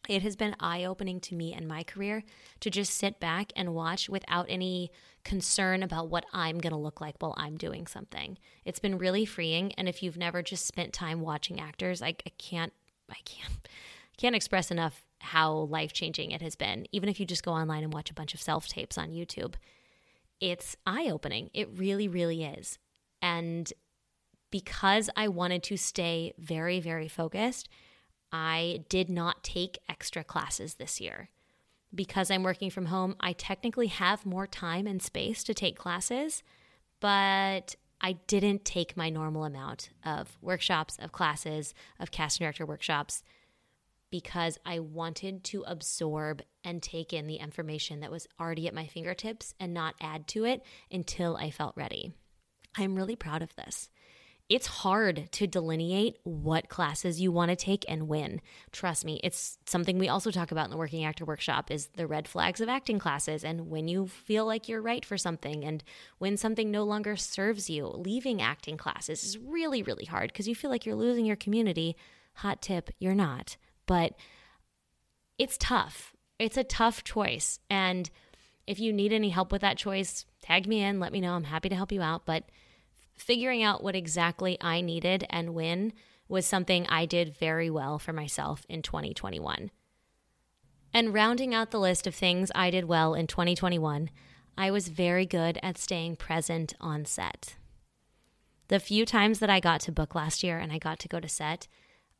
It 0.07 0.21
has 0.21 0.37
been 0.37 0.55
eye 0.61 0.85
opening 0.85 1.19
to 1.21 1.35
me 1.35 1.55
and 1.55 1.67
my 1.67 1.83
career 1.83 2.25
to 2.61 2.69
just 2.69 2.93
sit 2.93 3.19
back 3.21 3.55
and 3.57 3.73
watch 3.73 4.11
without 4.11 4.45
any 4.51 4.91
concern 5.25 5.83
about 5.83 6.11
what 6.11 6.27
I'm 6.35 6.59
going 6.59 6.75
to 6.75 6.79
look 6.79 7.01
like 7.01 7.17
while 7.21 7.35
I'm 7.38 7.57
doing 7.57 7.87
something. 7.87 8.37
It's 8.67 8.81
been 8.81 8.99
really 8.99 9.25
freeing. 9.25 9.73
And 9.79 9.88
if 9.88 10.03
you've 10.03 10.19
never 10.19 10.43
just 10.43 10.67
spent 10.67 10.93
time 10.93 11.23
watching 11.23 11.59
actors, 11.59 12.03
I, 12.03 12.09
I 12.09 12.33
can't, 12.37 12.75
I 13.09 13.17
can't, 13.25 13.67
can't 14.19 14.37
express 14.37 14.71
enough 14.71 15.03
how 15.23 15.53
life 15.53 15.93
changing 15.93 16.31
it 16.33 16.43
has 16.43 16.57
been. 16.57 16.87
Even 16.93 17.09
if 17.09 17.19
you 17.19 17.27
just 17.27 17.45
go 17.45 17.53
online 17.53 17.85
and 17.85 17.93
watch 17.93 18.11
a 18.11 18.15
bunch 18.15 18.35
of 18.35 18.43
self 18.43 18.67
tapes 18.69 18.99
on 18.99 19.11
YouTube, 19.11 19.55
it's 20.41 20.77
eye 20.87 21.09
opening. 21.11 21.51
It 21.55 21.69
really, 21.75 22.09
really 22.09 22.45
is. 22.45 22.79
And 23.21 23.73
because 24.51 25.09
I 25.17 25.29
wanted 25.29 25.63
to 25.65 25.77
stay 25.77 26.35
very, 26.39 26.81
very 26.81 27.09
focused, 27.09 27.69
I 28.33 28.85
did 28.89 29.09
not 29.09 29.43
take 29.43 29.79
extra 29.89 30.25
classes 30.25 30.75
this 30.75 31.01
year. 31.01 31.31
because 31.95 32.31
I'm 32.31 32.43
working 32.43 32.71
from 32.71 32.87
home, 32.87 33.17
I 33.21 33.33
technically 33.33 33.89
have 33.89 34.25
more 34.25 34.47
time 34.47 34.87
and 34.87 35.03
space 35.03 35.45
to 35.45 35.55
take 35.55 35.77
classes, 35.77 36.43
but 37.01 37.77
I 38.01 38.15
didn't 38.27 38.65
take 38.65 38.97
my 38.97 39.11
normal 39.11 39.45
amount 39.45 39.91
of 40.05 40.39
workshops, 40.41 40.99
of 40.99 41.13
classes, 41.13 41.75
of 42.01 42.11
casting 42.11 42.45
director 42.45 42.67
workshops 42.67 43.23
because 44.12 44.59
I 44.64 44.79
wanted 44.79 45.42
to 45.44 45.64
absorb 45.66 46.42
and 46.62 46.81
take 46.81 47.12
in 47.12 47.27
the 47.27 47.37
information 47.37 48.01
that 48.01 48.12
was 48.12 48.29
already 48.38 48.68
at 48.68 48.75
my 48.75 48.87
fingertips 48.87 49.55
and 49.59 49.75
not 49.75 49.94
add 50.01 50.29
to 50.29 50.44
it 50.44 50.62
until 50.92 51.37
I 51.37 51.51
felt 51.51 51.77
ready. 51.77 52.12
I'm 52.77 52.94
really 52.94 53.16
proud 53.16 53.42
of 53.42 53.57
this. 53.57 53.88
It's 54.51 54.66
hard 54.66 55.31
to 55.33 55.46
delineate 55.46 56.18
what 56.25 56.68
classes 56.68 57.22
you 57.22 57.33
want 57.33 57.51
to 57.51 57.57
take 57.57 57.87
and 57.88 58.07
when. 58.07 58.42
Trust 58.70 59.03
me, 59.03 59.18
it's 59.25 59.57
something 59.64 59.98
we 59.98 60.09
also 60.09 60.31
talk 60.31 60.53
about 60.53 60.66
in 60.66 60.70
the 60.70 60.77
working 60.77 61.05
actor 61.05 61.25
workshop 61.25 61.70
is 61.70 61.87
the 61.96 62.07
red 62.07 62.29
flags 62.29 62.61
of 62.61 62.68
acting 62.68 62.98
classes 62.98 63.44
and 63.44 63.70
when 63.70 63.88
you 63.88 64.09
feel 64.09 64.44
like 64.44 64.68
you're 64.68 64.83
right 64.83 65.07
for 65.07 65.16
something 65.16 65.64
and 65.64 65.83
when 66.18 66.37
something 66.37 66.70
no 66.70 66.85
longer 66.85 67.16
serves 67.16 67.70
you. 67.70 67.87
Leaving 67.87 68.42
acting 68.42 68.77
classes 68.77 69.25
is 69.25 69.38
really 69.38 69.83
really 69.83 70.05
hard 70.05 70.31
because 70.31 70.46
you 70.46 70.55
feel 70.55 70.70
like 70.70 70.85
you're 70.85 70.96
losing 70.96 71.25
your 71.25 71.37
community. 71.37 71.96
Hot 72.37 72.61
tip, 72.61 72.90
you're 72.98 73.14
not 73.14 73.57
but 73.87 74.14
it's 75.38 75.57
tough. 75.59 76.14
It's 76.38 76.57
a 76.57 76.64
tough 76.64 77.05
choice. 77.05 77.59
And 77.71 78.11
if 78.66 78.79
you 78.79 78.92
need 78.92 79.12
any 79.12 79.31
help 79.31 79.53
with 79.53 79.61
that 79.62 79.79
choice, 79.79 80.25
tag 80.40 80.66
me 80.66 80.83
in, 80.83 81.01
let 81.01 81.12
me 81.12 81.21
know. 81.21 81.35
I'm 81.35 81.45
happy 81.45 81.68
to 81.68 81.77
help 81.77 81.92
you 81.92 82.03
out. 82.03 82.27
But 82.27 82.45
figuring 83.14 83.62
out 83.62 83.83
what 83.83 83.97
exactly 83.97 84.57
I 84.61 84.81
needed 84.81 85.27
and 85.31 85.55
when 85.55 85.92
was 86.29 86.47
something 86.47 86.87
I 86.88 87.07
did 87.07 87.37
very 87.37 87.71
well 87.71 87.99
for 87.99 88.12
myself 88.12 88.64
in 88.68 88.83
2021. 88.83 89.71
And 90.95 91.14
rounding 91.14 91.55
out 91.55 91.71
the 91.71 91.81
list 91.81 92.07
of 92.07 92.14
things 92.14 92.51
I 92.55 92.71
did 92.71 92.85
well 92.85 93.14
in 93.14 93.27
2021, 93.27 94.11
I 94.57 94.71
was 94.71 94.88
very 94.88 95.27
good 95.27 95.59
at 95.62 95.79
staying 95.79 96.16
present 96.16 96.75
on 96.81 97.05
set. 97.05 97.57
The 98.68 98.81
few 98.81 99.05
times 99.05 99.38
that 99.38 99.51
I 99.51 99.61
got 99.61 99.81
to 99.83 99.92
book 99.92 100.14
last 100.14 100.42
year 100.42 100.59
and 100.59 100.73
I 100.73 100.79
got 100.79 100.99
to 101.01 101.09
go 101.09 101.21
to 101.21 101.29
set, 101.29 101.68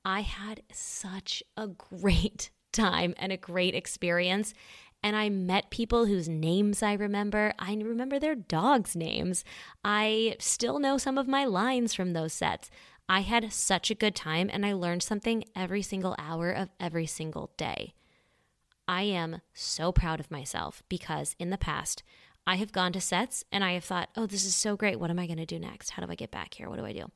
I 0.05 0.23
had 0.23 0.62
such 0.73 1.43
a 1.57 1.69
great 1.69 2.51
time 2.73 3.15
and 3.19 3.33
a 3.33 3.37
great 3.37 3.75
experience. 3.75 4.55
And 5.05 5.17
I 5.17 5.29
met 5.29 5.71
people 5.71 6.07
whose 6.07 6.29
names 6.29 6.83
I 6.83 6.93
remember. 6.93 7.53
I 7.59 7.75
remember 7.75 8.21
their 8.21 8.37
dogs' 8.37 8.95
names. 8.95 9.45
I 9.85 10.37
still 10.38 10.79
know 10.79 10.97
some 10.97 11.19
of 11.19 11.27
my 11.27 11.45
lines 11.45 11.93
from 11.93 12.12
those 12.12 12.33
sets. 12.33 12.71
I 13.09 13.21
had 13.21 13.53
such 13.53 13.91
a 13.91 13.97
good 13.97 14.15
time 14.15 14.49
and 14.53 14.65
I 14.65 14.73
learned 14.75 15.03
something 15.03 15.45
every 15.57 15.83
single 15.83 16.15
hour 16.19 16.53
of 16.53 16.71
every 16.79 17.07
single 17.07 17.51
day. 17.57 17.95
I 18.87 19.03
am 19.03 19.41
so 19.55 19.93
proud 19.93 20.21
of 20.21 20.31
myself 20.31 20.83
because 20.88 21.35
in 21.38 21.51
the 21.51 21.59
past, 21.59 22.03
I 22.46 22.57
have 22.57 22.72
gone 22.72 22.92
to 22.92 23.00
sets 23.00 23.44
and 23.52 23.62
I 23.62 23.72
have 23.72 23.85
thought, 23.85 24.09
oh, 24.16 24.26
this 24.26 24.44
is 24.44 24.55
so 24.55 24.76
great. 24.76 24.98
What 24.98 25.11
am 25.11 25.18
I 25.18 25.26
going 25.26 25.38
to 25.38 25.46
do 25.46 25.59
next? 25.59 25.90
How 25.90 26.05
do 26.05 26.11
I 26.11 26.16
get 26.16 26.31
back 26.31 26.55
here? 26.55 26.68
What 26.68 26.78
do 26.78 26.85
I 26.85 26.92
do? 26.92 27.11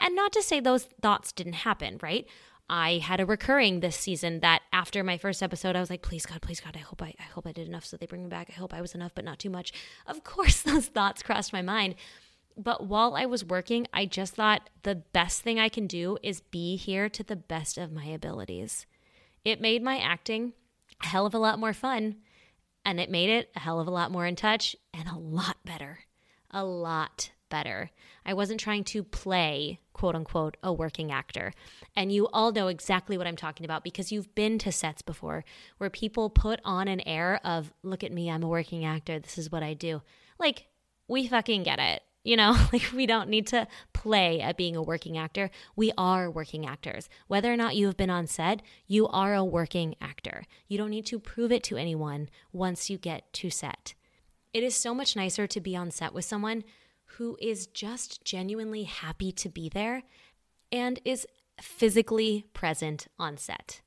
And 0.00 0.16
not 0.16 0.32
to 0.32 0.42
say 0.42 0.60
those 0.60 0.84
thoughts 1.02 1.32
didn't 1.32 1.52
happen, 1.54 1.98
right? 2.02 2.26
I 2.68 2.98
had 2.98 3.20
a 3.20 3.26
recurring 3.26 3.80
this 3.80 3.96
season 3.96 4.40
that 4.40 4.62
after 4.72 5.02
my 5.02 5.18
first 5.18 5.42
episode, 5.42 5.76
I 5.76 5.80
was 5.80 5.90
like, 5.90 6.02
please 6.02 6.24
God, 6.24 6.40
please 6.40 6.60
God, 6.60 6.76
I 6.76 6.80
hope 6.80 7.02
I, 7.02 7.14
I 7.18 7.24
hope 7.24 7.46
I 7.46 7.52
did 7.52 7.68
enough 7.68 7.84
so 7.84 7.96
they 7.96 8.06
bring 8.06 8.22
me 8.22 8.30
back. 8.30 8.48
I 8.48 8.58
hope 8.58 8.72
I 8.72 8.80
was 8.80 8.94
enough, 8.94 9.12
but 9.14 9.24
not 9.24 9.38
too 9.38 9.50
much. 9.50 9.72
Of 10.06 10.24
course, 10.24 10.62
those 10.62 10.86
thoughts 10.86 11.22
crossed 11.22 11.52
my 11.52 11.62
mind. 11.62 11.96
But 12.56 12.86
while 12.86 13.16
I 13.16 13.26
was 13.26 13.44
working, 13.44 13.86
I 13.92 14.06
just 14.06 14.34
thought 14.34 14.70
the 14.82 14.94
best 14.94 15.42
thing 15.42 15.58
I 15.58 15.68
can 15.68 15.86
do 15.86 16.16
is 16.22 16.40
be 16.40 16.76
here 16.76 17.08
to 17.08 17.22
the 17.22 17.36
best 17.36 17.76
of 17.76 17.92
my 17.92 18.04
abilities. 18.04 18.86
It 19.44 19.60
made 19.60 19.82
my 19.82 19.98
acting 19.98 20.52
a 21.02 21.06
hell 21.06 21.26
of 21.26 21.34
a 21.34 21.38
lot 21.38 21.58
more 21.58 21.72
fun 21.72 22.16
and 22.84 23.00
it 23.00 23.10
made 23.10 23.30
it 23.30 23.50
a 23.54 23.60
hell 23.60 23.80
of 23.80 23.86
a 23.86 23.92
lot 23.92 24.10
more 24.10 24.26
in 24.26 24.36
touch 24.36 24.76
and 24.94 25.08
a 25.08 25.18
lot 25.18 25.56
better. 25.64 26.00
A 26.50 26.64
lot 26.64 27.30
better. 27.48 27.90
I 28.24 28.34
wasn't 28.34 28.60
trying 28.60 28.84
to 28.84 29.02
play, 29.02 29.80
quote 29.92 30.14
unquote, 30.14 30.56
a 30.62 30.72
working 30.72 31.12
actor. 31.12 31.52
And 31.94 32.12
you 32.12 32.28
all 32.32 32.52
know 32.52 32.68
exactly 32.68 33.18
what 33.18 33.26
I'm 33.26 33.36
talking 33.36 33.64
about 33.64 33.84
because 33.84 34.10
you've 34.10 34.34
been 34.34 34.58
to 34.60 34.72
sets 34.72 35.02
before 35.02 35.44
where 35.78 35.90
people 35.90 36.30
put 36.30 36.60
on 36.64 36.88
an 36.88 37.00
air 37.00 37.40
of, 37.44 37.72
look 37.82 38.02
at 38.02 38.12
me, 38.12 38.30
I'm 38.30 38.42
a 38.42 38.48
working 38.48 38.84
actor, 38.84 39.18
this 39.18 39.36
is 39.36 39.50
what 39.50 39.62
I 39.62 39.74
do. 39.74 40.02
Like, 40.38 40.66
we 41.08 41.26
fucking 41.26 41.64
get 41.64 41.78
it. 41.78 42.02
You 42.22 42.36
know, 42.36 42.56
like 42.72 42.92
we 42.94 43.06
don't 43.06 43.28
need 43.28 43.46
to 43.48 43.66
play 43.92 44.40
at 44.40 44.56
being 44.56 44.76
a 44.76 44.82
working 44.82 45.16
actor. 45.16 45.50
We 45.76 45.92
are 45.96 46.30
working 46.30 46.66
actors. 46.66 47.08
Whether 47.28 47.52
or 47.52 47.56
not 47.56 47.76
you 47.76 47.86
have 47.86 47.96
been 47.96 48.10
on 48.10 48.26
set, 48.26 48.62
you 48.86 49.08
are 49.08 49.34
a 49.34 49.44
working 49.44 49.94
actor. 50.00 50.44
You 50.68 50.78
don't 50.78 50.90
need 50.90 51.06
to 51.06 51.18
prove 51.18 51.52
it 51.52 51.62
to 51.64 51.76
anyone 51.76 52.28
once 52.52 52.90
you 52.90 52.98
get 52.98 53.32
to 53.34 53.50
set. 53.50 53.94
It 54.52 54.62
is 54.62 54.74
so 54.74 54.94
much 54.94 55.16
nicer 55.16 55.46
to 55.46 55.60
be 55.60 55.76
on 55.76 55.90
set 55.90 56.12
with 56.12 56.24
someone 56.24 56.64
who 57.16 57.36
is 57.40 57.66
just 57.66 58.24
genuinely 58.24 58.84
happy 58.84 59.32
to 59.32 59.48
be 59.48 59.68
there 59.68 60.02
and 60.72 61.00
is 61.04 61.26
physically 61.60 62.46
present 62.52 63.08
on 63.18 63.36
set. 63.36 63.80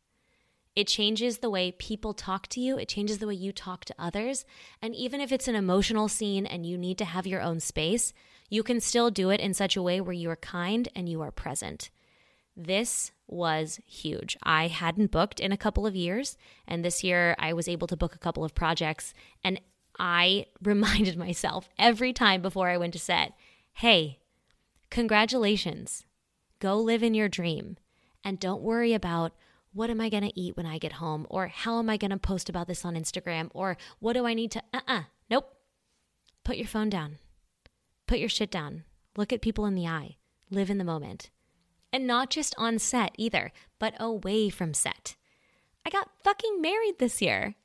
It 0.75 0.87
changes 0.87 1.37
the 1.37 1.49
way 1.49 1.71
people 1.71 2.13
talk 2.13 2.47
to 2.47 2.59
you, 2.59 2.77
it 2.77 2.89
changes 2.89 3.19
the 3.19 3.27
way 3.27 3.35
you 3.35 3.51
talk 3.51 3.85
to 3.85 3.95
others. 3.99 4.45
And 4.81 4.95
even 4.95 5.21
if 5.21 5.31
it's 5.31 5.47
an 5.47 5.55
emotional 5.55 6.07
scene 6.07 6.45
and 6.45 6.65
you 6.65 6.77
need 6.77 6.97
to 6.97 7.05
have 7.05 7.27
your 7.27 7.41
own 7.41 7.59
space, 7.59 8.13
you 8.49 8.63
can 8.63 8.79
still 8.79 9.11
do 9.11 9.29
it 9.29 9.39
in 9.39 9.53
such 9.53 9.75
a 9.75 9.81
way 9.81 10.01
where 10.01 10.13
you 10.13 10.29
are 10.29 10.35
kind 10.35 10.87
and 10.95 11.07
you 11.07 11.21
are 11.21 11.31
present. 11.31 11.89
This 12.55 13.11
was 13.27 13.79
huge. 13.87 14.37
I 14.43 14.67
hadn't 14.67 15.11
booked 15.11 15.39
in 15.39 15.51
a 15.51 15.57
couple 15.57 15.87
of 15.87 15.95
years, 15.95 16.37
and 16.67 16.83
this 16.83 17.03
year 17.03 17.35
I 17.39 17.53
was 17.53 17.67
able 17.67 17.87
to 17.87 17.97
book 17.97 18.13
a 18.13 18.19
couple 18.19 18.43
of 18.43 18.53
projects. 18.53 19.13
And 19.43 19.59
I 19.99 20.47
reminded 20.63 21.17
myself 21.17 21.69
every 21.77 22.13
time 22.13 22.41
before 22.41 22.69
I 22.69 22.77
went 22.77 22.93
to 22.93 22.99
set 22.99 23.33
hey, 23.77 24.19
congratulations. 24.91 26.05
Go 26.59 26.79
live 26.79 27.01
in 27.01 27.15
your 27.15 27.27
dream. 27.27 27.77
And 28.23 28.39
don't 28.39 28.61
worry 28.61 28.93
about 28.93 29.33
what 29.73 29.89
am 29.89 29.99
I 29.99 30.09
going 30.09 30.23
to 30.23 30.39
eat 30.39 30.55
when 30.55 30.65
I 30.65 30.77
get 30.77 30.93
home? 30.93 31.27
Or 31.29 31.47
how 31.47 31.79
am 31.79 31.89
I 31.89 31.97
going 31.97 32.11
to 32.11 32.17
post 32.17 32.49
about 32.49 32.67
this 32.67 32.85
on 32.85 32.95
Instagram? 32.95 33.49
Or 33.53 33.77
what 33.99 34.13
do 34.13 34.25
I 34.25 34.33
need 34.33 34.51
to, 34.51 34.59
uh 34.73 34.77
uh-uh. 34.87 34.99
uh, 34.99 35.03
nope. 35.29 35.53
Put 36.43 36.57
your 36.57 36.67
phone 36.67 36.89
down. 36.89 37.17
Put 38.07 38.19
your 38.19 38.29
shit 38.29 38.51
down. 38.51 38.83
Look 39.17 39.33
at 39.33 39.41
people 39.41 39.65
in 39.65 39.75
the 39.75 39.87
eye. 39.87 40.17
Live 40.49 40.69
in 40.69 40.77
the 40.77 40.83
moment. 40.83 41.29
And 41.91 42.07
not 42.07 42.29
just 42.29 42.55
on 42.57 42.79
set 42.79 43.13
either, 43.17 43.51
but 43.79 43.93
away 43.99 44.49
from 44.49 44.73
set. 44.73 45.15
I 45.85 45.89
got 45.89 46.09
fucking 46.23 46.61
married 46.61 46.99
this 46.99 47.21
year. 47.21 47.55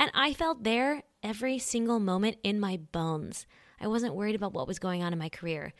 And 0.00 0.10
I 0.14 0.32
felt 0.32 0.64
there 0.64 1.02
every 1.22 1.58
single 1.58 1.98
moment 1.98 2.36
in 2.42 2.60
my 2.60 2.78
bones. 2.92 3.46
I 3.80 3.86
wasn't 3.86 4.14
worried 4.14 4.34
about 4.34 4.52
what 4.52 4.68
was 4.68 4.78
going 4.78 5.02
on 5.02 5.12
in 5.12 5.18
my 5.18 5.28
career. 5.28 5.72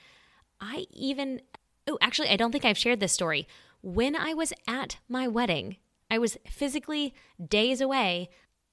I 0.60 0.86
even, 0.92 1.40
oh, 1.86 1.98
actually, 2.00 2.30
I 2.30 2.36
don't 2.36 2.50
think 2.50 2.64
I've 2.64 2.78
shared 2.78 3.00
this 3.00 3.12
story 3.12 3.46
when 3.80 4.16
I 4.16 4.34
was 4.34 4.52
at 4.66 4.98
my 5.08 5.28
wedding, 5.28 5.76
I 6.10 6.18
was 6.18 6.38
physically 6.46 7.14
days 7.44 7.80
away. 7.80 8.30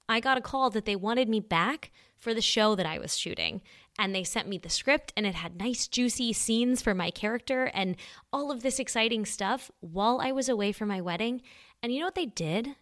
I 0.08 0.20
got 0.20 0.38
a 0.38 0.42
call 0.42 0.70
that 0.70 0.84
they 0.84 0.96
wanted 0.96 1.28
me 1.28 1.40
back 1.40 1.90
for 2.16 2.32
the 2.32 2.40
show 2.40 2.74
that 2.74 2.86
I 2.86 2.98
was 2.98 3.16
shooting. 3.16 3.62
And 3.98 4.14
they 4.14 4.24
sent 4.24 4.48
me 4.48 4.58
the 4.58 4.68
script, 4.68 5.12
and 5.16 5.26
it 5.26 5.34
had 5.34 5.56
nice, 5.56 5.88
juicy 5.88 6.32
scenes 6.32 6.82
for 6.82 6.94
my 6.94 7.10
character 7.10 7.70
and 7.72 7.96
all 8.32 8.50
of 8.50 8.62
this 8.62 8.78
exciting 8.78 9.24
stuff 9.24 9.70
while 9.80 10.20
I 10.20 10.32
was 10.32 10.48
away 10.48 10.72
from 10.72 10.88
my 10.88 11.00
wedding. 11.00 11.42
And 11.82 11.92
you 11.92 12.00
know 12.00 12.06
what 12.06 12.14
they 12.14 12.26
did? 12.26 12.76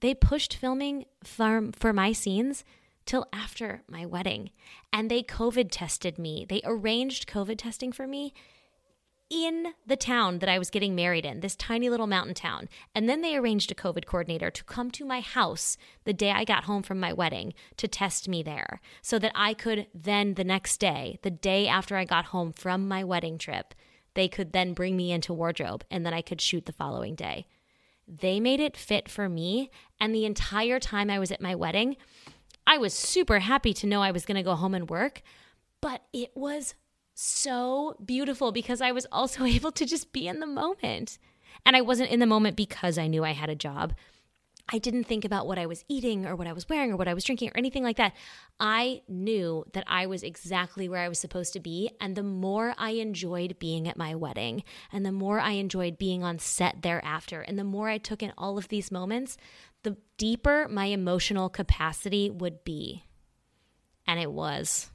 They 0.00 0.14
pushed 0.14 0.54
filming 0.54 1.04
for, 1.24 1.70
for 1.74 1.92
my 1.92 2.12
scenes 2.12 2.64
till 3.06 3.26
after 3.32 3.82
my 3.88 4.06
wedding. 4.06 4.50
And 4.92 5.10
they 5.10 5.22
COVID 5.22 5.68
tested 5.70 6.18
me. 6.18 6.46
They 6.48 6.60
arranged 6.64 7.28
COVID 7.28 7.58
testing 7.58 7.92
for 7.92 8.06
me 8.06 8.32
in 9.32 9.72
the 9.86 9.96
town 9.96 10.40
that 10.40 10.48
I 10.50 10.58
was 10.58 10.68
getting 10.68 10.94
married 10.94 11.24
in, 11.24 11.40
this 11.40 11.56
tiny 11.56 11.88
little 11.88 12.06
mountain 12.06 12.34
town. 12.34 12.68
And 12.94 13.08
then 13.08 13.22
they 13.22 13.34
arranged 13.34 13.72
a 13.72 13.74
COVID 13.74 14.04
coordinator 14.04 14.50
to 14.50 14.64
come 14.64 14.90
to 14.90 15.06
my 15.06 15.20
house 15.20 15.78
the 16.04 16.12
day 16.12 16.30
I 16.30 16.44
got 16.44 16.64
home 16.64 16.82
from 16.82 17.00
my 17.00 17.14
wedding 17.14 17.54
to 17.78 17.88
test 17.88 18.28
me 18.28 18.42
there 18.42 18.82
so 19.00 19.18
that 19.18 19.32
I 19.34 19.54
could 19.54 19.86
then, 19.94 20.34
the 20.34 20.44
next 20.44 20.76
day, 20.78 21.18
the 21.22 21.30
day 21.30 21.66
after 21.66 21.96
I 21.96 22.04
got 22.04 22.26
home 22.26 22.52
from 22.52 22.86
my 22.86 23.02
wedding 23.04 23.38
trip, 23.38 23.74
they 24.12 24.28
could 24.28 24.52
then 24.52 24.74
bring 24.74 24.98
me 24.98 25.10
into 25.10 25.32
wardrobe 25.32 25.82
and 25.90 26.04
then 26.04 26.12
I 26.12 26.20
could 26.20 26.42
shoot 26.42 26.66
the 26.66 26.72
following 26.72 27.14
day. 27.14 27.46
They 28.06 28.38
made 28.38 28.60
it 28.60 28.76
fit 28.76 29.08
for 29.08 29.30
me. 29.30 29.70
And 29.98 30.14
the 30.14 30.26
entire 30.26 30.78
time 30.78 31.08
I 31.08 31.18
was 31.18 31.32
at 31.32 31.40
my 31.40 31.54
wedding, 31.54 31.96
I 32.66 32.76
was 32.76 32.92
super 32.92 33.38
happy 33.38 33.72
to 33.72 33.86
know 33.86 34.02
I 34.02 34.10
was 34.10 34.26
going 34.26 34.36
to 34.36 34.42
go 34.42 34.56
home 34.56 34.74
and 34.74 34.90
work, 34.90 35.22
but 35.80 36.02
it 36.12 36.32
was 36.34 36.74
so 37.22 37.96
beautiful 38.04 38.52
because 38.52 38.80
I 38.80 38.92
was 38.92 39.06
also 39.12 39.44
able 39.56 39.72
to 39.72 39.86
just 39.86 40.12
be 40.12 40.28
in 40.28 40.40
the 40.40 40.46
moment. 40.46 41.18
And 41.64 41.76
I 41.76 41.80
wasn't 41.80 42.10
in 42.10 42.20
the 42.20 42.26
moment 42.26 42.56
because 42.56 42.98
I 42.98 43.06
knew 43.06 43.24
I 43.24 43.32
had 43.32 43.50
a 43.50 43.54
job. 43.54 43.94
I 44.72 44.78
didn't 44.78 45.04
think 45.04 45.24
about 45.24 45.46
what 45.46 45.58
I 45.58 45.66
was 45.66 45.84
eating 45.88 46.24
or 46.24 46.36
what 46.36 46.46
I 46.46 46.52
was 46.52 46.68
wearing 46.68 46.92
or 46.92 46.96
what 46.96 47.08
I 47.08 47.14
was 47.14 47.24
drinking 47.24 47.50
or 47.50 47.56
anything 47.58 47.82
like 47.82 47.96
that. 47.96 48.14
I 48.60 49.02
knew 49.08 49.64
that 49.72 49.84
I 49.86 50.06
was 50.06 50.22
exactly 50.22 50.88
where 50.88 51.00
I 51.00 51.08
was 51.08 51.18
supposed 51.18 51.52
to 51.54 51.60
be. 51.60 51.90
And 52.00 52.16
the 52.16 52.22
more 52.22 52.74
I 52.78 52.90
enjoyed 52.90 53.58
being 53.58 53.88
at 53.88 53.96
my 53.96 54.14
wedding, 54.14 54.62
and 54.92 55.04
the 55.04 55.12
more 55.12 55.40
I 55.40 55.52
enjoyed 55.52 55.98
being 55.98 56.22
on 56.22 56.38
set 56.38 56.82
thereafter, 56.82 57.42
and 57.42 57.58
the 57.58 57.64
more 57.64 57.88
I 57.88 57.98
took 57.98 58.22
in 58.22 58.32
all 58.38 58.56
of 58.56 58.68
these 58.68 58.92
moments, 58.92 59.36
the 59.82 59.96
deeper 60.16 60.68
my 60.68 60.86
emotional 60.86 61.48
capacity 61.48 62.30
would 62.30 62.62
be. 62.64 63.04
And 64.06 64.20
it 64.20 64.32
was. 64.32 64.91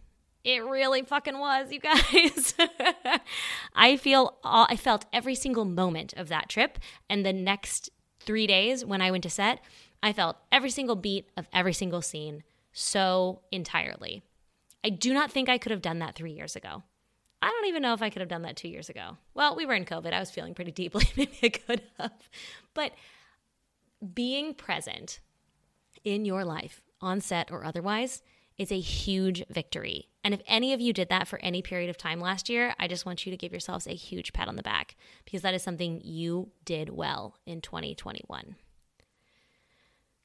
It 0.48 0.64
really 0.64 1.02
fucking 1.02 1.38
was, 1.38 1.74
you 1.74 1.82
guys. 1.82 2.54
I 3.76 3.98
feel 3.98 4.38
all, 4.46 4.66
I 4.70 4.78
felt 4.78 5.04
every 5.12 5.36
single 5.36 5.66
moment 5.66 6.14
of 6.16 6.30
that 6.30 6.48
trip 6.48 6.80
and 7.10 7.26
the 7.26 7.34
next 7.34 7.90
3 8.22 8.48
days 8.48 8.86
when 8.86 9.02
I 9.02 9.12
went 9.12 9.24
to 9.24 9.30
set, 9.30 9.60
I 10.02 10.14
felt 10.14 10.38
every 10.50 10.70
single 10.70 10.96
beat 10.96 11.28
of 11.36 11.50
every 11.52 11.74
single 11.74 12.02
scene 12.02 12.44
so 12.72 13.42
entirely. 13.52 14.24
I 14.86 14.90
do 14.90 15.14
not 15.14 15.34
think 15.34 15.50
I 15.50 15.58
could 15.58 15.74
have 15.74 15.82
done 15.82 16.00
that 16.00 16.16
3 16.16 16.32
years 16.32 16.56
ago. 16.56 16.82
I 17.42 17.50
don't 17.50 17.68
even 17.68 17.82
know 17.82 17.94
if 17.94 18.02
I 18.02 18.10
could 18.10 18.22
have 18.22 18.30
done 18.30 18.44
that 18.44 18.56
2 18.56 18.70
years 18.70 18.88
ago. 18.88 19.18
Well, 19.34 19.54
we 19.58 19.66
were 19.66 19.74
in 19.74 19.84
COVID. 19.84 20.14
I 20.14 20.20
was 20.22 20.32
feeling 20.32 20.56
pretty 20.56 20.72
deeply. 20.72 21.10
Maybe 21.18 21.40
I 21.44 21.50
could 21.50 21.82
have. 22.00 22.30
But 22.74 22.94
being 24.14 24.54
present 24.54 25.20
in 26.06 26.24
your 26.24 26.46
life, 26.46 26.84
on 27.02 27.20
set 27.20 27.52
or 27.52 27.66
otherwise, 27.66 28.24
is 28.58 28.72
a 28.72 28.80
huge 28.80 29.44
victory. 29.50 30.08
And 30.28 30.34
if 30.34 30.42
any 30.46 30.74
of 30.74 30.82
you 30.82 30.92
did 30.92 31.08
that 31.08 31.26
for 31.26 31.40
any 31.40 31.62
period 31.62 31.90
of 31.90 31.96
time 31.96 32.20
last 32.20 32.50
year, 32.50 32.76
I 32.78 32.90
just 32.90 33.06
want 33.06 33.26
you 33.26 33.32
to 33.32 33.38
give 33.38 33.54
yourselves 33.54 33.88
a 33.88 33.94
huge 33.94 34.34
pat 34.34 34.50
on 34.50 34.58
the 34.58 34.62
back 34.62 34.98
because 35.24 35.42
that 35.42 35.54
is 35.54 35.64
something 35.64 36.02
you 36.04 36.50
did 36.66 36.90
well 36.90 37.38
in 37.46 37.62
2021. 37.62 38.58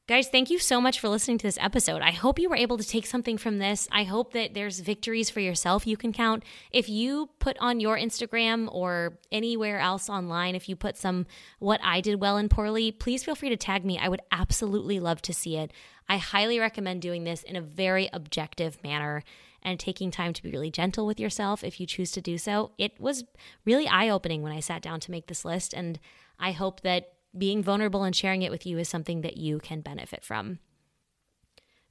Guys, 0.09 0.29
thank 0.29 0.51
you 0.51 0.59
so 0.59 0.81
much 0.81 0.99
for 0.99 1.09
listening 1.09 1.39
to 1.39 1.47
this 1.47 1.57
episode. 1.61 2.03
I 2.03 2.11
hope 2.11 2.41
you 2.41 2.51
were 2.51 2.57
able 2.57 2.79
to 2.79 2.85
take 2.85 3.07
something 3.07 3.39
from 3.39 3.61
this. 3.61 3.87
I 3.93 4.03
hope 4.03 4.33
that 4.33 4.55
there's 4.55 4.81
victories 4.81 5.31
for 5.31 5.39
yourself 5.39 5.87
you 5.87 5.97
can 5.97 6.13
count. 6.13 6.43
If 6.73 6.89
you 6.89 7.31
put 7.39 7.57
on 7.61 7.79
your 7.79 7.97
Instagram 7.97 8.69
or 8.75 9.21
anywhere 9.31 9.79
else 9.79 10.11
online, 10.11 10.57
if 10.57 10.69
you 10.69 10.75
put 10.75 10.97
some 10.97 11.27
what 11.61 11.81
I 11.81 12.01
did 12.01 12.21
well 12.21 12.39
and 12.39 12.51
poorly, 12.51 12.91
please 12.91 13.23
feel 13.23 13.37
free 13.37 13.51
to 13.51 13.57
tag 13.57 13.85
me. 13.85 14.01
I 14.01 14.09
would 14.09 14.23
absolutely 14.33 14.99
love 14.99 15.23
to 15.23 15.33
see 15.33 15.57
it. 15.57 15.71
I 16.09 16.17
highly 16.17 16.59
recommend 16.59 17.03
doing 17.03 17.23
this 17.23 17.45
in 17.45 17.55
a 17.55 17.61
very 17.61 18.11
objective 18.13 18.83
manner 18.83 19.23
and 19.63 19.79
taking 19.79 20.11
time 20.11 20.33
to 20.33 20.43
be 20.43 20.51
really 20.51 20.71
gentle 20.71 21.07
with 21.07 21.21
yourself 21.21 21.63
if 21.65 21.81
you 21.81 21.87
choose 21.87 22.11
to 22.13 22.21
do 22.21 22.39
so. 22.39 22.73
It 22.79 23.01
was 23.01 23.25
really 23.65 23.89
eye 23.89 24.09
opening 24.09 24.43
when 24.43 24.53
I 24.53 24.61
sat 24.61 24.83
down 24.83 25.01
to 25.01 25.11
make 25.11 25.27
this 25.27 25.45
list, 25.45 25.73
and 25.73 25.99
I 26.39 26.53
hope 26.53 26.81
that 26.83 27.13
being 27.37 27.63
vulnerable 27.63 28.05
and 28.05 28.15
sharing 28.15 28.43
it 28.43 28.51
with 28.51 28.67
you 28.67 28.79
is 28.79 28.89
something 28.89 29.23
that 29.23 29.37
you 29.37 29.59
can 29.59 29.81
benefit 29.81 30.25
from. 30.25 30.59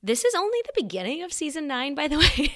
This 0.04 0.26
is 0.26 0.34
only 0.36 0.58
the 0.66 0.82
beginning 0.82 1.24
of 1.24 1.32
season 1.32 1.68
nine, 1.68 1.96
by 1.96 2.08
the 2.08 2.18
way. 2.20 2.56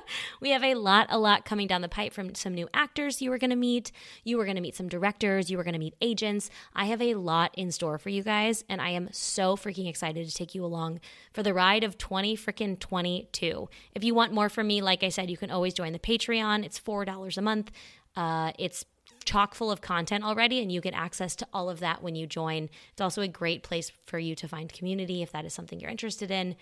we 0.40 0.50
have 0.50 0.62
a 0.64 0.74
lot, 0.74 1.06
a 1.10 1.18
lot 1.18 1.44
coming 1.44 1.66
down 1.66 1.82
the 1.82 1.88
pipe 1.88 2.12
from 2.12 2.34
some 2.34 2.54
new 2.54 2.68
actors 2.74 3.22
you 3.22 3.32
are 3.32 3.38
going 3.38 3.50
to 3.50 3.56
meet. 3.56 3.92
You 4.24 4.40
are 4.40 4.44
going 4.44 4.56
to 4.56 4.62
meet 4.62 4.76
some 4.76 4.88
directors. 4.88 5.50
You 5.50 5.58
are 5.58 5.64
going 5.64 5.74
to 5.74 5.78
meet 5.78 5.94
agents. 6.00 6.50
I 6.74 6.86
have 6.86 7.02
a 7.02 7.14
lot 7.14 7.52
in 7.56 7.70
store 7.70 7.98
for 7.98 8.08
you 8.08 8.22
guys, 8.22 8.64
and 8.68 8.80
I 8.80 8.90
am 8.90 9.08
so 9.12 9.56
freaking 9.56 9.88
excited 9.88 10.28
to 10.28 10.34
take 10.34 10.54
you 10.54 10.64
along 10.64 11.00
for 11.32 11.42
the 11.42 11.54
ride 11.54 11.84
of 11.84 11.98
20 11.98 12.36
freaking 12.36 12.78
22. 12.78 13.68
If 13.94 14.04
you 14.04 14.14
want 14.14 14.32
more 14.32 14.48
from 14.48 14.66
me, 14.66 14.80
like 14.82 15.02
I 15.02 15.08
said, 15.08 15.30
you 15.30 15.36
can 15.36 15.50
always 15.50 15.74
join 15.74 15.92
the 15.92 15.98
Patreon. 15.98 16.64
It's 16.64 16.80
$4 16.80 17.36
a 17.36 17.42
month. 17.42 17.70
Uh, 18.16 18.52
it's 18.58 18.84
chock 19.24 19.54
full 19.54 19.70
of 19.70 19.80
content 19.80 20.24
already, 20.24 20.60
and 20.60 20.70
you 20.70 20.80
get 20.80 20.94
access 20.94 21.36
to 21.36 21.46
all 21.52 21.70
of 21.70 21.80
that 21.80 22.02
when 22.02 22.14
you 22.14 22.26
join. 22.26 22.68
It's 22.92 23.00
also 23.00 23.22
a 23.22 23.28
great 23.28 23.62
place 23.62 23.92
for 24.06 24.18
you 24.18 24.34
to 24.36 24.48
find 24.48 24.72
community 24.72 25.22
if 25.22 25.32
that 25.32 25.44
is 25.44 25.54
something 25.54 25.80
you're 25.80 25.90
interested 25.90 26.30
in. 26.30 26.56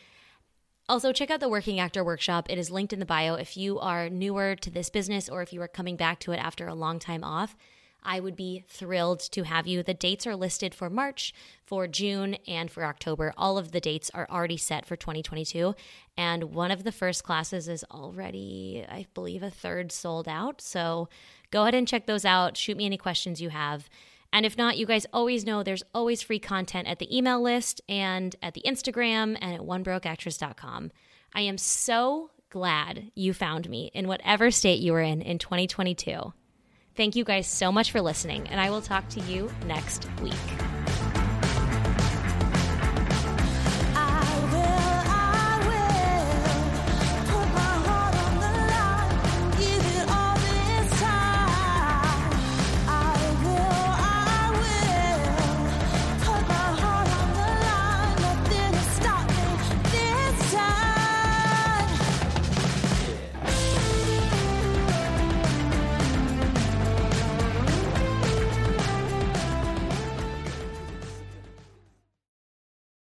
Also, 0.91 1.13
check 1.13 1.31
out 1.31 1.39
the 1.39 1.49
Working 1.49 1.79
Actor 1.79 2.03
Workshop. 2.03 2.51
It 2.51 2.59
is 2.59 2.69
linked 2.69 2.93
in 2.93 2.99
the 2.99 3.07
bio. 3.07 3.35
If 3.35 3.57
you 3.57 3.79
are 3.79 4.09
newer 4.11 4.57
to 4.57 4.71
this 4.73 4.91
business 4.91 5.29
or 5.29 5.41
if 5.41 5.53
you 5.53 5.63
are 5.63 5.69
coming 5.69 5.95
back 5.95 6.19
to 6.19 6.33
it 6.33 6.39
after 6.39 6.67
a 6.67 6.75
long 6.75 6.99
time 6.99 7.23
off, 7.23 7.57
I 8.03 8.19
would 8.19 8.35
be 8.35 8.65
thrilled 8.67 9.21
to 9.31 9.45
have 9.45 9.69
you. 9.69 9.85
The 9.85 9.95
dates 9.95 10.27
are 10.27 10.35
listed 10.35 10.75
for 10.75 10.91
March, 10.91 11.33
for 11.65 11.87
June, 11.87 12.35
and 12.49 12.73
for 12.73 12.85
October. 12.85 13.33
All 13.37 13.57
of 13.57 13.71
the 13.71 13.79
dates 13.79 14.11
are 14.15 14.27
already 14.29 14.57
set 14.57 14.85
for 14.85 14.97
2022. 14.97 15.77
And 16.17 16.53
one 16.53 16.73
of 16.73 16.83
the 16.83 16.91
first 16.91 17.23
classes 17.23 17.69
is 17.69 17.85
already, 17.93 18.85
I 18.89 19.07
believe, 19.15 19.45
a 19.45 19.51
third 19.51 19.93
sold 19.93 20.27
out. 20.27 20.61
So 20.61 21.09
go 21.53 21.63
ahead 21.63 21.77
and 21.77 21.87
check 21.87 22.07
those 22.07 22.25
out. 22.25 22.57
Shoot 22.57 22.77
me 22.77 22.87
any 22.87 22.99
questions 22.99 23.41
you 23.41 23.51
have. 23.51 23.89
And 24.33 24.47
if 24.47 24.57
not, 24.57 24.79
you 24.79 24.87
guys 24.87 25.07
always 25.13 25.45
know 25.45 25.63
there's 25.63 25.83
always 25.95 26.23
free 26.23 26.39
content 26.39 26.87
at 26.89 26.99
the 26.99 27.17
email 27.17 27.43
list 27.43 27.81
and 27.89 28.35
at 28.43 28.55
the 28.55 28.63
Instagram 28.67 29.37
and 29.41 29.55
at 29.55 29.61
onebrokeactress.com. 29.61 30.93
I 31.35 31.41
am 31.43 31.59
so 31.59 32.31
glad 32.51 33.11
you 33.15 33.33
found 33.33 33.69
me 33.69 33.91
in 33.95 34.09
whatever 34.09 34.51
state 34.51 34.81
you 34.81 34.93
were 34.93 35.01
in 35.01 35.23
in 35.23 35.39
2022. 35.39 36.33
Thank 36.97 37.17
you 37.17 37.25
guys 37.25 37.47
so 37.47 37.71
much 37.73 37.93
for 37.93 38.01
listening, 38.01 38.49
and 38.49 38.61
I 38.61 38.71
will 38.71 38.83
talk 38.83 39.09
to 39.11 39.21
you 39.21 39.51
next 39.67 40.07
week. 40.21 40.35